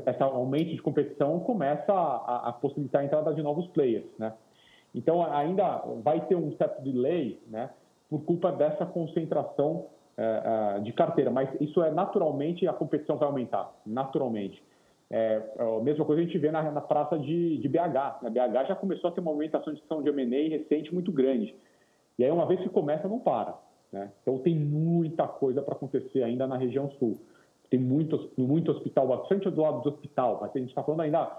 esse 0.06 0.22
aumento 0.22 0.70
de 0.70 0.80
competição 0.80 1.40
começa 1.40 1.92
a, 1.92 2.48
a, 2.48 2.52
possibilitar 2.52 3.02
a 3.02 3.04
entrada 3.04 3.34
de 3.34 3.42
novos 3.42 3.66
players. 3.68 4.06
Né? 4.18 4.32
Então, 4.94 5.24
ainda 5.34 5.78
vai 6.02 6.20
ter 6.26 6.36
um 6.36 6.56
certo 6.56 6.82
delay 6.82 7.40
né, 7.48 7.70
por 8.08 8.20
culpa 8.24 8.52
dessa 8.52 8.86
concentração 8.86 9.86
é, 10.16 10.76
é, 10.76 10.80
de 10.80 10.92
carteira, 10.92 11.30
mas 11.30 11.48
isso 11.60 11.82
é 11.82 11.90
naturalmente, 11.90 12.68
a 12.68 12.72
competição 12.72 13.16
vai 13.16 13.26
aumentar, 13.26 13.72
naturalmente. 13.84 14.62
É, 15.14 15.42
a 15.58 15.80
mesma 15.82 16.06
coisa 16.06 16.22
a 16.22 16.24
gente 16.24 16.38
vê 16.38 16.50
na, 16.50 16.72
na 16.72 16.80
praça 16.80 17.18
de, 17.18 17.58
de 17.58 17.68
BH. 17.68 17.78
A 17.96 18.18
né? 18.22 18.30
BH 18.30 18.68
já 18.68 18.74
começou 18.74 19.10
a 19.10 19.12
ter 19.12 19.20
uma 19.20 19.30
aumentação 19.30 19.74
de 19.74 19.82
ação 19.82 20.02
de 20.02 20.08
M&A 20.08 20.48
recente 20.48 20.92
muito 20.92 21.12
grande. 21.12 21.54
E 22.18 22.24
aí, 22.24 22.30
uma 22.30 22.46
vez 22.46 22.58
que 22.60 22.70
começa, 22.70 23.06
não 23.06 23.18
para. 23.18 23.54
Né? 23.92 24.10
Então, 24.22 24.38
tem 24.38 24.54
muita 24.56 25.28
coisa 25.28 25.60
para 25.60 25.74
acontecer 25.74 26.22
ainda 26.22 26.46
na 26.46 26.56
região 26.56 26.90
sul. 26.92 27.20
Tem 27.68 27.78
muito, 27.78 28.30
muito 28.38 28.72
hospital, 28.72 29.06
bastante 29.06 29.50
do 29.50 29.60
lado 29.60 29.82
do 29.82 29.90
hospital, 29.90 30.38
mas 30.40 30.50
a 30.54 30.58
gente 30.58 30.70
está 30.70 30.82
falando 30.82 31.00
ainda, 31.02 31.30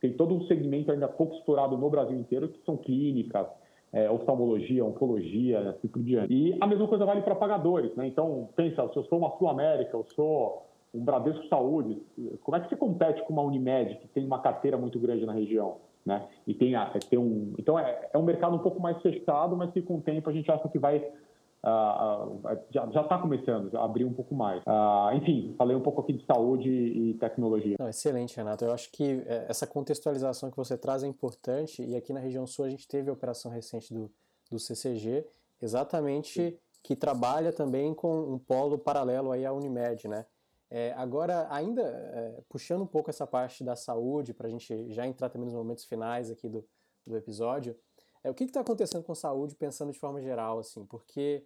tem 0.00 0.12
todo 0.12 0.34
um 0.34 0.46
segmento 0.46 0.90
ainda 0.90 1.06
pouco 1.06 1.36
explorado 1.36 1.76
no 1.76 1.88
Brasil 1.88 2.18
inteiro, 2.18 2.48
que 2.48 2.64
são 2.64 2.76
clínicas, 2.76 3.46
é, 3.92 4.10
oftalmologia, 4.10 4.84
oncologia, 4.84 5.70
assim 5.70 5.86
por 5.86 6.02
diante. 6.02 6.32
E 6.32 6.56
a 6.60 6.66
mesma 6.66 6.88
coisa 6.88 7.04
vale 7.04 7.22
para 7.22 7.36
pagadores. 7.36 7.94
Né? 7.94 8.08
Então, 8.08 8.48
pensa, 8.56 8.88
se 8.88 8.96
eu 8.96 9.04
sou 9.04 9.18
uma 9.18 9.30
Sul 9.36 9.48
América, 9.48 9.96
eu 9.96 10.04
sou 10.14 10.69
um 10.92 11.04
Bradesco 11.04 11.46
Saúde, 11.48 12.02
como 12.42 12.56
é 12.56 12.60
que 12.60 12.68
você 12.68 12.76
compete 12.76 13.22
com 13.24 13.32
uma 13.32 13.42
Unimed, 13.42 13.96
que 13.96 14.08
tem 14.08 14.24
uma 14.24 14.40
carteira 14.40 14.76
muito 14.76 14.98
grande 14.98 15.24
na 15.24 15.32
região? 15.32 15.76
Né? 16.04 16.26
E 16.46 16.54
tem, 16.54 16.72
tem 17.08 17.18
um, 17.18 17.52
então 17.58 17.78
é, 17.78 18.08
é 18.12 18.18
um 18.18 18.22
mercado 18.22 18.56
um 18.56 18.60
pouco 18.60 18.80
mais 18.80 19.00
fechado, 19.02 19.56
mas 19.56 19.70
que 19.70 19.82
com 19.82 19.96
o 19.96 20.00
tempo 20.00 20.28
a 20.28 20.32
gente 20.32 20.50
acha 20.50 20.66
que 20.68 20.78
vai 20.78 20.98
uh, 20.98 22.36
uh, 22.36 22.58
já 22.70 23.02
está 23.02 23.18
começando 23.18 23.74
a 23.76 23.84
abrir 23.84 24.04
um 24.04 24.12
pouco 24.12 24.34
mais. 24.34 24.62
Uh, 24.62 25.14
enfim, 25.14 25.54
falei 25.56 25.76
um 25.76 25.80
pouco 25.80 26.00
aqui 26.00 26.14
de 26.14 26.24
saúde 26.24 26.70
e 26.70 27.14
tecnologia. 27.14 27.76
Não, 27.78 27.88
excelente, 27.88 28.36
Renato. 28.36 28.64
Eu 28.64 28.72
acho 28.72 28.90
que 28.90 29.22
é, 29.26 29.46
essa 29.48 29.66
contextualização 29.66 30.50
que 30.50 30.56
você 30.56 30.76
traz 30.76 31.02
é 31.02 31.06
importante 31.06 31.82
e 31.82 31.94
aqui 31.94 32.12
na 32.12 32.20
região 32.20 32.46
sul 32.46 32.64
a 32.64 32.70
gente 32.70 32.88
teve 32.88 33.10
a 33.10 33.12
operação 33.12 33.50
recente 33.50 33.92
do, 33.92 34.10
do 34.50 34.58
CCG, 34.58 35.24
exatamente 35.60 36.50
Sim. 36.50 36.56
que 36.82 36.96
trabalha 36.96 37.52
também 37.52 37.94
com 37.94 38.20
um 38.20 38.38
polo 38.38 38.78
paralelo 38.78 39.30
aí 39.32 39.44
à 39.44 39.52
Unimed, 39.52 40.08
né? 40.08 40.24
É, 40.70 40.92
agora, 40.92 41.48
ainda 41.52 41.82
é, 41.82 42.42
puxando 42.48 42.82
um 42.82 42.86
pouco 42.86 43.10
essa 43.10 43.26
parte 43.26 43.64
da 43.64 43.74
saúde, 43.74 44.32
para 44.32 44.46
a 44.46 44.50
gente 44.50 44.92
já 44.92 45.04
entrar 45.06 45.28
também 45.28 45.46
nos 45.46 45.54
momentos 45.54 45.84
finais 45.84 46.30
aqui 46.30 46.48
do, 46.48 46.64
do 47.04 47.16
episódio, 47.16 47.76
é, 48.22 48.30
o 48.30 48.34
que 48.34 48.44
está 48.44 48.60
acontecendo 48.60 49.02
com 49.02 49.14
saúde 49.14 49.56
pensando 49.56 49.92
de 49.92 49.98
forma 49.98 50.20
geral, 50.20 50.60
assim, 50.60 50.86
porque 50.86 51.44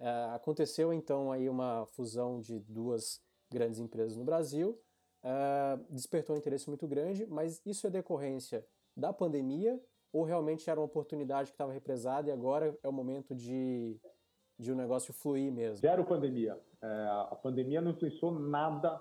é, 0.00 0.08
aconteceu 0.34 0.92
então 0.92 1.30
aí 1.30 1.48
uma 1.48 1.86
fusão 1.86 2.40
de 2.40 2.58
duas 2.58 3.20
grandes 3.50 3.78
empresas 3.78 4.16
no 4.16 4.24
Brasil, 4.24 4.76
é, 5.22 5.78
despertou 5.88 6.34
um 6.34 6.38
interesse 6.38 6.68
muito 6.68 6.88
grande, 6.88 7.26
mas 7.26 7.62
isso 7.64 7.86
é 7.86 7.90
decorrência 7.90 8.66
da 8.96 9.12
pandemia 9.12 9.80
ou 10.12 10.24
realmente 10.24 10.68
era 10.68 10.80
uma 10.80 10.86
oportunidade 10.86 11.50
que 11.50 11.54
estava 11.54 11.72
represada 11.72 12.28
e 12.28 12.32
agora 12.32 12.76
é 12.82 12.88
o 12.88 12.92
momento 12.92 13.34
de 13.34 14.00
de 14.58 14.70
o 14.70 14.74
um 14.74 14.76
negócio 14.76 15.12
fluir 15.12 15.52
mesmo? 15.52 15.76
Zero 15.76 16.04
pandemia. 16.04 16.58
É, 16.80 16.86
a 17.30 17.38
pandemia 17.42 17.80
não 17.80 17.92
influenciou 17.92 18.32
nada 18.38 19.00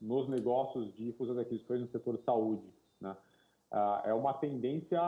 nos 0.00 0.28
negócios 0.28 0.92
de 0.94 1.12
fusão 1.12 1.36
e 1.36 1.40
aquisições 1.40 1.80
no 1.80 1.88
setor 1.88 2.16
de 2.16 2.24
saúde. 2.24 2.66
Né? 3.00 3.16
Ah, 3.70 4.02
é 4.04 4.12
uma 4.12 4.34
tendência, 4.34 5.00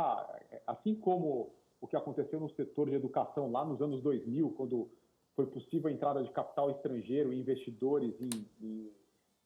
assim 0.67 0.95
como 0.95 1.55
o 1.81 1.87
que 1.87 1.97
aconteceu 1.97 2.41
no 2.41 2.49
setor 2.51 2.89
de 2.89 2.97
educação 2.97 3.51
lá 3.51 3.65
nos 3.65 3.83
anos 3.83 4.03
2000, 4.03 4.51
quando 4.53 4.91
foi 5.35 5.47
possível 5.47 5.91
a 5.91 5.93
entrada 5.93 6.23
de 6.23 6.31
capital 6.31 6.71
estrangeiro 6.71 7.33
e 7.33 7.41
investidores 7.41 8.15
em, 8.21 8.47
em, 8.63 8.93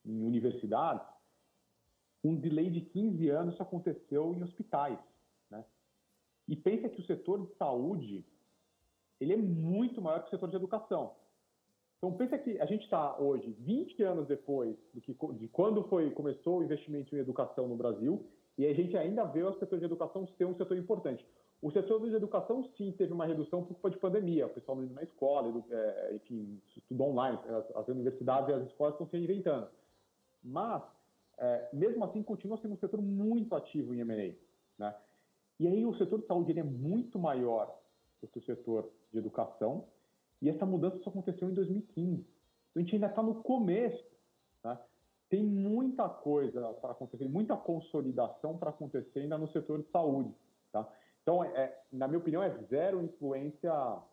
em 0.05 0.23
universidades, 0.23 1.05
um 2.23 2.35
delay 2.35 2.69
de 2.69 2.81
15 2.81 3.29
anos 3.29 3.59
aconteceu 3.59 4.33
em 4.35 4.43
hospitais. 4.43 4.99
Né? 5.49 5.65
E 6.47 6.55
pensa 6.55 6.87
que 6.89 7.01
o 7.01 7.05
setor 7.05 7.45
de 7.45 7.53
saúde 7.55 8.25
ele 9.19 9.33
é 9.33 9.37
muito 9.37 10.01
maior 10.01 10.21
que 10.21 10.27
o 10.27 10.29
setor 10.29 10.49
de 10.49 10.55
educação. 10.55 11.11
Então 11.97 12.13
pensa 12.13 12.37
que 12.37 12.59
a 12.59 12.65
gente 12.65 12.83
está 12.83 13.17
hoje, 13.19 13.53
20 13.59 14.01
anos 14.03 14.27
depois 14.27 14.75
do 14.93 15.01
que, 15.01 15.13
de 15.13 15.47
quando 15.49 15.83
foi, 15.83 16.09
começou 16.11 16.59
o 16.59 16.63
investimento 16.63 17.13
em 17.13 17.19
educação 17.19 17.67
no 17.67 17.75
Brasil, 17.75 18.25
e 18.57 18.65
a 18.65 18.73
gente 18.73 18.95
ainda 18.95 19.25
vê 19.25 19.43
o 19.43 19.57
setor 19.59 19.79
de 19.79 19.85
educação 19.85 20.27
ser 20.37 20.45
um 20.45 20.55
setor 20.55 20.77
importante. 20.77 21.25
O 21.61 21.71
setor 21.71 21.99
de 21.99 22.15
educação, 22.15 22.63
sim, 22.77 22.93
teve 22.93 23.11
uma 23.11 23.25
redução 23.25 23.61
por 23.61 23.73
culpa 23.73 23.89
de 23.89 23.97
pandemia, 23.97 24.45
o 24.45 24.49
pessoal 24.49 24.77
não 24.77 24.85
indo 24.85 24.93
na 24.93 25.03
escola, 25.03 25.61
é, 25.69 26.15
enfim, 26.15 26.61
estudo 26.75 27.03
online, 27.03 27.37
as, 27.49 27.75
as, 27.75 27.87
universidades 27.89 28.49
e 28.49 28.53
as 28.53 28.67
escolas 28.67 28.93
estão 28.93 29.07
se 29.07 29.17
reinventando. 29.17 29.67
Mas, 30.41 30.81
é, 31.37 31.69
mesmo 31.73 32.03
assim, 32.05 32.23
continua 32.23 32.57
sendo 32.57 32.75
um 32.75 32.77
setor 32.77 33.01
muito 33.01 33.53
ativo 33.55 33.93
em 33.93 33.99
M&A. 33.99 34.81
Né? 34.81 34.95
E 35.59 35.67
aí 35.67 35.85
o 35.85 35.93
setor 35.95 36.21
de 36.21 36.27
saúde 36.27 36.51
ele 36.51 36.61
é 36.61 36.63
muito 36.63 37.19
maior 37.19 37.77
do 38.27 38.41
setor 38.43 38.89
de 39.11 39.17
educação, 39.17 39.85
e 40.41 40.49
essa 40.49 40.65
mudança 40.65 40.97
só 40.99 41.09
aconteceu 41.09 41.49
em 41.49 41.53
2015. 41.53 42.13
Então, 42.13 42.27
a 42.75 42.79
gente 42.79 42.95
ainda 42.95 43.07
está 43.07 43.21
no 43.21 43.35
começo. 43.43 44.03
Tá? 44.61 44.81
Tem 45.29 45.43
muita 45.43 46.07
coisa 46.07 46.73
para 46.73 46.91
acontecer, 46.91 47.27
muita 47.27 47.55
consolidação 47.55 48.57
para 48.57 48.69
acontecer 48.69 49.19
ainda 49.19 49.37
no 49.37 49.47
setor 49.51 49.81
de 49.81 49.89
saúde. 49.89 50.33
Tá? 50.71 50.87
Então, 51.21 51.43
é, 51.43 51.77
na 51.91 52.07
minha 52.07 52.19
opinião, 52.19 52.41
é 52.41 52.49
zero 52.69 53.03
influência 53.03 53.73
uh, 53.73 54.03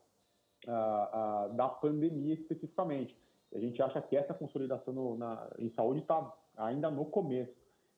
uh, 0.66 1.55
da 1.55 1.69
pandemia 1.69 2.35
especificamente. 2.35 3.16
A 3.55 3.59
gente 3.59 3.81
acha 3.81 4.03
que 4.03 4.16
essa 4.16 4.35
consolidação 4.35 4.92
no, 4.92 5.16
na, 5.16 5.49
em 5.59 5.71
saúde 5.71 6.01
está 6.01 6.33
ainda 6.57 6.90
no 6.90 7.05
começo. 7.07 7.55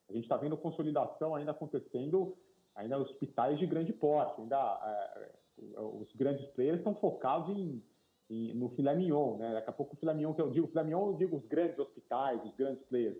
A 0.07 0.13
gente 0.13 0.23
está 0.23 0.37
vendo 0.37 0.55
consolidação 0.57 1.35
ainda 1.35 1.51
acontecendo 1.51 2.37
ainda 2.75 2.97
hospitais 2.97 3.59
de 3.59 3.65
grande 3.65 3.91
porte, 3.91 4.39
ainda 4.41 4.57
é, 4.57 5.29
os 5.77 6.11
grandes 6.13 6.45
players 6.49 6.77
estão 6.79 6.95
focados 6.95 7.49
em, 7.55 7.83
em, 8.29 8.53
no 8.53 8.69
filé 8.69 8.95
mignon, 8.95 9.37
né? 9.37 9.53
Daqui 9.53 9.69
a 9.69 9.73
pouco 9.73 9.95
o 9.95 9.97
filé 9.97 10.13
mignon, 10.13 10.33
que 10.33 10.41
eu 10.41 10.49
digo, 10.49 10.67
filé 10.67 10.83
mignon, 10.83 11.07
eu 11.07 11.17
digo 11.17 11.37
os 11.37 11.45
grandes 11.47 11.77
hospitais, 11.79 12.43
os 12.43 12.55
grandes 12.55 12.83
players. 12.85 13.17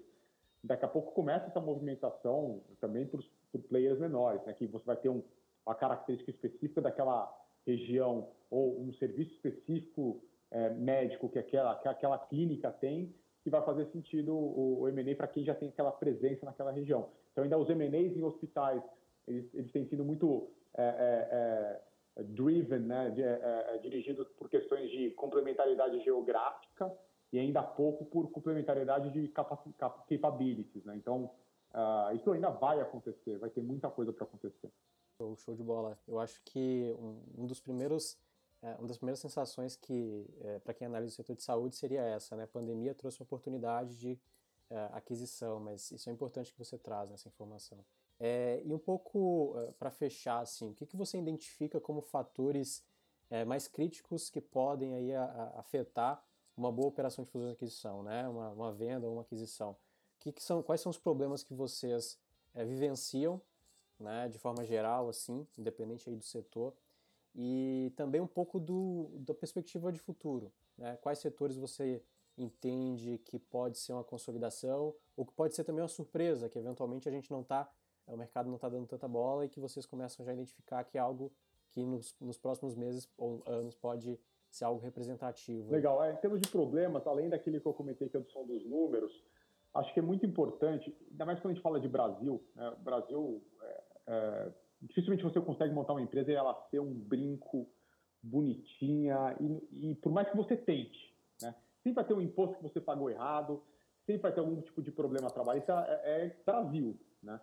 Daqui 0.64 0.86
a 0.86 0.88
pouco 0.88 1.14
começa 1.14 1.48
essa 1.48 1.60
movimentação 1.60 2.62
também 2.82 3.06
para 3.06 3.20
os 3.20 3.30
players 3.68 4.00
menores, 4.00 4.44
né? 4.46 4.54
Que 4.54 4.68
você 4.68 4.86
vai 4.86 4.98
ter 4.98 5.10
um, 5.10 5.24
uma 5.66 5.76
característica 5.76 6.32
específica 6.32 6.82
daquela 6.82 7.34
região 7.66 8.30
ou 8.50 8.82
um 8.82 8.94
serviço 8.94 9.32
específico 9.34 10.22
é, 10.52 10.70
médico 10.70 11.30
que 11.30 11.40
aquela, 11.40 11.76
que 11.76 11.88
aquela 11.88 12.18
clínica 12.18 12.72
tem 12.72 13.14
que 13.44 13.50
vai 13.50 13.64
fazer 13.64 13.86
sentido 13.92 14.34
o, 14.34 14.82
o 14.82 14.90
M&A 14.90 15.16
para 15.16 15.28
quem 15.28 15.44
já 15.46 15.56
tem 15.56 15.70
aquela 15.70 15.92
presença 15.92 16.46
naquela 16.46 16.72
região. 16.72 17.10
Então, 17.32 17.44
ainda 17.44 17.58
os 17.58 17.70
M&As 17.70 18.18
em 18.18 18.24
hospitais, 18.24 18.84
eles, 19.28 19.54
eles 19.54 19.72
têm 19.72 19.88
sido 19.88 20.04
muito 20.04 20.50
é, 20.76 20.84
é, 20.84 21.28
é 21.32 21.82
driven, 22.24 22.80
né, 22.80 23.10
de, 23.10 23.22
é, 23.22 23.76
é, 23.76 23.78
dirigido 23.78 24.26
por 24.38 24.50
questões 24.50 24.90
de 24.90 25.12
complementaridade 25.12 26.00
geográfica 26.04 26.92
e 27.32 27.40
ainda 27.40 27.62
pouco 27.62 28.06
por 28.06 28.30
complementaridade 28.32 29.12
de 29.12 29.28
capabilities. 30.08 30.84
Né? 30.86 30.96
Então, 30.96 31.32
uh, 31.74 32.16
isso 32.16 32.32
ainda 32.32 32.50
vai 32.50 32.82
acontecer, 32.82 33.38
vai 33.38 33.50
ter 33.50 33.62
muita 33.62 33.90
coisa 33.90 34.12
para 34.12 34.24
acontecer. 34.24 34.72
Show, 35.18 35.54
de 35.54 35.64
bola. 35.64 36.00
Eu 36.08 36.20
acho 36.20 36.42
que 36.46 36.96
um, 36.98 37.44
um 37.44 37.46
dos 37.46 37.60
primeiros 37.60 38.18
é, 38.62 38.76
uma 38.76 38.88
das 38.88 38.98
primeiras 38.98 39.20
sensações 39.20 39.78
que, 39.78 40.26
para 40.66 40.74
quem 40.74 40.86
analisa 40.86 41.14
o 41.14 41.16
setor 41.16 41.34
de 41.34 41.44
saúde, 41.44 41.78
seria 41.78 42.02
essa, 42.02 42.36
né? 42.36 42.44
A 42.44 42.48
pandemia 42.48 42.94
trouxe 42.94 43.22
uma 43.22 43.24
oportunidade 43.24 43.96
de 43.96 44.20
aquisição, 44.92 45.62
mas 45.62 45.92
isso 45.92 46.10
é 46.10 46.14
importante 46.14 46.52
que 46.52 46.60
você 46.60 46.78
traz 46.78 47.10
nessa 47.10 47.30
informação. 47.30 47.80
É, 48.20 48.62
e 48.66 48.74
um 48.74 48.80
pouco 48.80 49.58
uh, 49.58 49.74
para 49.74 49.90
fechar, 49.90 50.40
assim, 50.42 50.70
o 50.70 50.74
que, 50.74 50.86
que 50.86 50.98
você 50.98 51.18
identifica 51.18 51.80
como 51.80 52.02
fatores 52.02 52.84
é, 53.30 53.46
mais 53.46 53.68
críticos 53.68 54.30
que 54.30 54.42
podem 54.42 54.94
aí 54.94 55.16
a, 55.16 55.24
a 55.24 55.60
afetar 55.60 56.22
uma 56.58 56.72
boa 56.72 56.90
operação 56.90 57.24
de 57.24 57.32
fusão 57.32 57.50
e 57.50 57.54
aquisição, 57.54 58.04
né? 58.04 58.28
uma, 58.28 58.50
uma 58.50 58.74
venda 58.74 59.08
ou 59.08 59.14
uma 59.14 59.22
aquisição? 59.22 59.76
Que 60.20 60.34
que 60.34 60.44
são, 60.44 60.62
quais 60.62 60.82
são 60.82 60.90
os 60.90 60.98
problemas 60.98 61.44
que 61.44 61.54
vocês 61.54 62.20
é, 62.54 62.66
vivenciam, 62.66 63.42
né, 63.98 64.28
de 64.28 64.38
forma 64.38 64.66
geral, 64.66 65.10
assim, 65.10 65.48
independente 65.58 66.10
aí 66.10 66.16
do 66.16 66.24
setor, 66.24 66.74
e 67.36 67.94
também 67.96 68.20
um 68.20 68.28
pouco 68.28 68.60
do, 68.60 69.10
da 69.20 69.34
perspectiva 69.34 69.92
de 69.92 70.00
futuro. 70.00 70.52
Né? 70.78 70.98
Quais 70.98 71.20
setores 71.20 71.56
você 71.56 72.02
entende 72.38 73.18
que 73.20 73.38
pode 73.38 73.78
ser 73.78 73.94
uma 73.94 74.04
consolidação 74.04 74.96
ou 75.16 75.26
que 75.26 75.34
pode 75.34 75.56
ser 75.56 75.64
também 75.64 75.82
uma 75.82 75.90
surpresa, 75.90 76.50
que 76.50 76.58
eventualmente 76.58 77.08
a 77.08 77.12
gente 77.12 77.30
não 77.30 77.42
está, 77.42 77.70
o 78.14 78.18
mercado 78.18 78.48
não 78.48 78.56
está 78.56 78.70
dando 78.70 78.88
tanta 78.88 79.08
bola 79.08 79.46
e 79.46 79.50
que 79.50 79.60
vocês 79.60 79.86
começam 79.86 80.26
já 80.26 80.32
a 80.32 80.34
identificar 80.34 80.84
que 80.84 80.98
é 80.98 81.02
algo 81.02 81.32
que 81.70 81.86
nos, 81.86 82.16
nos 82.20 82.38
próximos 82.38 82.76
meses 82.76 83.10
ou 83.18 83.44
anos 83.46 83.76
pode 83.76 84.20
ser 84.50 84.66
algo 84.66 84.82
representativo. 84.82 85.72
Legal. 85.72 86.04
É, 86.04 86.14
em 86.14 86.18
termos 86.18 86.42
de 86.42 86.50
problemas, 86.50 87.06
além 87.06 87.30
daquele 87.30 87.60
que 87.60 87.66
eu 87.66 87.74
comentei 87.74 88.10
que 88.10 88.18
é 88.18 88.20
do 88.20 88.30
som 88.32 88.46
dos 88.46 88.66
números, 88.66 89.12
acho 89.76 89.94
que 89.94 90.00
é 90.00 90.04
muito 90.04 90.26
importante, 90.26 90.96
ainda 91.12 91.26
mais 91.26 91.40
quando 91.40 91.52
a 91.52 91.54
gente 91.54 91.64
fala 91.64 91.80
de 91.80 91.88
Brasil, 91.88 92.44
né? 92.56 92.70
o 92.70 92.84
Brasil, 92.84 93.44
é, 93.62 93.84
é, 94.08 94.52
dificilmente 94.82 95.24
você 95.24 95.40
consegue 95.40 95.74
montar 95.74 95.94
uma 95.94 96.02
empresa 96.02 96.32
e 96.32 96.36
ela 96.36 96.56
ser 96.72 96.80
um 96.80 96.94
brinco 96.94 97.68
bonitinha, 98.22 99.38
e, 99.40 99.92
e 99.92 99.96
por 99.96 100.12
mais 100.12 100.30
que 100.30 100.36
você 100.36 100.58
tente, 100.58 101.16
né? 101.42 101.54
sempre 101.84 101.94
vai 101.94 102.06
ter 102.06 102.14
um 102.14 102.22
imposto 102.22 102.58
que 102.58 102.64
você 102.64 102.82
pagou 102.82 103.10
errado, 103.10 103.64
sempre 104.06 104.24
vai 104.24 104.34
ter 104.34 104.40
algum 104.40 104.60
tipo 104.62 104.82
de 104.82 104.92
problema 104.92 105.30
trabalhista, 105.30 105.86
é, 105.88 106.26
é 106.26 106.36
Brasil, 106.44 107.00
né? 107.22 107.40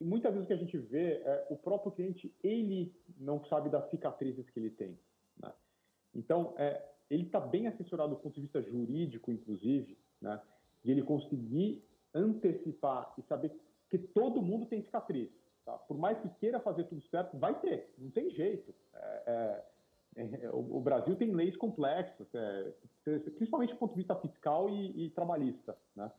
E 0.00 0.04
muitas 0.04 0.32
vezes 0.32 0.44
o 0.44 0.46
que 0.46 0.54
a 0.54 0.56
gente 0.56 0.78
vê 0.78 1.14
é 1.22 1.46
o 1.50 1.56
próprio 1.56 1.92
cliente, 1.92 2.34
ele 2.42 2.94
não 3.18 3.44
sabe 3.44 3.68
das 3.68 3.88
cicatrizes 3.90 4.48
que 4.48 4.58
ele 4.58 4.70
tem. 4.70 4.98
Né? 5.40 5.52
Então, 6.14 6.54
é, 6.56 6.82
ele 7.10 7.24
está 7.24 7.38
bem 7.38 7.66
assessorado 7.66 8.14
do 8.14 8.20
ponto 8.20 8.34
de 8.34 8.40
vista 8.40 8.62
jurídico, 8.62 9.30
inclusive, 9.30 9.98
né? 10.20 10.40
de 10.82 10.90
ele 10.90 11.02
conseguir 11.02 11.84
antecipar 12.14 13.12
e 13.18 13.22
saber 13.22 13.52
que 13.90 13.98
todo 13.98 14.40
mundo 14.40 14.66
tem 14.66 14.82
cicatriz. 14.82 15.28
Tá? 15.66 15.72
Por 15.72 15.98
mais 15.98 16.18
que 16.20 16.28
queira 16.40 16.60
fazer 16.60 16.84
tudo 16.84 17.02
certo, 17.08 17.36
vai 17.36 17.58
ter, 17.60 17.92
não 17.98 18.10
tem 18.10 18.30
jeito. 18.30 18.74
É, 18.94 19.62
é, 20.16 20.22
é 20.46 20.50
o, 20.50 20.76
o, 20.76 20.80
Brasil 20.80 21.14
tem 21.16 21.30
leis 21.32 21.56
complexas, 21.56 22.26
é, 22.34 22.72
principalmente 23.36 23.74
do 23.74 23.78
ponto 23.78 23.92
de 23.92 23.98
vista 23.98 24.14
fiscal 24.16 24.70
e, 24.70 25.06
e 25.06 25.10
trabalhista. 25.10 25.76
Né? 25.94 26.10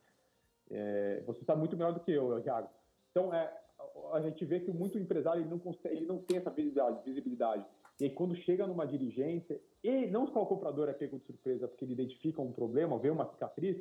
É, 0.70 1.24
você 1.26 1.42
está 1.42 1.56
muito 1.56 1.76
melhor 1.76 1.94
do 1.94 2.00
que 2.00 2.12
eu, 2.12 2.40
Thiago. 2.42 2.70
Então, 3.12 3.34
é, 3.34 3.52
a 4.14 4.22
gente 4.22 4.44
vê 4.46 4.60
que 4.60 4.72
muito 4.72 4.98
empresário 4.98 5.42
ele 5.42 5.50
não, 5.50 5.60
consegue, 5.60 5.96
ele 5.96 6.06
não 6.06 6.20
tem 6.20 6.38
essa 6.38 6.50
visibilidade. 6.50 7.66
E 8.00 8.06
aí, 8.06 8.10
quando 8.10 8.36
chega 8.36 8.66
numa 8.66 8.86
dirigência, 8.86 9.62
e 9.84 10.08
não 10.08 10.28
só 10.28 10.42
o 10.42 10.46
comprador 10.46 10.90
é 10.90 10.94
pego 10.94 11.20
de 11.20 11.26
surpresa 11.26 11.68
porque 11.68 11.86
ele 11.86 11.94
identifica 11.94 12.42
um 12.42 12.52
problema, 12.52 12.98
vê 12.98 13.10
uma 13.10 13.30
cicatriz, 13.30 13.78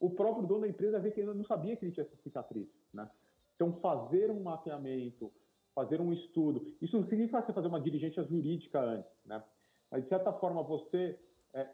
o 0.00 0.10
próprio 0.10 0.46
dono 0.46 0.62
da 0.62 0.68
empresa 0.68 0.98
vê 0.98 1.10
que 1.10 1.20
ele 1.20 1.32
não 1.32 1.44
sabia 1.44 1.76
que 1.76 1.84
ele 1.84 1.92
tinha 1.92 2.04
essa 2.04 2.16
cicatriz. 2.22 2.68
Né? 2.92 3.08
Então, 3.54 3.72
fazer 3.80 4.30
um 4.30 4.40
mapeamento, 4.40 5.32
fazer 5.74 6.00
um 6.00 6.12
estudo, 6.12 6.66
isso 6.80 6.98
não 6.98 7.08
significa 7.08 7.42
você 7.42 7.52
fazer 7.52 7.68
uma 7.68 7.80
diligência 7.80 8.22
jurídica 8.24 8.80
antes, 8.80 9.10
né? 9.24 9.42
mas, 9.90 10.02
de 10.02 10.08
certa 10.08 10.32
forma, 10.32 10.62
você 10.62 11.18
é, 11.52 11.68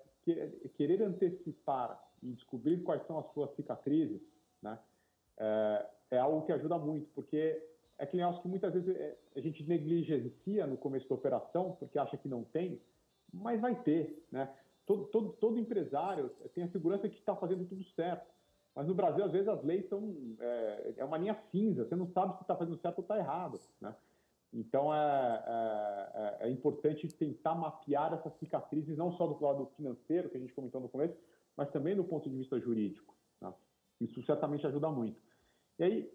querer 0.76 1.02
antecipar 1.02 2.02
e 2.22 2.32
descobrir 2.32 2.82
quais 2.82 3.06
são 3.06 3.18
as 3.18 3.30
suas 3.32 3.54
cicatrizes, 3.54 4.20
né? 4.62 4.78
É, 5.36 5.86
é 6.10 6.18
algo 6.18 6.44
que 6.46 6.52
ajuda 6.52 6.78
muito, 6.78 7.08
porque 7.14 7.62
é 7.98 8.06
que 8.06 8.20
acho 8.20 8.42
que 8.42 8.48
muitas 8.48 8.72
vezes 8.72 8.94
é, 8.96 9.16
a 9.36 9.40
gente 9.40 9.62
negligencia 9.64 10.66
no 10.66 10.76
começo 10.76 11.08
da 11.08 11.14
operação, 11.14 11.76
porque 11.78 11.98
acha 11.98 12.16
que 12.16 12.28
não 12.28 12.44
tem, 12.44 12.80
mas 13.32 13.60
vai 13.60 13.74
ter, 13.82 14.24
né? 14.30 14.48
todo, 14.86 15.04
todo, 15.06 15.32
todo 15.34 15.58
empresário 15.58 16.30
tem 16.54 16.64
a 16.64 16.68
segurança 16.68 17.08
que 17.08 17.18
está 17.18 17.34
fazendo 17.34 17.64
tudo 17.66 17.84
certo. 17.96 18.32
Mas 18.74 18.86
no 18.86 18.94
Brasil, 18.94 19.24
às 19.24 19.30
vezes, 19.30 19.48
as 19.48 19.62
leis 19.62 19.88
são. 19.88 20.14
É, 20.40 20.94
é 20.98 21.04
uma 21.04 21.16
linha 21.16 21.38
cinza, 21.50 21.84
você 21.84 21.94
não 21.94 22.08
sabe 22.08 22.34
se 22.34 22.42
está 22.42 22.56
fazendo 22.56 22.76
certo 22.78 22.98
ou 22.98 23.02
está 23.02 23.16
errado. 23.16 23.60
Né? 23.80 23.94
Então, 24.52 24.92
é, 24.92 25.44
é, 25.46 26.42
é, 26.42 26.48
é, 26.48 26.50
importante 26.50 27.06
tentar 27.08 27.54
mapear 27.54 28.12
essas 28.14 28.32
cicatrizes, 28.38 28.96
não 28.96 29.12
só 29.12 29.26
do 29.26 29.44
lado 29.44 29.66
financeiro, 29.76 30.28
que 30.28 30.36
a 30.36 30.40
gente 30.40 30.52
comentou 30.52 30.80
no 30.80 30.88
começo, 30.88 31.16
mas 31.56 31.70
também 31.70 31.94
do 31.94 32.04
ponto 32.04 32.28
de 32.28 32.36
vista 32.36 32.58
jurídico. 32.58 33.14
Né? 33.40 33.52
Isso 34.00 34.20
certamente 34.24 34.66
ajuda 34.66 34.90
muito. 34.90 35.20
E 35.78 35.84
aí, 35.84 36.10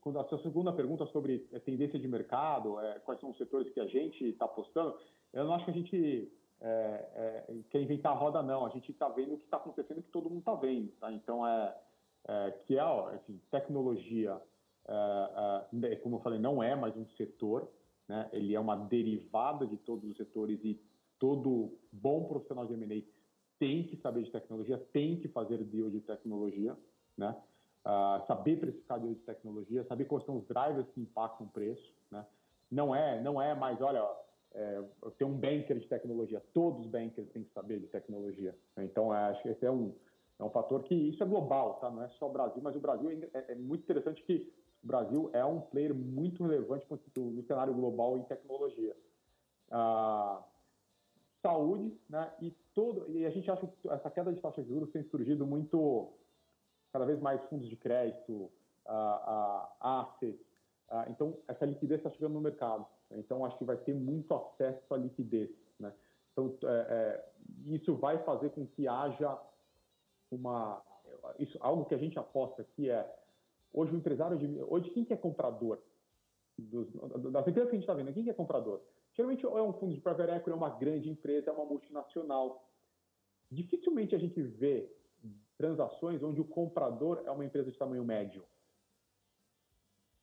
quando 0.00 0.18
a 0.18 0.24
sua 0.24 0.42
segunda 0.42 0.72
pergunta 0.72 1.06
sobre 1.06 1.48
a 1.54 1.60
tendência 1.60 1.98
de 1.98 2.06
mercado, 2.06 2.78
é, 2.80 2.98
quais 3.00 3.20
são 3.20 3.30
os 3.30 3.38
setores 3.38 3.72
que 3.72 3.80
a 3.80 3.86
gente 3.86 4.24
está 4.24 4.44
apostando, 4.44 4.96
eu 5.32 5.44
não 5.44 5.54
acho 5.54 5.64
que 5.64 5.70
a 5.70 5.74
gente 5.74 6.32
é, 6.60 7.44
é, 7.48 7.54
quer 7.70 7.80
inventar 7.80 8.12
a 8.12 8.14
roda, 8.16 8.42
não. 8.42 8.66
A 8.66 8.70
gente 8.70 8.90
está 8.90 9.08
vendo 9.08 9.34
o 9.34 9.38
que 9.38 9.44
está 9.44 9.56
acontecendo, 9.56 10.02
que 10.02 10.10
todo 10.10 10.28
mundo 10.28 10.40
está 10.40 10.54
vendo. 10.54 10.90
Tá? 11.00 11.12
Então, 11.12 11.46
é, 11.46 11.76
é, 12.28 12.50
que 12.66 12.76
é, 12.76 12.84
ó, 12.84 13.08
assim, 13.08 13.40
tecnologia, 13.50 14.40
é, 14.86 15.92
é, 15.92 15.96
como 15.96 16.16
eu 16.16 16.20
falei, 16.20 16.38
não 16.38 16.62
é 16.62 16.74
mais 16.74 16.96
um 16.96 17.06
setor, 17.16 17.68
né? 18.08 18.28
ele 18.32 18.54
é 18.54 18.60
uma 18.60 18.76
derivada 18.76 19.66
de 19.66 19.76
todos 19.78 20.08
os 20.08 20.16
setores 20.16 20.60
e 20.64 20.80
todo 21.18 21.72
bom 21.90 22.24
profissional 22.24 22.66
de 22.66 22.74
M&A 22.74 23.02
tem 23.58 23.84
que 23.84 23.96
saber 23.96 24.22
de 24.22 24.30
tecnologia, 24.30 24.78
tem 24.92 25.18
que 25.18 25.28
fazer 25.28 25.64
deal 25.64 25.88
de 25.88 26.00
tecnologia, 26.00 26.76
né? 27.16 27.34
Uh, 27.86 28.26
saber 28.26 28.58
precificar 28.58 28.98
de 28.98 29.14
tecnologia, 29.14 29.84
saber 29.84 30.06
quais 30.06 30.24
são 30.24 30.38
os 30.38 30.46
drivers 30.46 30.88
que 30.90 31.00
impactam 31.00 31.46
o 31.46 31.50
preço, 31.50 31.94
né? 32.10 32.26
Não 32.68 32.92
é, 32.92 33.22
não 33.22 33.40
é 33.40 33.54
mais, 33.54 33.80
olha, 33.80 34.04
é, 34.52 34.82
ter 35.16 35.24
um 35.24 35.34
banker 35.34 35.78
de 35.78 35.86
tecnologia. 35.86 36.42
Todos 36.52 36.80
os 36.80 36.86
bankers 36.88 37.28
têm 37.28 37.44
que 37.44 37.52
saber 37.52 37.78
de 37.78 37.86
tecnologia. 37.86 38.56
Então, 38.78 39.14
é, 39.14 39.30
acho 39.30 39.42
que 39.42 39.50
esse 39.50 39.64
é 39.64 39.70
um, 39.70 39.94
é 40.38 40.42
um 40.42 40.50
fator 40.50 40.82
que 40.82 40.94
isso 40.94 41.22
é 41.22 41.26
global, 41.26 41.74
tá? 41.74 41.88
Não 41.88 42.02
é 42.02 42.08
só 42.18 42.28
o 42.28 42.32
Brasil, 42.32 42.60
mas 42.60 42.74
o 42.74 42.80
Brasil 42.80 43.08
é, 43.32 43.52
é 43.52 43.54
muito 43.54 43.84
interessante 43.84 44.20
que 44.24 44.52
o 44.82 44.86
Brasil 44.86 45.30
é 45.32 45.44
um 45.44 45.60
player 45.60 45.94
muito 45.94 46.42
relevante 46.42 46.86
no 47.16 47.42
cenário 47.44 47.72
global 47.72 48.18
em 48.18 48.22
tecnologia. 48.24 48.96
Ah, 49.70 50.42
saúde, 51.42 51.96
né? 52.08 52.32
E 52.40 52.50
todo 52.74 53.08
e 53.10 53.24
a 53.24 53.30
gente 53.30 53.50
acha 53.50 53.66
que 53.66 53.88
essa 53.88 54.10
queda 54.10 54.32
de 54.32 54.40
taxa 54.40 54.62
de 54.62 54.68
juros 54.68 54.90
tem 54.90 55.02
surgido 55.04 55.46
muito 55.46 56.12
cada 56.92 57.04
vez 57.04 57.20
mais 57.20 57.42
fundos 57.44 57.68
de 57.68 57.76
crédito, 57.76 58.50
ah, 58.86 59.76
assets. 59.80 60.40
Ah, 60.88 61.06
então 61.08 61.36
essa 61.48 61.64
liquidez 61.64 62.00
está 62.00 62.10
chegando 62.10 62.34
no 62.34 62.40
mercado. 62.40 62.86
Então, 63.12 63.44
acho 63.44 63.56
que 63.58 63.64
vai 63.64 63.76
ter 63.76 63.94
muito 63.94 64.34
acesso 64.34 64.92
à 64.92 64.96
liquidez. 64.96 65.50
Né? 65.78 65.92
Então, 66.32 66.56
é, 66.64 66.66
é, 66.68 67.28
isso 67.66 67.94
vai 67.94 68.18
fazer 68.24 68.50
com 68.50 68.66
que 68.66 68.88
haja 68.88 69.38
uma. 70.30 70.82
Isso, 71.38 71.56
algo 71.60 71.84
que 71.84 71.94
a 71.94 71.98
gente 71.98 72.18
aposta 72.18 72.62
aqui 72.62 72.90
é. 72.90 73.22
Hoje, 73.72 73.92
o 73.92 73.96
empresário. 73.96 74.36
De, 74.38 74.62
hoje, 74.62 74.90
quem 74.90 75.04
que 75.04 75.12
é 75.12 75.16
comprador? 75.16 75.78
Dos, 76.58 76.90
das 77.30 77.46
empresas 77.46 77.70
que 77.70 77.76
a 77.76 77.78
gente 77.78 77.82
está 77.82 77.94
vendo, 77.94 78.12
quem 78.12 78.24
que 78.24 78.30
é 78.30 78.34
comprador? 78.34 78.80
Geralmente, 79.12 79.44
é 79.44 79.62
um 79.62 79.72
fundo 79.74 79.94
de 79.94 80.00
private 80.00 80.30
equity, 80.30 80.50
é 80.50 80.54
uma 80.54 80.70
grande 80.70 81.10
empresa, 81.10 81.50
é 81.50 81.52
uma 81.52 81.64
multinacional. 81.64 82.66
Dificilmente 83.50 84.14
a 84.14 84.18
gente 84.18 84.40
vê 84.42 84.90
transações 85.56 86.22
onde 86.22 86.40
o 86.40 86.44
comprador 86.44 87.22
é 87.24 87.30
uma 87.30 87.44
empresa 87.44 87.70
de 87.70 87.78
tamanho 87.78 88.04
médio 88.04 88.44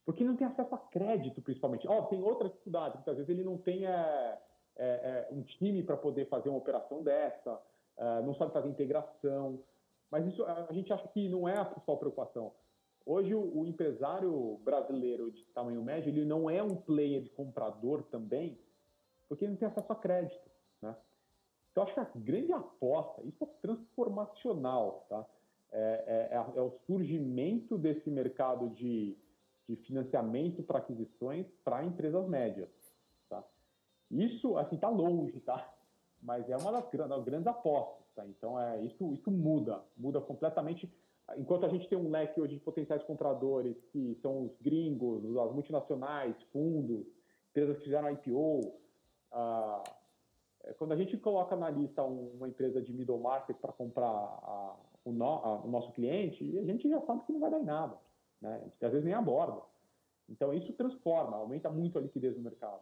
porque 0.06 0.24
não 0.24 0.36
tem 0.36 0.48
acesso 0.48 0.74
a 0.76 0.78
crédito, 0.78 1.42
principalmente. 1.42 1.88
Ó, 1.88 2.00
oh, 2.00 2.04
tem 2.04 2.22
outra 2.22 2.50
dificuldade, 2.50 2.96
muitas 2.96 3.16
vezes 3.16 3.30
ele 3.30 3.44
não 3.44 3.58
tem 3.58 3.86
é, 3.86 4.40
é, 4.76 5.28
um 5.32 5.42
time 5.44 5.82
para 5.84 5.98
poder 5.98 6.28
fazer 6.28 6.50
uma 6.50 6.58
operação 6.58 7.02
dessa, 7.02 7.60
é, 7.98 8.22
não 8.22 8.36
sabe 8.36 8.52
fazer 8.52 8.70
integração, 8.70 9.64
mas 10.12 10.26
isso 10.28 10.44
a 10.46 10.72
gente 10.72 10.92
acha 10.92 11.08
que 11.08 11.28
não 11.30 11.48
é 11.48 11.58
a 11.58 11.66
principal 11.66 11.98
preocupação. 11.98 12.52
Hoje 13.06 13.34
o, 13.34 13.60
o 13.60 13.66
empresário 13.66 14.60
brasileiro 14.64 15.32
de 15.32 15.44
tamanho 15.48 15.82
médio 15.82 16.10
ele 16.10 16.26
não 16.26 16.50
é 16.50 16.62
um 16.62 16.76
player 16.76 17.22
de 17.22 17.30
comprador 17.30 18.04
também, 18.04 18.58
porque 19.28 19.46
ele 19.46 19.52
não 19.52 19.58
tem 19.58 19.68
acesso 19.68 19.92
a 19.92 19.96
crédito, 19.96 20.50
né? 20.82 20.96
Então 21.74 21.84
acho 21.84 21.94
que 21.94 22.00
a 22.00 22.08
grande 22.16 22.54
aposta, 22.54 23.22
isso 23.26 23.44
é 23.44 23.48
transformacional, 23.62 25.06
tá? 25.10 25.26
É, 25.74 26.30
é, 26.32 26.38
é, 26.38 26.60
é 26.60 26.62
o 26.62 26.72
surgimento 26.86 27.78
desse 27.78 28.10
mercado 28.10 28.70
de 28.70 29.18
de 29.68 29.76
financiamento 29.78 30.62
para 30.64 30.80
aquisições 30.80 31.46
para 31.64 31.84
empresas 31.84 32.28
médias. 32.28 32.70
Tá? 33.30 33.44
Isso, 34.12 34.58
assim, 34.58 34.76
está 34.76 34.90
longe, 34.90 35.40
tá? 35.42 35.74
Mas 36.22 36.50
é 36.50 36.58
uma 36.58 36.72
das, 36.72 36.90
das 36.92 37.24
grandes 37.24 37.48
apostas, 37.48 38.06
tá? 38.16 38.26
Então, 38.28 38.60
é, 38.60 38.82
isso, 38.82 39.14
isso 39.14 39.32
muda, 39.32 39.82
muda 39.98 40.22
completamente. 40.22 40.92
Enquanto 41.38 41.66
a 41.66 41.70
gente 41.70 41.88
tem 41.88 41.98
um 41.98 42.10
leque 42.10 42.40
hoje 42.40 42.56
de 42.56 42.60
potenciais 42.60 43.04
compradores, 43.04 43.76
que 43.92 44.18
são 44.22 44.46
os 44.46 44.52
gringos, 44.62 45.24
as 45.38 45.54
multinacionais, 45.54 46.36
fundos, 46.52 47.06
empresas 47.50 47.78
que 47.78 47.86
fizeram 47.86 48.12
IPO, 48.12 48.74
ah, 49.32 49.84
é, 49.84 50.03
quando 50.78 50.94
a 50.94 50.96
gente 50.96 51.18
coloca 51.18 51.56
na 51.56 51.70
lista 51.70 52.04
uma 52.04 52.48
empresa 52.48 52.82
de 52.82 52.94
middle 52.94 53.20
market 53.20 53.58
para 53.58 53.74
comprar 53.74 54.08
a, 54.08 54.76
o, 55.04 55.12
no, 55.12 55.26
a, 55.26 55.62
o 55.62 55.68
nosso 55.68 55.92
cliente 55.92 56.58
a 56.58 56.64
gente 56.64 56.90
já 56.90 57.02
sabe 57.02 57.26
que 57.26 57.34
não 57.34 57.40
vai 57.40 57.52
dar 57.52 57.60
em 57.60 57.66
nada. 57.66 57.98
Né? 58.42 58.56
A 58.56 58.60
gente 58.60 58.86
às 58.86 58.92
vezes 58.92 59.06
nem 59.06 59.14
aborda. 59.14 59.62
Então 60.30 60.54
isso 60.54 60.72
transforma, 60.74 61.38
aumenta 61.38 61.70
muito 61.70 61.98
a 61.98 62.02
liquidez 62.02 62.36
no 62.36 62.42
mercado. 62.42 62.82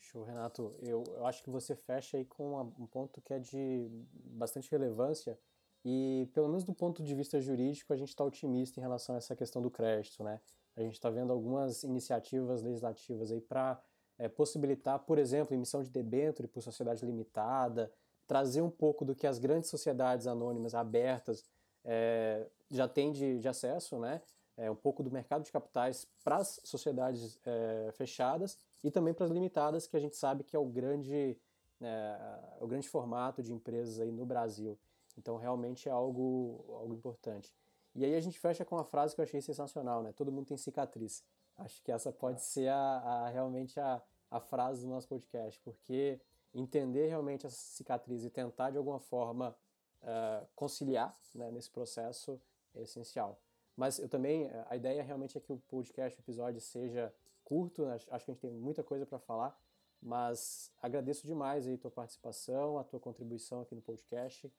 Show, 0.00 0.24
Renato. 0.24 0.72
Eu, 0.80 1.04
eu 1.16 1.26
acho 1.26 1.42
que 1.42 1.50
você 1.50 1.76
fecha 1.76 2.16
aí 2.16 2.24
com 2.24 2.60
um 2.78 2.86
ponto 2.86 3.20
que 3.20 3.32
é 3.32 3.38
de 3.38 3.88
bastante 4.14 4.70
relevância 4.70 5.38
e, 5.84 6.28
pelo 6.32 6.48
menos 6.48 6.64
do 6.64 6.74
ponto 6.74 7.02
de 7.02 7.14
vista 7.14 7.40
jurídico, 7.40 7.92
a 7.92 7.96
gente 7.96 8.08
está 8.08 8.24
otimista 8.24 8.78
em 8.78 8.82
relação 8.82 9.14
a 9.14 9.18
essa 9.18 9.34
questão 9.34 9.60
do 9.60 9.70
crédito, 9.70 10.22
né? 10.22 10.40
A 10.76 10.80
gente 10.80 10.94
está 10.94 11.10
vendo 11.10 11.32
algumas 11.32 11.82
iniciativas 11.82 12.62
legislativas 12.62 13.30
aí 13.30 13.40
para 13.40 13.80
é, 14.22 14.28
possibilitar, 14.28 15.00
por 15.00 15.18
exemplo, 15.18 15.52
emissão 15.52 15.82
de 15.82 15.90
debênture 15.90 16.46
por 16.46 16.62
sociedade 16.62 17.04
limitada, 17.04 17.92
trazer 18.24 18.62
um 18.62 18.70
pouco 18.70 19.04
do 19.04 19.16
que 19.16 19.26
as 19.26 19.40
grandes 19.40 19.68
sociedades 19.68 20.28
anônimas 20.28 20.76
abertas 20.76 21.44
é, 21.84 22.46
já 22.70 22.86
têm 22.86 23.10
de, 23.10 23.40
de 23.40 23.48
acesso, 23.48 23.98
né? 23.98 24.22
É, 24.56 24.70
um 24.70 24.76
pouco 24.76 25.02
do 25.02 25.10
mercado 25.10 25.42
de 25.42 25.50
capitais 25.50 26.06
para 26.22 26.36
as 26.36 26.60
sociedades 26.62 27.36
é, 27.44 27.90
fechadas 27.94 28.56
e 28.84 28.92
também 28.92 29.12
para 29.12 29.24
as 29.24 29.32
limitadas, 29.32 29.88
que 29.88 29.96
a 29.96 30.00
gente 30.00 30.14
sabe 30.14 30.44
que 30.44 30.54
é 30.54 30.58
o 30.58 30.66
grande, 30.66 31.36
é, 31.80 32.16
o 32.60 32.66
grande 32.68 32.88
formato 32.88 33.42
de 33.42 33.52
empresas 33.52 33.98
aí 33.98 34.12
no 34.12 34.24
Brasil. 34.24 34.78
Então, 35.18 35.36
realmente 35.36 35.88
é 35.88 35.92
algo, 35.92 36.64
algo 36.68 36.94
importante. 36.94 37.52
E 37.92 38.04
aí 38.04 38.14
a 38.14 38.20
gente 38.20 38.38
fecha 38.38 38.64
com 38.64 38.76
uma 38.76 38.84
frase 38.84 39.16
que 39.16 39.20
eu 39.20 39.24
achei 39.24 39.40
sensacional, 39.40 40.00
né? 40.00 40.12
Todo 40.12 40.30
mundo 40.30 40.46
tem 40.46 40.56
cicatriz. 40.56 41.24
Acho 41.58 41.82
que 41.82 41.90
essa 41.90 42.12
pode 42.12 42.40
ser 42.40 42.68
a, 42.68 42.76
a 42.76 43.28
realmente 43.28 43.80
a, 43.80 44.00
a 44.32 44.40
frase 44.40 44.82
do 44.82 44.88
nosso 44.88 45.06
podcast, 45.06 45.60
porque 45.60 46.18
entender 46.54 47.06
realmente 47.08 47.46
essa 47.46 47.54
cicatriz 47.54 48.24
e 48.24 48.30
tentar 48.30 48.70
de 48.70 48.78
alguma 48.78 48.98
forma 48.98 49.54
uh, 50.02 50.46
conciliar 50.56 51.16
né, 51.34 51.50
nesse 51.50 51.70
processo 51.70 52.40
é 52.74 52.82
essencial. 52.82 53.38
Mas 53.76 53.98
eu 53.98 54.08
também, 54.08 54.50
a 54.68 54.76
ideia 54.76 55.02
realmente 55.02 55.36
é 55.36 55.40
que 55.40 55.52
o 55.52 55.58
podcast, 55.68 56.18
o 56.18 56.22
episódio 56.22 56.60
seja 56.60 57.14
curto, 57.44 57.84
né? 57.84 57.94
acho 57.94 58.06
que 58.06 58.12
a 58.30 58.34
gente 58.34 58.40
tem 58.40 58.50
muita 58.50 58.82
coisa 58.82 59.04
para 59.04 59.18
falar, 59.18 59.58
mas 60.00 60.70
agradeço 60.80 61.26
demais 61.26 61.66
aí 61.66 61.74
a 61.74 61.78
tua 61.78 61.90
participação, 61.90 62.78
a 62.78 62.84
tua 62.84 63.00
contribuição 63.00 63.60
aqui 63.60 63.74
no 63.74 63.82
podcast 63.82 64.50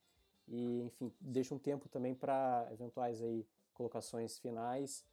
e, 0.48 0.82
enfim, 0.82 1.12
deixa 1.20 1.54
um 1.54 1.60
tempo 1.60 1.90
também 1.90 2.14
para 2.14 2.68
eventuais 2.72 3.22
aí 3.22 3.46
colocações 3.74 4.38
finais 4.38 5.06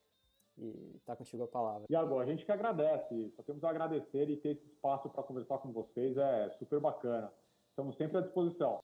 e 0.61 0.96
está 0.96 1.16
contigo 1.16 1.44
a 1.44 1.48
palavra. 1.48 1.86
Agora, 1.96 2.24
a 2.24 2.30
gente 2.30 2.44
que 2.44 2.52
agradece, 2.52 3.32
só 3.34 3.42
temos 3.42 3.64
a 3.64 3.70
agradecer 3.70 4.28
e 4.28 4.36
ter 4.36 4.50
esse 4.50 4.66
espaço 4.66 5.08
para 5.08 5.22
conversar 5.22 5.58
com 5.58 5.72
vocês 5.72 6.16
é 6.16 6.50
super 6.58 6.80
bacana. 6.80 7.32
Estamos 7.70 7.96
sempre 7.96 8.18
à 8.18 8.20
disposição. 8.20 8.80